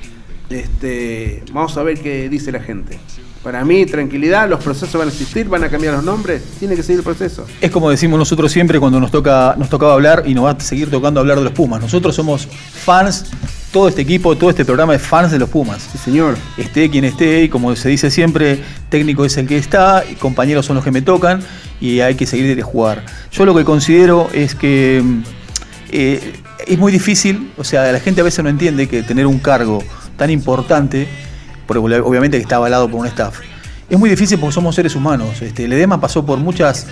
[0.49, 2.99] Este, vamos a ver qué dice la gente.
[3.43, 6.83] Para mí, tranquilidad, los procesos van a existir, van a cambiar los nombres, tiene que
[6.83, 7.47] seguir el proceso.
[7.61, 10.61] Es como decimos nosotros siempre cuando nos toca nos tocaba hablar y nos va a
[10.61, 11.81] seguir tocando hablar de los Pumas.
[11.81, 13.31] Nosotros somos fans,
[13.73, 15.89] todo este equipo, todo este programa es fans de los Pumas.
[15.93, 16.37] Sí, señor.
[16.57, 20.67] Esté quien esté y como se dice siempre, técnico es el que está, y compañeros
[20.67, 21.41] son los que me tocan
[21.81, 23.05] y hay que seguir de jugar.
[23.31, 25.23] Yo lo que considero es que mm,
[25.93, 26.33] eh,
[26.67, 29.83] es muy difícil, o sea, la gente a veces no entiende que tener un cargo
[30.17, 31.09] tan importante,
[31.67, 33.39] porque obviamente que está avalado por un staff,
[33.89, 35.43] es muy difícil porque somos seres humanos.
[35.43, 36.87] Este, el edema pasó por muchas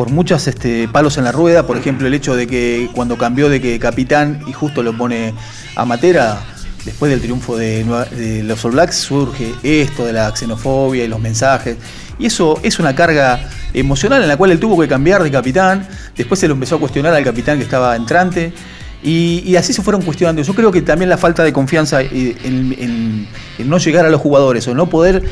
[0.00, 3.50] por muchas este, palos en la rueda, por ejemplo el hecho de que cuando cambió
[3.50, 5.34] de que capitán y justo lo pone
[5.76, 6.40] a Matera,
[6.86, 7.84] después del triunfo de,
[8.16, 11.76] de los All Blacks surge esto de la xenofobia y los mensajes.
[12.18, 15.86] Y eso es una carga emocional en la cual él tuvo que cambiar de capitán.
[16.16, 18.54] Después se lo empezó a cuestionar al capitán que estaba entrante.
[19.02, 20.40] Y, así se fueron cuestionando.
[20.40, 23.28] Yo creo que también la falta de confianza eh, en
[23.68, 25.22] no llegar a los jugadores o no poder.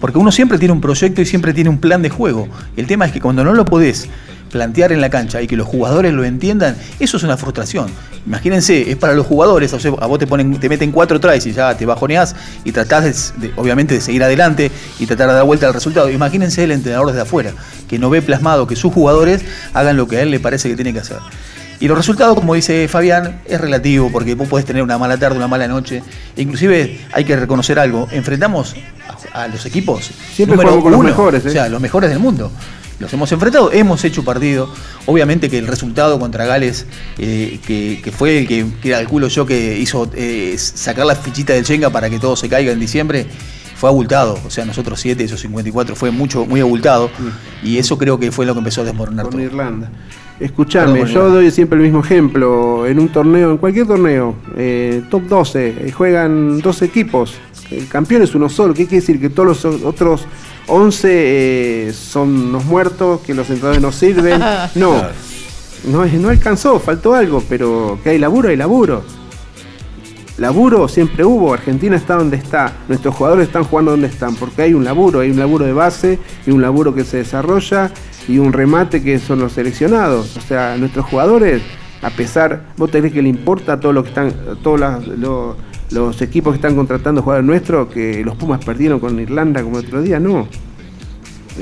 [0.00, 2.48] Porque uno siempre tiene un proyecto y siempre tiene un plan de juego.
[2.76, 4.08] El tema es que cuando no lo podés
[4.50, 7.88] plantear en la cancha y que los jugadores lo entiendan, eso es una frustración.
[8.26, 11.46] Imagínense, es para los jugadores, o sea, a vos te ponen, te meten cuatro tries
[11.46, 15.44] y ya te bajoneás y tratás de, obviamente de seguir adelante y tratar de dar
[15.44, 16.10] vuelta al resultado.
[16.10, 17.52] Imagínense el entrenador desde afuera,
[17.88, 20.74] que no ve plasmado que sus jugadores hagan lo que a él le parece que
[20.74, 21.18] tiene que hacer.
[21.80, 25.38] Y los resultados, como dice Fabián, es relativo, porque vos podés tener una mala tarde,
[25.38, 26.02] una mala noche.
[26.36, 28.76] E inclusive hay que reconocer algo, enfrentamos
[29.32, 31.48] a, a los equipos Siempre número con los mejores, ¿eh?
[31.48, 32.52] O sea, los mejores del mundo.
[32.98, 34.70] los hemos enfrentado, hemos hecho partido.
[35.06, 36.86] Obviamente que el resultado contra Gales,
[37.16, 41.54] eh, que, que fue el que, que calculo yo que hizo eh, sacar la fichita
[41.54, 43.26] del Chenga para que todo se caiga en diciembre,
[43.74, 44.38] fue abultado.
[44.46, 47.10] O sea, nosotros 7, esos 54, fue mucho, muy abultado.
[47.62, 49.42] Y eso creo que fue lo que empezó a desmoronar Con todo.
[49.42, 49.90] Irlanda.
[50.40, 52.86] Escuchame, yo doy siempre el mismo ejemplo.
[52.86, 57.34] En un torneo, en cualquier torneo, eh, top 12, eh, juegan dos equipos.
[57.70, 58.72] El campeón es uno solo.
[58.72, 59.20] ¿Qué quiere decir?
[59.20, 60.22] Que todos los otros
[60.66, 64.40] 11 eh, son unos muertos, que los entrenadores no sirven.
[64.76, 64.94] No,
[65.84, 69.02] no, es- no alcanzó, faltó algo, pero que hay laburo, hay laburo.
[70.38, 74.72] Laburo siempre hubo, Argentina está donde está, nuestros jugadores están jugando donde están, porque hay
[74.72, 77.90] un laburo, hay un laburo de base y un laburo que se desarrolla
[78.28, 80.36] y un remate que son los seleccionados.
[80.36, 81.62] O sea, nuestros jugadores,
[82.02, 84.32] a pesar, vos tenés que le importa a todos los que están,
[84.62, 85.56] todos los,
[85.90, 89.86] los equipos que están contratando jugadores nuestros, que los Pumas perdieron con Irlanda como el
[89.86, 90.48] otro día, no.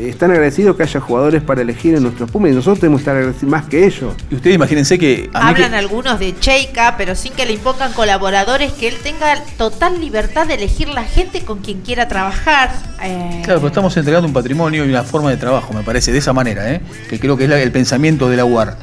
[0.06, 3.16] Están agradecidos que haya jugadores para elegir en nuestros Pumas y nosotros tenemos que estar
[3.16, 4.14] agradecidos más que ellos.
[4.30, 8.88] Y ustedes imagínense que Hablan algunos de Cheika, pero sin que le impongan colaboradores, que
[8.88, 12.70] él tenga total libertad de elegir la gente con quien quiera trabajar.
[13.02, 16.18] Eh, Claro, pero estamos entregando un patrimonio y una forma de trabajo, me parece, de
[16.18, 16.80] esa manera, ¿eh?
[17.08, 18.76] que creo que es la- el pensamiento de la UAR.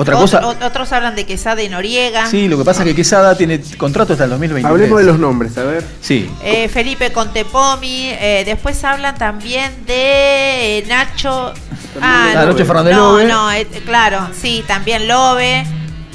[0.00, 2.26] Otra ot- cosa, ot- otros hablan de Quesada y Noriega.
[2.26, 4.70] sí, lo que pasa es que Quesada tiene contrato hasta el 2023.
[4.72, 5.84] Hablemos de los nombres, a ver.
[6.00, 11.52] Sí, Eh, Felipe Contepomi, eh, después hablan también de eh, Nacho.
[12.00, 13.24] Ah, Ah, Nacho Fernández no, Lobe.
[13.24, 15.64] no, eh, claro, sí, también Lobe.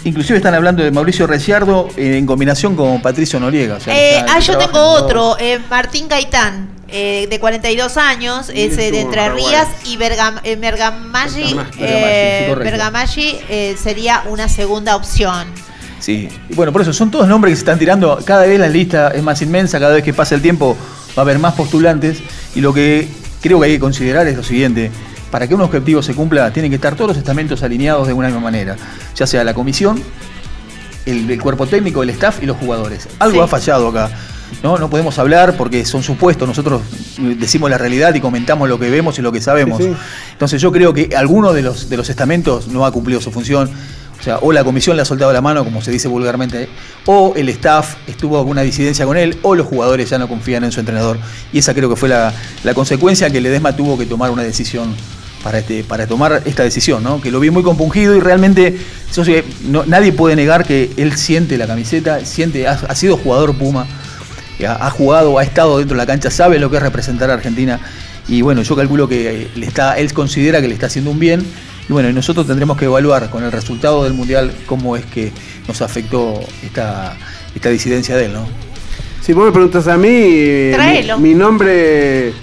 [0.05, 3.75] inclusive están hablando de Mauricio Reciardo en combinación con Patricio Noriega.
[3.75, 8.51] o sea, Eh, está- ah, yo tengo otro, eh, Martín Gaitán, eh, de 42 años,
[8.53, 9.29] Y es de Entre.
[9.29, 10.55] Rías y Bergam, eh,
[11.79, 12.55] eh,
[13.49, 15.47] eh, sería una segunda opción.
[15.99, 18.19] Sí, y bueno, por eso son todos nombres que se están tirando.
[18.23, 20.77] Cada vez la lista es más inmensa, cada vez que pasa el tiempo
[21.17, 22.21] va a haber más postulantes.
[22.55, 23.07] Y lo que
[23.41, 24.91] creo que hay que considerar es lo siguiente:
[25.31, 28.27] para que un objetivo se cumpla, tienen que estar todos los estamentos alineados de una
[28.27, 28.75] misma manera,
[29.15, 30.03] ya sea la comisión,
[31.05, 33.07] el, el cuerpo técnico, el staff y los jugadores.
[33.19, 33.39] Algo Sí.
[33.41, 34.11] ha fallado acá.
[34.61, 34.77] ¿No?
[34.77, 36.81] no podemos hablar porque son supuestos, nosotros
[37.17, 39.77] decimos la realidad y comentamos lo que vemos y lo que sabemos.
[39.77, 39.93] Sí, sí.
[40.33, 43.69] Entonces yo creo que alguno de los, de los estamentos no ha cumplido su función.
[44.19, 46.69] O sea, o la comisión le ha soltado la mano, como se dice vulgarmente,
[47.05, 50.71] o el staff estuvo alguna disidencia con él, o los jugadores ya no confían en
[50.71, 51.17] su entrenador.
[51.51, 52.31] Y esa creo que fue la,
[52.63, 54.95] la consecuencia que Ledesma tuvo que tomar una decisión
[55.43, 57.19] para, este, para tomar esta decisión, ¿no?
[57.19, 58.79] Que lo vi muy compungido y realmente
[59.11, 59.35] eso sí,
[59.65, 63.85] no- nadie puede negar que él siente la camiseta, siente, ha, ha sido jugador Puma,
[64.65, 67.33] ha, ha jugado, ha estado dentro de la cancha, sabe lo que es representar a
[67.33, 67.79] Argentina.
[68.27, 71.45] Y bueno, yo calculo que le está, él considera que le está haciendo un bien.
[71.89, 75.31] Y bueno, y nosotros tendremos que evaluar con el resultado del Mundial cómo es que
[75.67, 77.17] nos afectó esta,
[77.53, 78.47] esta disidencia de él, ¿no?
[79.21, 82.33] Si vos me preguntas a mí, eh, mi, mi nombre,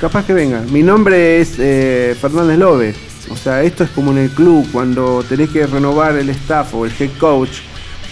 [0.00, 2.94] capaz que venga, mi nombre es eh, Fernández Lobe.
[3.28, 6.86] O sea, esto es como en el club, cuando tenés que renovar el staff o
[6.86, 7.58] el head coach,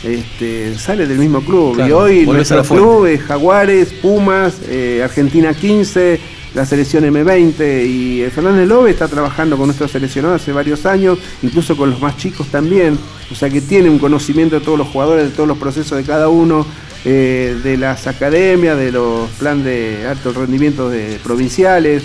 [0.05, 1.81] este, sale del mismo club.
[1.87, 6.21] y hoy nuestro club es Jaguares, Pumas, eh, Argentina 15,
[6.55, 11.19] la selección M20 y el Fernández Lobe está trabajando con nuestros seleccionados hace varios años,
[11.43, 12.99] incluso con los más chicos también,
[13.31, 16.05] o sea que tiene un conocimiento de todos los jugadores, de todos los procesos de
[16.05, 16.67] cada uno,
[17.07, 22.03] eh, de las academias, de los planes de alto rendimiento de provinciales.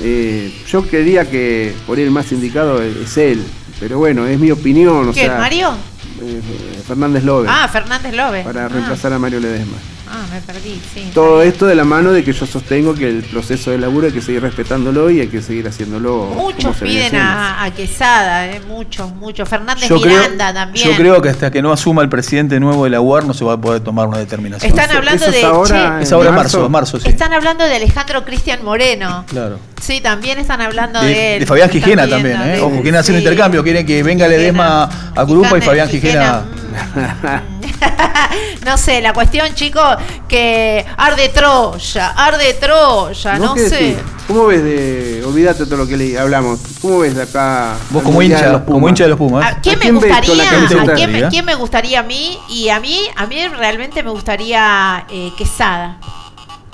[0.00, 3.42] Eh, yo creería que por ahí el más indicado es, es él,
[3.78, 5.08] pero bueno, es mi opinión.
[5.08, 5.76] O ¿Quién, sea, Mario?
[6.22, 8.42] Eh, Fernández Lobe, Ah, Fernández Lobe.
[8.44, 9.76] para Ah, reemplazar a Mario Ledesma.
[10.14, 11.10] Ah, me perdí, sí.
[11.14, 14.12] Todo esto de la mano de que yo sostengo que el proceso de laburo hay
[14.12, 16.26] que seguir respetándolo y hay que seguir haciéndolo.
[16.36, 19.48] Muchos piden a, a Quesada, eh, muchos, muchos.
[19.48, 20.86] Fernández Yo creo, Miranda también.
[20.86, 23.42] yo creo que hasta que no asuma el presidente nuevo de la UAR no se
[23.44, 24.70] va a poder tomar una determinación.
[24.70, 25.44] Están hablando eso es de.
[25.46, 27.08] ahora, che, Es ahora marzo, marzo, sí.
[27.08, 29.24] Están hablando de Alejandro Cristian Moreno.
[29.28, 29.58] Claro.
[29.80, 31.40] Sí, también están hablando de, De, él.
[31.40, 32.46] de Fabián Gijena también, ¿eh?
[32.56, 36.42] de- Ojo, quieren hacer un intercambio, quieren que venga Ledesma a Curupa y Fabián Gijena.
[38.64, 39.96] no sé, la cuestión, chicos,
[40.28, 43.70] que arde Troya, arde Troya, ¿Vos no sé.
[43.70, 43.96] decís?
[44.28, 45.22] ¿Cómo ves de.
[45.26, 46.60] Olvídate todo lo que le hablamos.
[46.80, 47.74] ¿Cómo ves de acá?
[47.90, 48.72] Vos como de hincha, los Pumas?
[48.74, 49.44] como hincha de los Pumas.
[49.52, 50.20] ¿A quién ¿A me quién gustaría?
[50.20, 51.28] ¿A quién me, Gustaría.
[51.28, 52.38] quién me gustaría a mí?
[52.48, 55.98] Y a mí, a mí realmente me gustaría eh, Quesada.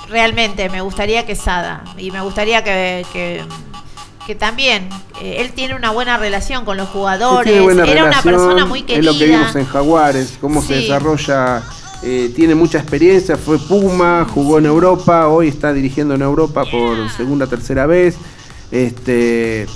[0.09, 1.83] Realmente me gustaría Quesada.
[1.97, 3.43] Y me gustaría que, que,
[4.29, 4.91] que también
[5.23, 7.51] eh, él tiene una buena relación con los jugadores.
[7.89, 9.11] Era una persona muy Es querida.
[9.13, 11.63] lo que vimos en Jaguares, cómo se desarrolla.
[12.03, 17.09] eh, tiene mucha experiencia, fue Puma, jugó en Europa, hoy está dirigiendo en Europa por
[17.17, 18.17] segunda tercera vez.
[18.71, 19.67] Este,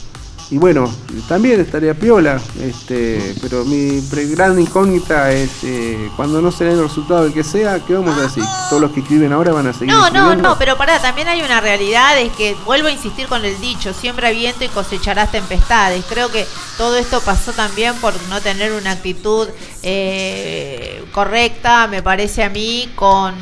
[0.52, 0.94] y bueno,
[1.28, 4.02] también estaría piola, este, pero mi
[4.32, 8.18] gran incógnita es eh, cuando no se den el resultado del que sea, ¿qué vamos
[8.18, 8.44] a decir?
[8.68, 11.40] Todos los que escriben ahora van a seguir No, no, no, pero pará, también hay
[11.40, 16.04] una realidad, es que vuelvo a insistir con el dicho, siembra viento y cosecharás tempestades.
[16.06, 16.46] Creo que
[16.76, 19.48] todo esto pasó también por no tener una actitud
[19.82, 23.34] eh, correcta, me parece a mí, con,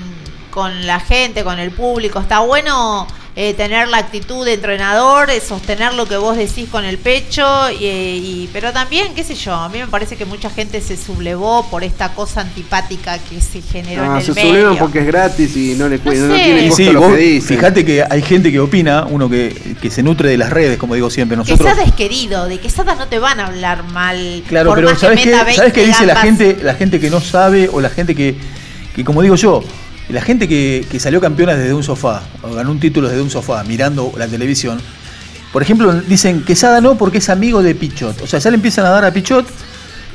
[0.53, 2.21] con la gente, con el público.
[2.21, 3.09] Está bueno
[3.43, 7.43] eh, tener la actitud de entrenador, eh, sostener lo que vos decís con el pecho,
[7.71, 10.95] y, y- pero también, qué sé yo, a mí me parece que mucha gente se
[10.99, 14.51] sublevó por esta cosa antipática que se generó en Ah, el se medio.
[14.51, 16.43] sublevan porque es gratis y no le cu- no, sé.
[16.45, 19.91] tiene costo sí, lo vos que fíjate que hay gente que opina, uno que, que
[19.91, 21.35] se nutre de las redes, como digo siempre.
[21.39, 24.43] Nosotros, Quesada es querido, de Quesada no te van a hablar mal.
[24.49, 26.75] Claro, por pero más que ¿sabes qué, meta 20 ¿sabes qué dice la gente, la
[26.75, 28.37] gente que no sabe o la gente que,
[28.95, 29.63] que como digo yo,
[30.13, 33.31] la gente que, que salió campeona desde un sofá o ganó un título desde un
[33.31, 34.81] sofá mirando la televisión?
[35.53, 38.21] Por ejemplo, dicen Quesada no porque es amigo de Pichot.
[38.23, 39.47] O sea, ya le empiezan a dar a Pichot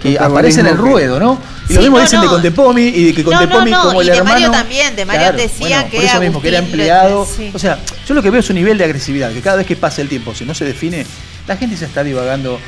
[0.02, 1.40] que aparece en el que- ruedo, ¿no?
[1.66, 2.24] Y Sí, lo mismo no, dicen no.
[2.24, 4.34] de Contepomi y de que No, no, Contepomi no, como y el de hermano.
[4.36, 7.26] Mario también, de Mario decía bueno, que por eso mismo, que era empleado.
[7.26, 7.52] sí.
[7.54, 9.76] O sea, yo lo que veo es un nivel de agresividad, que cada vez que
[9.76, 11.06] pasa el tiempo, si no se define,
[11.48, 12.60] la gente ya está divagando.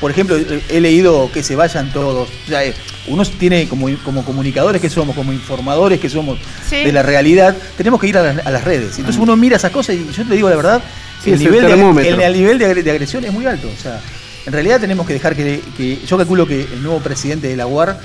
[0.00, 0.36] Por ejemplo,
[0.68, 2.28] he leído que se vayan todos.
[2.28, 2.74] O sea, eh,
[3.06, 6.38] uno tiene como, como comunicadores que somos, como informadores que somos
[6.68, 6.84] Sí.
[6.84, 8.98] de la realidad, tenemos que ir a las, a las redes.
[8.98, 10.82] Entonces uno mira esas cosas y yo te digo la verdad,
[11.22, 12.14] Sí, el, nivel de, termómetro.
[12.16, 13.68] el- el nivel de, agre- de agresión es muy alto.
[13.68, 14.00] O sea,
[14.46, 17.66] en realidad tenemos que dejar que, que- yo calculo que el nuevo presidente de la
[17.66, 17.98] UAR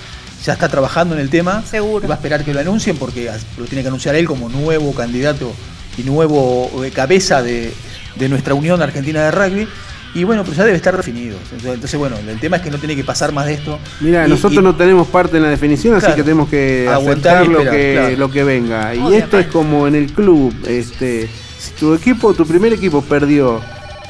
[0.45, 1.63] ya está trabajando en el tema.
[1.69, 2.05] Seguro.
[2.05, 4.47] Y va a esperar que lo anuncien porque as- lo tiene que anunciar él como
[4.47, 5.51] nuevo candidato
[5.97, 7.73] y nuevo eh, cabeza de,
[8.15, 9.67] de nuestra Unión Argentina de Rugby.
[10.15, 11.37] Y bueno, pero ya debe estar definido.
[11.43, 13.77] Entonces, entonces, bueno, el tema es que no tiene que pasar más de esto.
[14.01, 17.47] Mira, nosotros y- no tenemos parte en la definición, así que tenemos que Aguantar aceptar
[17.47, 18.17] lo esperar, que, claro.
[18.17, 18.95] lo que venga.
[18.95, 19.17] Y Obviamente.
[19.25, 21.29] esto es como en el club, este,
[21.59, 23.61] si tu equipo, tu primer equipo perdió,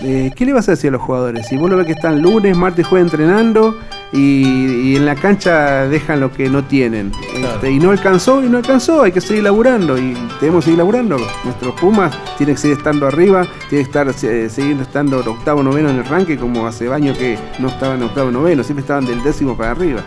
[0.01, 1.47] eh, ¿qué le vas a decir a los jugadores?
[1.47, 3.77] Si vos lo ves que están lunes, martes, jueves entrenando
[4.11, 7.11] y, y en la cancha dejan lo que no tienen.
[7.35, 11.17] Este, y no alcanzó, y no alcanzó, hay que seguir laburando y debemos seguir laburando.
[11.43, 15.89] Nuestros Pumas tienen que seguir estando arriba, tienen que estar, eh, seguir estando octavo, noveno
[15.89, 19.55] en el ranking, como hace años que no estaban octavo, noveno, siempre estaban del décimo
[19.55, 20.03] para arriba.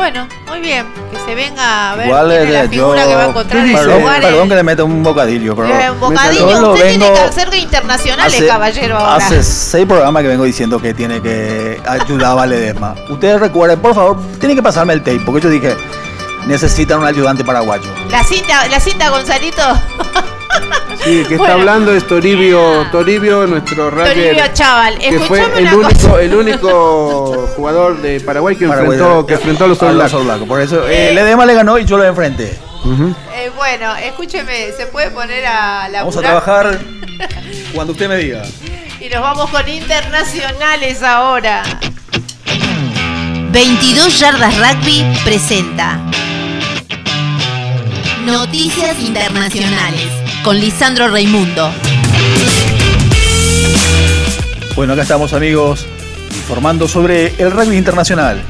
[0.00, 3.24] Bueno, muy bien, que se venga a ver Igual es la eh, figura que va
[3.24, 4.20] a encontrar en perdón, lugar.
[4.22, 7.14] perdón que le meta un bocadillo, pero Eh, un bocadillo, Yo lo usted tiene vengo-
[7.14, 9.16] que hacer internacionales, hace, caballero, ahora.
[9.26, 12.94] hace seis programas que vengo diciendo que tiene que ayudar a Valedesma.
[13.10, 15.76] Ustedes recuerden, por favor, tienen que pasarme el tape, porque yo dije,
[16.46, 17.84] necesitan un ayudante paraguayo.
[18.10, 19.62] La cinta, la cinta Gonzalito,
[21.04, 21.54] Sí, el que está Bueno.
[21.54, 24.98] hablando es Toribio, Toribio, nuestro Toribio Chaval.
[24.98, 26.22] que fue el único, cosa.
[26.22, 30.44] el único jugador de Paraguay que Paraguay, enfrentó, eh, que enfrentó a los All Blacks.
[30.44, 32.58] Por eso, eh, Ledesma le ganó y yo lo enfrenté.
[32.84, 33.14] Ujú.
[33.34, 36.78] Eh, bueno, escúcheme, se puede poner a la Vamos a trabajar
[37.74, 38.42] cuando usted me diga.
[39.00, 41.62] Y nos vamos con internacionales ahora.
[43.52, 45.98] 22 Yardas Rugby presenta
[48.24, 51.70] Noticias Internacionales con Lisandro Raimundo.
[54.76, 55.86] Bueno, acá estamos amigos
[56.34, 58.40] informando sobre el rugby internacional.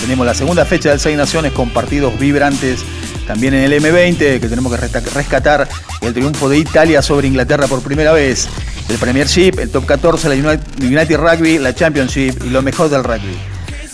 [0.00, 2.80] Tenemos la segunda fecha del Seis Naciones con partidos vibrantes.
[3.26, 4.78] También en el M20, que tenemos que
[5.14, 5.68] rescatar
[6.00, 8.48] el triunfo de Italia sobre Inglaterra por primera vez.
[8.88, 13.04] El Premiership, el Top 14, la Uni- United Rugby, la Championship y lo mejor del
[13.04, 13.36] rugby.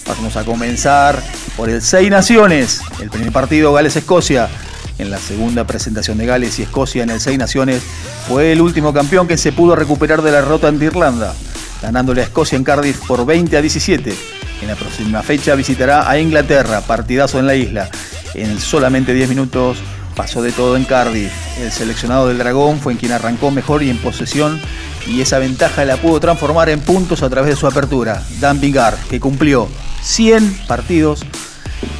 [0.06, 1.20] Vamos a comenzar
[1.56, 2.80] por el Seis Naciones.
[3.00, 4.48] El primer partido Gales-Escocia.
[4.98, 7.82] En la segunda presentación de Gales y Escocia en el Seis Naciones
[8.28, 11.34] fue el último campeón que se pudo recuperar de la derrota ante Irlanda,
[11.82, 14.14] ganándole a Escocia en Cardiff por 20 a 17.
[14.62, 17.90] En la próxima fecha visitará a Inglaterra, partidazo en la isla.
[18.34, 19.78] En solamente 10 minutos
[20.14, 21.30] pasó de todo en Cardiff.
[21.60, 24.60] El seleccionado del Dragón fue en quien arrancó mejor y en posesión
[25.06, 28.22] y esa ventaja la pudo transformar en puntos a través de su apertura.
[28.40, 29.68] Dan Bigard, que cumplió
[30.02, 31.24] 100 partidos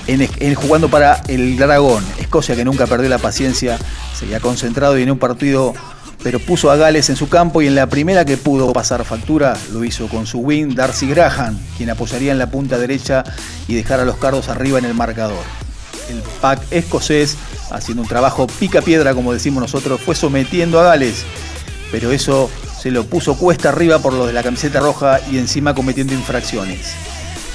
[0.07, 2.05] en, jugando para el Dragón.
[2.19, 3.78] Escocia que nunca perdió la paciencia,
[4.15, 5.74] seguía concentrado y en un partido,
[6.23, 9.57] pero puso a Gales en su campo y en la primera que pudo pasar factura
[9.73, 13.24] lo hizo con su wing Darcy Graham, quien apoyaría en la punta derecha
[13.69, 15.44] y dejar a los cardos arriba en el marcador.
[16.09, 17.36] El pack escocés,
[17.70, 21.24] haciendo un trabajo pica piedra como decimos nosotros, fue sometiendo a Gales,
[21.90, 22.51] pero eso
[22.81, 26.94] se lo puso cuesta arriba por los de la camiseta roja y encima cometiendo infracciones.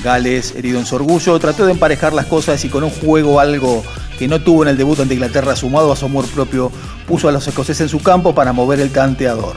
[0.03, 3.83] Gales, herido en su orgullo, trató de emparejar las cosas y con un juego algo
[4.17, 6.71] que no tuvo en el debut ante Inglaterra, sumado a su amor propio,
[7.07, 9.55] puso a los escoceses en su campo para mover el tanteador.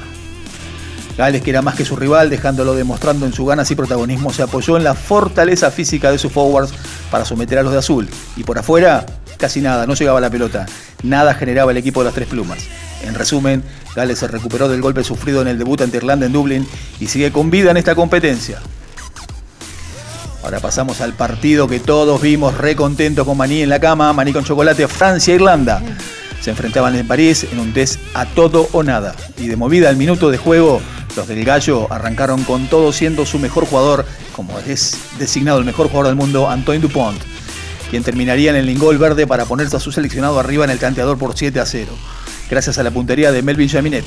[1.17, 4.43] Gales, que era más que su rival, dejándolo demostrando en su ganas y protagonismo, se
[4.43, 6.75] apoyó en la fortaleza física de sus forwards
[7.11, 8.09] para someter a los de azul.
[8.37, 9.07] Y por afuera,
[9.39, 10.67] casi nada, no llegaba la pelota.
[11.03, 12.59] Nada generaba el equipo de las tres plumas.
[13.05, 13.63] En resumen,
[13.95, 16.67] Gales se recuperó del golpe sufrido en el debut ante Irlanda en Dublín
[16.99, 18.59] y sigue con vida en esta competencia.
[20.45, 24.31] Ahora pasamos al partido que todos vimos re contentos con maní en la cama, maní
[24.31, 25.81] con chocolate, Francia-Irlanda.
[26.43, 29.15] Se enfrentaban en París en un test a todo o nada.
[29.39, 30.83] Y de movida al minuto de juego,
[31.17, 34.05] los del Gallo arrancaron con todo siendo su mejor jugador,
[34.37, 37.19] como es designado el mejor jugador del mundo, Antoine Dupont,
[37.89, 41.17] quien terminaría en el lingol verde para ponerse a su seleccionado arriba en el tanteador
[41.17, 41.91] por 7 a 0,
[42.51, 44.05] gracias a la puntería de Melvin Jaminet.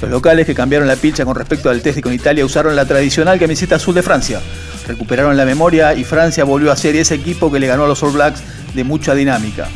[0.00, 3.38] Los locales que cambiaron la pilcha con respecto al test con Italia usaron la tradicional
[3.38, 4.40] camiseta azul de Francia.
[4.86, 8.02] Recuperaron la memoria y Francia volvió a ser ese equipo que le ganó a los
[8.02, 8.42] All Blacks
[8.74, 9.68] de mucha dinámica.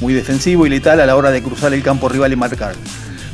[0.00, 2.74] Muy defensivo y letal a la hora de cruzar el campo rival y marcar.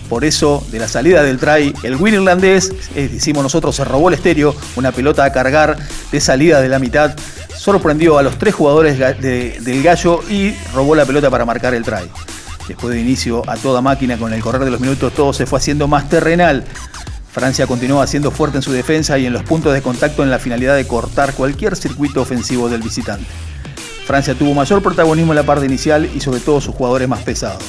[0.09, 4.15] Por eso, de la salida del try, el win irlandés, decimos nosotros, se robó el
[4.15, 5.77] estéreo, una pelota a cargar
[6.11, 7.15] de salida de la mitad,
[7.57, 12.11] sorprendió a los tres jugadores del gallo y robó la pelota para marcar el try.
[12.73, 15.59] Después de inicio a toda máquina con el correr de los minutos todo se fue
[15.59, 16.65] haciendo más terrenal.
[17.31, 20.39] Francia continuó siendo fuerte en su defensa y en los puntos de contacto en la
[20.39, 23.27] finalidad de cortar cualquier circuito ofensivo del visitante.
[24.07, 27.63] Francia tuvo mayor protagonismo en la parte inicial y sobre todo sus jugadores más pesados.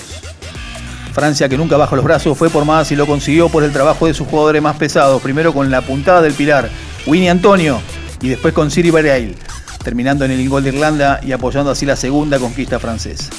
[1.11, 4.07] Francia, que nunca bajó los brazos, fue por más y lo consiguió por el trabajo
[4.07, 6.69] de sus jugadores más pesados, primero con la puntada del pilar,
[7.05, 7.81] Winnie Antonio,
[8.21, 9.35] y después con Siri Barail,
[9.83, 13.31] terminando en el gol de Irlanda y apoyando así la segunda conquista francesa.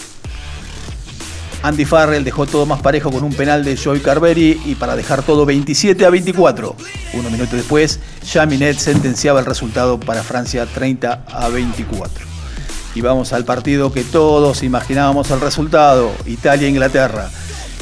[1.65, 5.23] Andy Farrell dejó todo más parejo con un penal de Joy Carberry y para dejar
[5.23, 6.77] todo 27 a 24.
[7.15, 8.01] Unos minutos después,
[8.31, 12.27] Jaminet sentenciaba el resultado para Francia 30 a 24.
[12.95, 17.31] Y vamos al partido que todos imaginábamos el resultado, Italia-Inglaterra.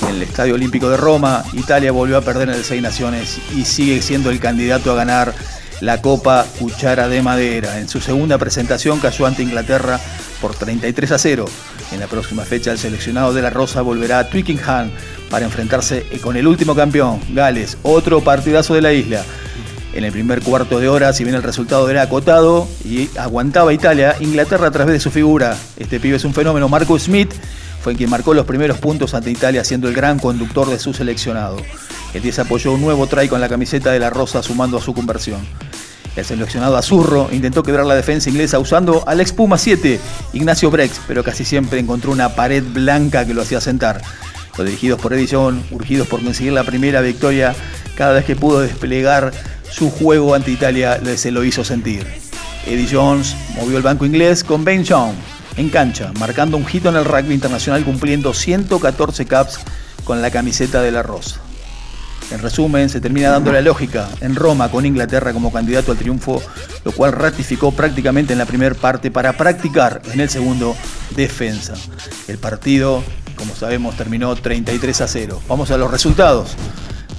[0.02, 3.64] En el Estadio Olímpico de Roma, Italia volvió a perder en el Seis Naciones y
[3.64, 5.34] sigue siendo el candidato a ganar
[5.80, 7.80] la Copa Cuchara de Madera.
[7.80, 9.98] En su segunda presentación cayó ante Inglaterra
[10.40, 11.46] por 33 a 0.
[11.92, 14.90] En la próxima fecha el seleccionado de la Rosa volverá a Twickenham
[15.30, 19.22] para enfrentarse con el último campeón, Gales, otro partidazo de la isla.
[19.92, 24.16] En el primer cuarto de hora, si bien el resultado era acotado y aguantaba Italia,
[24.20, 27.32] Inglaterra a través de su figura, este pibe es un fenómeno, Marcus Smith,
[27.82, 31.58] fue quien marcó los primeros puntos ante Italia siendo el gran conductor de su seleccionado.
[32.14, 34.94] El 10 apoyó un nuevo try con la camiseta de la Rosa sumando a su
[34.94, 35.40] conversión.
[36.14, 39.98] El seleccionado Azurro intentó quebrar la defensa inglesa usando al ex Puma 7,
[40.34, 44.02] Ignacio Brex, pero casi siempre encontró una pared blanca que lo hacía sentar.
[44.58, 47.54] Los dirigidos por Edición, urgidos por conseguir la primera victoria,
[47.96, 49.32] cada vez que pudo desplegar
[49.70, 52.06] su juego ante Italia se lo hizo sentir.
[52.66, 54.84] Eddie Jones movió el banco inglés con Ben
[55.56, 59.60] en cancha, marcando un hito en el rugby internacional cumpliendo 114 caps
[60.04, 61.40] con la camiseta de la Rosa.
[62.32, 66.42] En resumen, se termina dando la lógica en Roma con Inglaterra como candidato al triunfo,
[66.82, 70.74] lo cual ratificó prácticamente en la primera parte para practicar en el segundo
[71.14, 71.74] defensa.
[72.28, 73.04] El partido,
[73.36, 75.42] como sabemos, terminó 33 a 0.
[75.46, 76.56] Vamos a los resultados.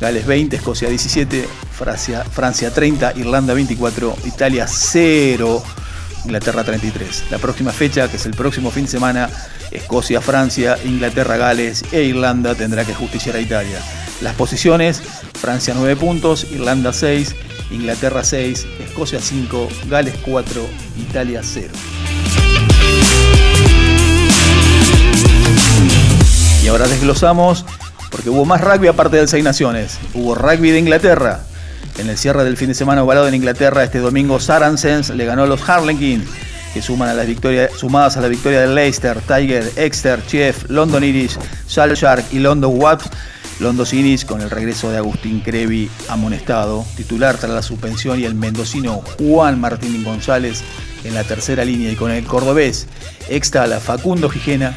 [0.02, 5.64] Gales 20, Escocia 17, Francia, Francia 30, Irlanda 24, Italia 0,
[6.26, 7.26] Inglaterra 33.
[7.30, 9.30] La próxima fecha, que es el próximo fin de semana,
[9.73, 13.79] Escocia, Francia, Inglaterra, Gales e Irlanda tendrá que justiciar a Italia.
[14.21, 15.01] Las posiciones,
[15.33, 17.35] Francia 9 puntos, Irlanda 6,
[17.71, 20.61] Inglaterra 6, Escocia 5, Gales 4,
[21.09, 21.69] Italia 0.
[26.63, 27.65] Y ahora desglosamos,
[28.11, 29.97] porque hubo más rugby aparte del Seis Naciones.
[30.13, 31.41] Hubo rugby de Inglaterra.
[31.97, 35.43] En el cierre del fin de semana ovalado en Inglaterra, este domingo Saracens le ganó
[35.43, 36.25] a los Harlequins,
[36.73, 41.03] que suman a las victorias, sumadas a la victoria de Leicester, Tiger, Exeter, Chief, London
[41.03, 41.37] Irish,
[41.67, 43.09] Shark y London Wasps
[43.59, 48.35] Londos Iris con el regreso de Agustín Crevi amonestado, titular tras la suspensión y el
[48.35, 50.63] mendocino Juan Martín González
[51.03, 52.87] en la tercera línea y con el cordobés
[53.29, 54.73] extra la Facundo Gijena,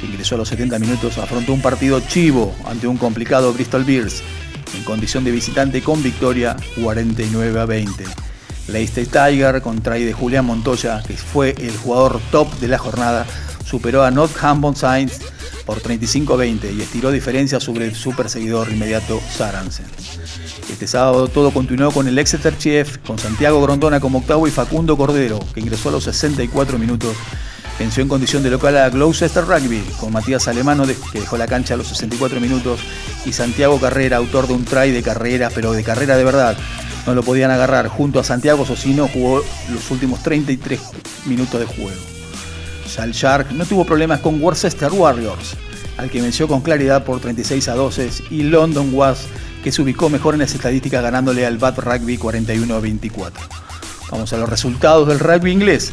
[0.00, 4.22] que ingresó a los 70 minutos, afrontó un partido chivo ante un complicado Bristol Bears
[4.74, 8.25] en condición de visitante con victoria 49 a 20.
[8.68, 13.26] Leicester Tiger con try de Julián Montoya, que fue el jugador top de la jornada,
[13.64, 15.20] superó a Northampton Saints
[15.64, 19.86] por 35-20 y estiró diferencia sobre su perseguidor inmediato Saransen.
[20.70, 24.96] Este sábado todo continuó con el Exeter Chief, con Santiago Grondona como octavo y Facundo
[24.96, 27.16] Cordero, que ingresó a los 64 minutos.
[27.78, 31.74] Venció en condición de local a Gloucester Rugby, con Matías Alemano, que dejó la cancha
[31.74, 32.80] a los 64 minutos,
[33.26, 36.56] y Santiago Carrera, autor de un try de carrera, pero de carrera de verdad.
[37.06, 37.88] No lo podían agarrar.
[37.88, 39.42] Junto a Santiago Socino jugó
[39.72, 40.80] los últimos 33
[41.26, 42.00] minutos de juego.
[42.86, 45.56] Sal Shark no tuvo problemas con Worcester Warriors,
[45.96, 49.26] al que venció con claridad por 36 a 12, y London Was,
[49.62, 53.46] que se ubicó mejor en las estadísticas ganándole al Bat Rugby 41 a 24.
[54.10, 55.92] Vamos a los resultados del rugby inglés.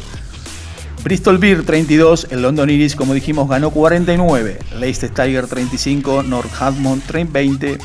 [1.02, 4.58] Bristol Beer 32, el London Iris, como dijimos, ganó 49.
[4.78, 7.78] Leicester Tiger 35, Northampton 20,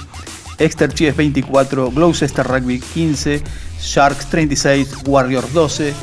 [0.59, 3.41] Exeter Chiefs 24, Gloucester Rugby 15,
[3.81, 5.93] Sharks 36, Warriors 12,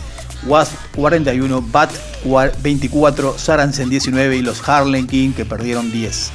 [0.46, 1.90] Wasp 41, Bat
[2.62, 6.30] 24, Saransen 19 y los Harlem que perdieron 10.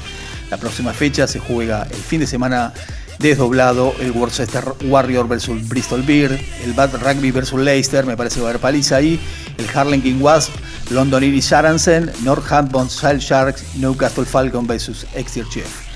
[0.49, 2.73] La próxima fecha se juega el fin de semana
[3.19, 8.41] desdoblado el Worcester Warrior versus Bristol Beer, el Bad Rugby versus Leicester, me parece que
[8.41, 9.19] va a haber paliza ahí,
[9.57, 10.52] el Harlem Wasp,
[10.89, 15.91] London Iris Saransen, Northampton Salt Sharks, Newcastle Falcon versus Exeter Chief.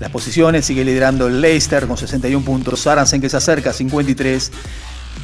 [0.00, 4.52] Las posiciones sigue liderando Leicester con 61 puntos, Saransen que se acerca 53,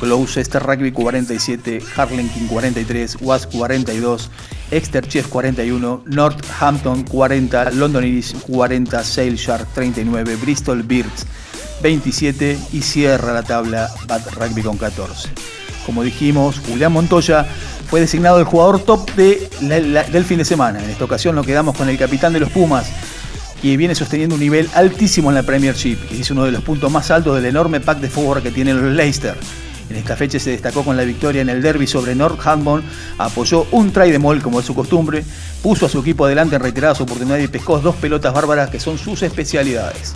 [0.00, 4.30] Gloucester Rugby 47, Harlem King 43, Wasp 42,
[4.72, 11.26] Exeter Chief 41, Northampton 40, London Iris 40, Sale Shark 39, Bristol Birds
[11.82, 15.28] 27 y cierra la tabla Bad Rugby con 14.
[15.86, 17.46] Como dijimos, Julián Montoya
[17.90, 20.82] fue designado el jugador top del fin de semana.
[20.82, 22.90] En esta ocasión nos quedamos con el capitán de los Pumas,
[23.60, 26.90] que viene sosteniendo un nivel altísimo en la Premiership y es uno de los puntos
[26.90, 29.36] más altos del enorme pack de forward que tienen los Leicester.
[29.90, 32.82] En esta fecha se destacó con la victoria en el derby sobre Northampton,
[33.18, 35.24] apoyó un try de mall como es su costumbre,
[35.62, 38.98] puso a su equipo adelante en reiteradas oportunidades y pescó dos pelotas bárbaras que son
[38.98, 40.14] sus especialidades.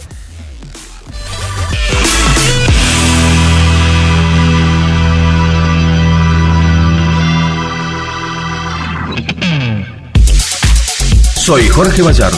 [11.49, 12.35] Soy Jorge Bayard.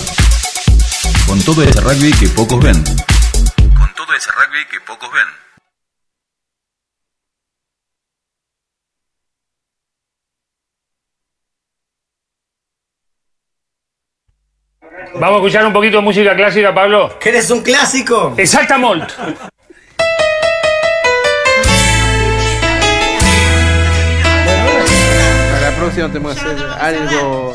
[1.30, 2.82] Con todo ese rugby que pocos ven.
[2.82, 5.28] Con todo ese rugby que pocos ven.
[15.20, 17.16] Vamos a escuchar un poquito de música clásica, Pablo.
[17.20, 18.34] ¿Querés un clásico?
[18.36, 19.14] Exactamente.
[25.52, 27.54] Para la próxima tenemos que hacer algo.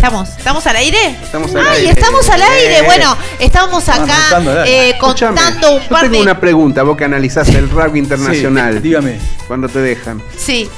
[0.00, 0.28] Estamos.
[0.30, 1.16] ¿Estamos al aire?
[1.22, 1.90] Estamos al Ay, aire.
[1.90, 2.78] estamos al aire.
[2.78, 2.82] Eh.
[2.86, 6.22] Bueno, estamos acá eh, Escúchame, contando un yo par tengo de.
[6.22, 8.80] una pregunta, vos que analizás el rugby internacional.
[8.80, 9.18] dígame.
[9.46, 10.22] Cuando te dejan.
[10.36, 10.68] Sí.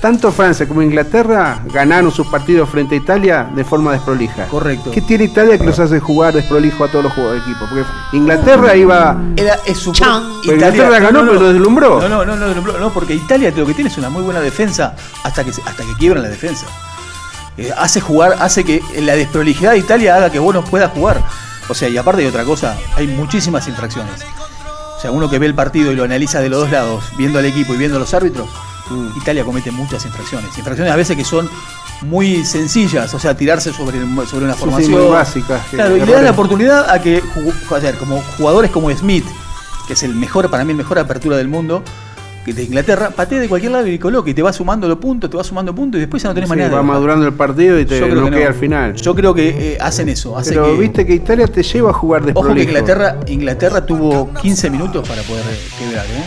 [0.00, 4.44] Tanto Francia como Inglaterra ganaron sus partidos frente a Italia de forma desprolija.
[4.46, 4.92] Correcto.
[4.92, 7.66] ¿Qué tiene Italia que los hace jugar desprolijo a todos los jugadores del equipo?
[7.68, 7.84] Porque
[8.16, 9.16] Inglaterra iba.
[9.36, 12.00] Era, es su Pero Inglaterra ganó, pero lo deslumbró.
[12.00, 14.38] No, no, no, no, deslumbró, no, porque Italia lo que tiene es una muy buena
[14.40, 14.94] defensa
[15.24, 16.66] hasta que, se- hasta que quiebran la defensa.
[17.58, 21.22] Eh, hace jugar, hace que la desprolijidad de Italia haga que vos no puedas jugar.
[21.68, 24.22] O sea, y aparte de otra cosa, hay muchísimas infracciones.
[24.96, 27.38] O sea, uno que ve el partido y lo analiza de los dos lados, viendo
[27.38, 28.48] al equipo y viendo a los árbitros,
[28.90, 29.18] Mm.
[29.18, 30.56] Italia comete muchas infracciones.
[30.56, 31.46] Infracciones a veces que son
[32.00, 35.10] muy sencillas, o sea, tirarse sobre, sobre una Sí, sí, formación.
[35.10, 37.22] básicas, que- Claro, y le dan la oportunidad a que,
[37.98, 39.26] como jugadores como Smith,
[39.86, 41.82] que es el mejor, para mí, el mejor apertura del mundo,
[42.52, 45.36] de Inglaterra, patee de cualquier lado y coloque, y te va sumando los puntos, te
[45.36, 47.84] va sumando puntos y después ya no tenés Sí, manera va madurando el partido y
[47.84, 48.48] te no.
[48.48, 48.94] al final.
[48.94, 50.36] Yo creo que eh, hacen eso.
[50.36, 52.62] Hace Pero que, viste que Italia te lleva a jugar Ojo que.
[52.62, 55.44] Inglaterra, Inglaterra tuvo 15 minutos para poder
[55.78, 56.24] quebrar, ¿eh?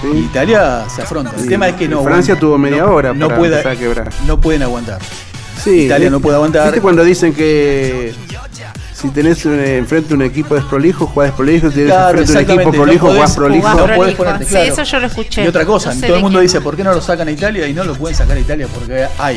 [0.00, 0.08] Sí.
[0.14, 1.32] Y Italia se afronta.
[1.36, 1.48] El Sí.
[1.48, 2.02] tema es que no.
[2.02, 3.40] Francia tuvo media hora no para
[3.70, 4.10] a quebrar.
[4.26, 5.00] No pueden aguantar.
[5.84, 6.64] Italia ¿viste- no puede aguantar.
[6.66, 8.12] ¿Viste cuando dicen que
[9.04, 12.70] si tenés un- enfrente un equipo desprolijo, jugás desprolijo, si tenés Claro, enfrente un equipo
[12.72, 13.60] no prolijo, podés jugás prolijo?
[13.68, 14.24] jugar No podés prolijo.
[14.24, 14.72] ponerte, Sí, claro.
[14.72, 15.44] eso yo lo escuché.
[15.44, 17.30] Y otra cosa, No sé todo el mundo dice, ¿por qué no lo sacan a
[17.30, 17.68] Italia?
[17.68, 19.36] Y no lo pueden sacar a Italia porque hay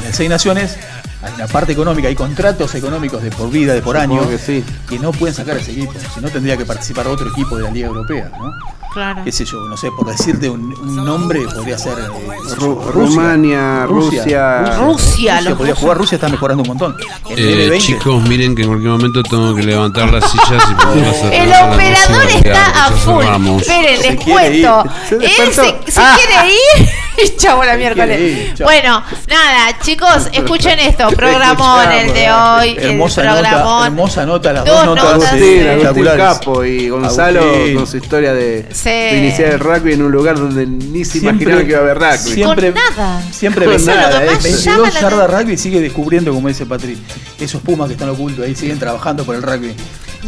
[0.00, 0.76] en el Seis Naciones,
[1.22, 4.38] hay una parte económica, hay contratos económicos de por vida, de por Supongo año, que
[4.38, 4.64] sí.
[4.88, 5.92] que no pueden sacar a ese equipo.
[6.14, 8.52] Si no, tendría que participar otro equipo de la Liga Europea, ¿no?
[8.96, 9.22] Claro.
[9.24, 12.02] qué sé yo, no sé, por decirte un, un nombre, podría ser eh,
[12.42, 14.74] qué sé Ru- yo, Rumania, Rusia.
[14.78, 16.96] Rusia, los podría jugar, Rusia está mejorando un montón.
[17.28, 21.14] Eh, N20, chicos, miren que en cualquier momento tengo que levantar las sillas y podemos
[21.14, 23.24] cerrar El operador 12 y está a full.
[23.60, 24.84] Esperen, les quiere cuento.
[24.86, 24.90] ir.
[25.08, 26.16] Se Él se, se Ah.
[26.16, 26.88] quiere ir.
[27.24, 28.20] Y chavo la miércoles.
[28.20, 28.66] ir, chau.
[28.66, 31.08] Bueno, nada, chicos, escuchen esto.
[31.08, 32.76] Programón el de hoy.
[32.78, 36.06] El hermosa nota, hermosa nota, las Dos dos notas eh, Agustín.
[36.16, 37.74] Capo y Gonzalo Agustín.
[37.76, 38.90] con su historia de, Sí.
[38.90, 41.98] de iniciar el rugby en un lugar donde ni se imaginaban que iba a haber
[41.98, 42.32] rugby.
[42.34, 43.22] Siempre, Con nada.
[43.32, 44.42] siempre Con nada, nada, eso.
[44.42, 46.98] 22 Llama la yardas rugby sigue descubriendo, como dice Patrick,
[47.40, 49.74] esos pumas que están ocultos ahí, siguen trabajando por el rugby.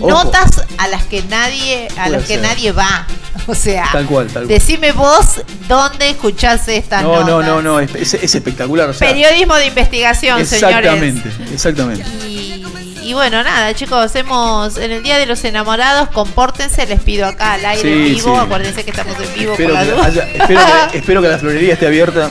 [0.00, 0.10] Ojo.
[0.10, 2.42] Notas a las que nadie, a las que ser.
[2.42, 3.06] nadie va.
[3.46, 4.48] O sea, Tal cual, tal cual.
[4.48, 7.46] decime vos dónde escuchás estas No, no, notas.
[7.48, 8.88] no, no, es, es- es espectacular.
[8.88, 10.76] O sea, Periodismo de investigación, señores.
[10.78, 12.04] exactamente, exactamente.
[12.26, 12.64] Y,
[13.02, 17.54] y bueno, nada, chicos, hemos en el Día de los Enamorados, compórtense, les pido acá
[17.54, 18.40] al aire Sí, en vivo, sí.
[18.44, 20.60] acuérdense que estamos en vivo Espero por la que, haya- espero,
[20.92, 22.30] que, espero que la florería esté abierta.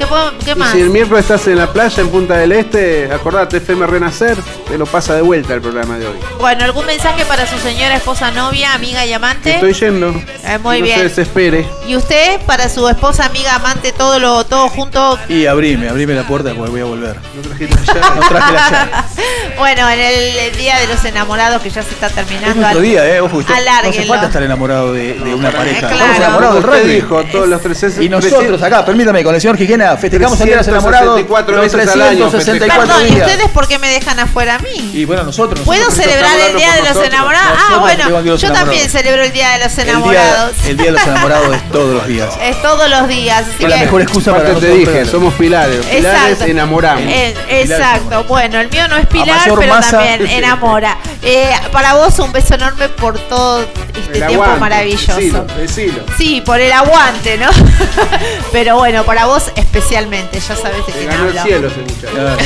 [0.43, 0.73] ¿Qué, Y más?
[0.73, 4.38] si el miércoles estás en la playa en Punta del Este, acordate FM Renacer,
[4.68, 6.18] te lo pasa de vuelta el programa de hoy.
[6.40, 9.53] Bueno, ¿algún mensaje para su señora, esposa, novia, amiga y amante?
[9.56, 10.10] Estoy yendo.
[10.44, 10.98] Eh, muy no bien.
[10.98, 11.68] se desespere.
[11.88, 15.18] ¿Y usted para su esposa, amiga, amante, todo lo todo junto?
[15.30, 17.15] Y abrime, abrime la puerta porque voy a volver.
[17.35, 18.91] No trajiste No traje la llave.
[19.57, 22.56] bueno, en el Día de los Enamorados que ya se está Es terminando.
[22.56, 23.22] nuestro al- día, ¿eh?
[23.22, 25.80] Ojo, usted- no hace falta estar enamorado de, de una pareja.
[25.88, 25.95] claro.
[25.95, 26.94] Estamos enamorados del rugby.
[26.95, 30.56] dijo, todos los 360 Y nosotros acá, permítame, con el señor Gijena, festejamos el día
[30.56, 33.27] de los enamorados 364 los veces al año 364 Perdón, ¿y días.
[33.27, 34.91] ustedes por qué me dejan afuera a mí?
[34.93, 35.59] Y bueno, nosotros.
[35.61, 37.07] ¿Puedo nosotros celebrar estamos el Día de los nosotros.
[37.13, 37.59] Enamorados?
[37.69, 40.51] Ah, bueno, yo también celebro el Día de los El día, Enamorados.
[40.67, 42.30] el día de los enamorados es todos los días.
[42.43, 43.41] Es todos los días.
[43.41, 45.77] así Es la que- mejor excusa para Aparte te dije, somos pilares.
[45.77, 46.45] Los Pilares Exacto.
[46.45, 47.03] enamoramos.
[47.07, 48.23] Eh, exacto.
[48.25, 50.97] Bueno, el mío no es Pilar, pero masa- también enamora.
[51.21, 55.15] Eh, para vos un beso enorme por todo este El tiempo aguante, maravilloso.
[55.15, 56.03] decilo, decilo.
[56.17, 57.49] Sí, por el aguante, ¿no?
[58.51, 61.05] pero bueno, para vos especialmente, ya sabes de Te
[61.41, 62.38] cielo muchacho.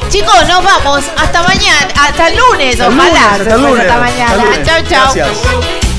[0.10, 1.04] Chicos, nos vamos.
[1.16, 1.88] Hasta mañana.
[2.00, 3.02] Hasta el lunes, Hasta ojalá.
[3.10, 4.62] lunes, hasta el lunes, hasta hasta mañana.
[4.88, 5.14] chau.
[5.14, 5.38] Gracias.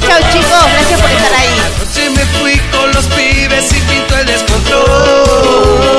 [0.08, 0.66] Chau, chicos.
[0.74, 1.50] Gracias por estar ahí.
[1.66, 4.26] Anoche me fui con los pibes y pinto el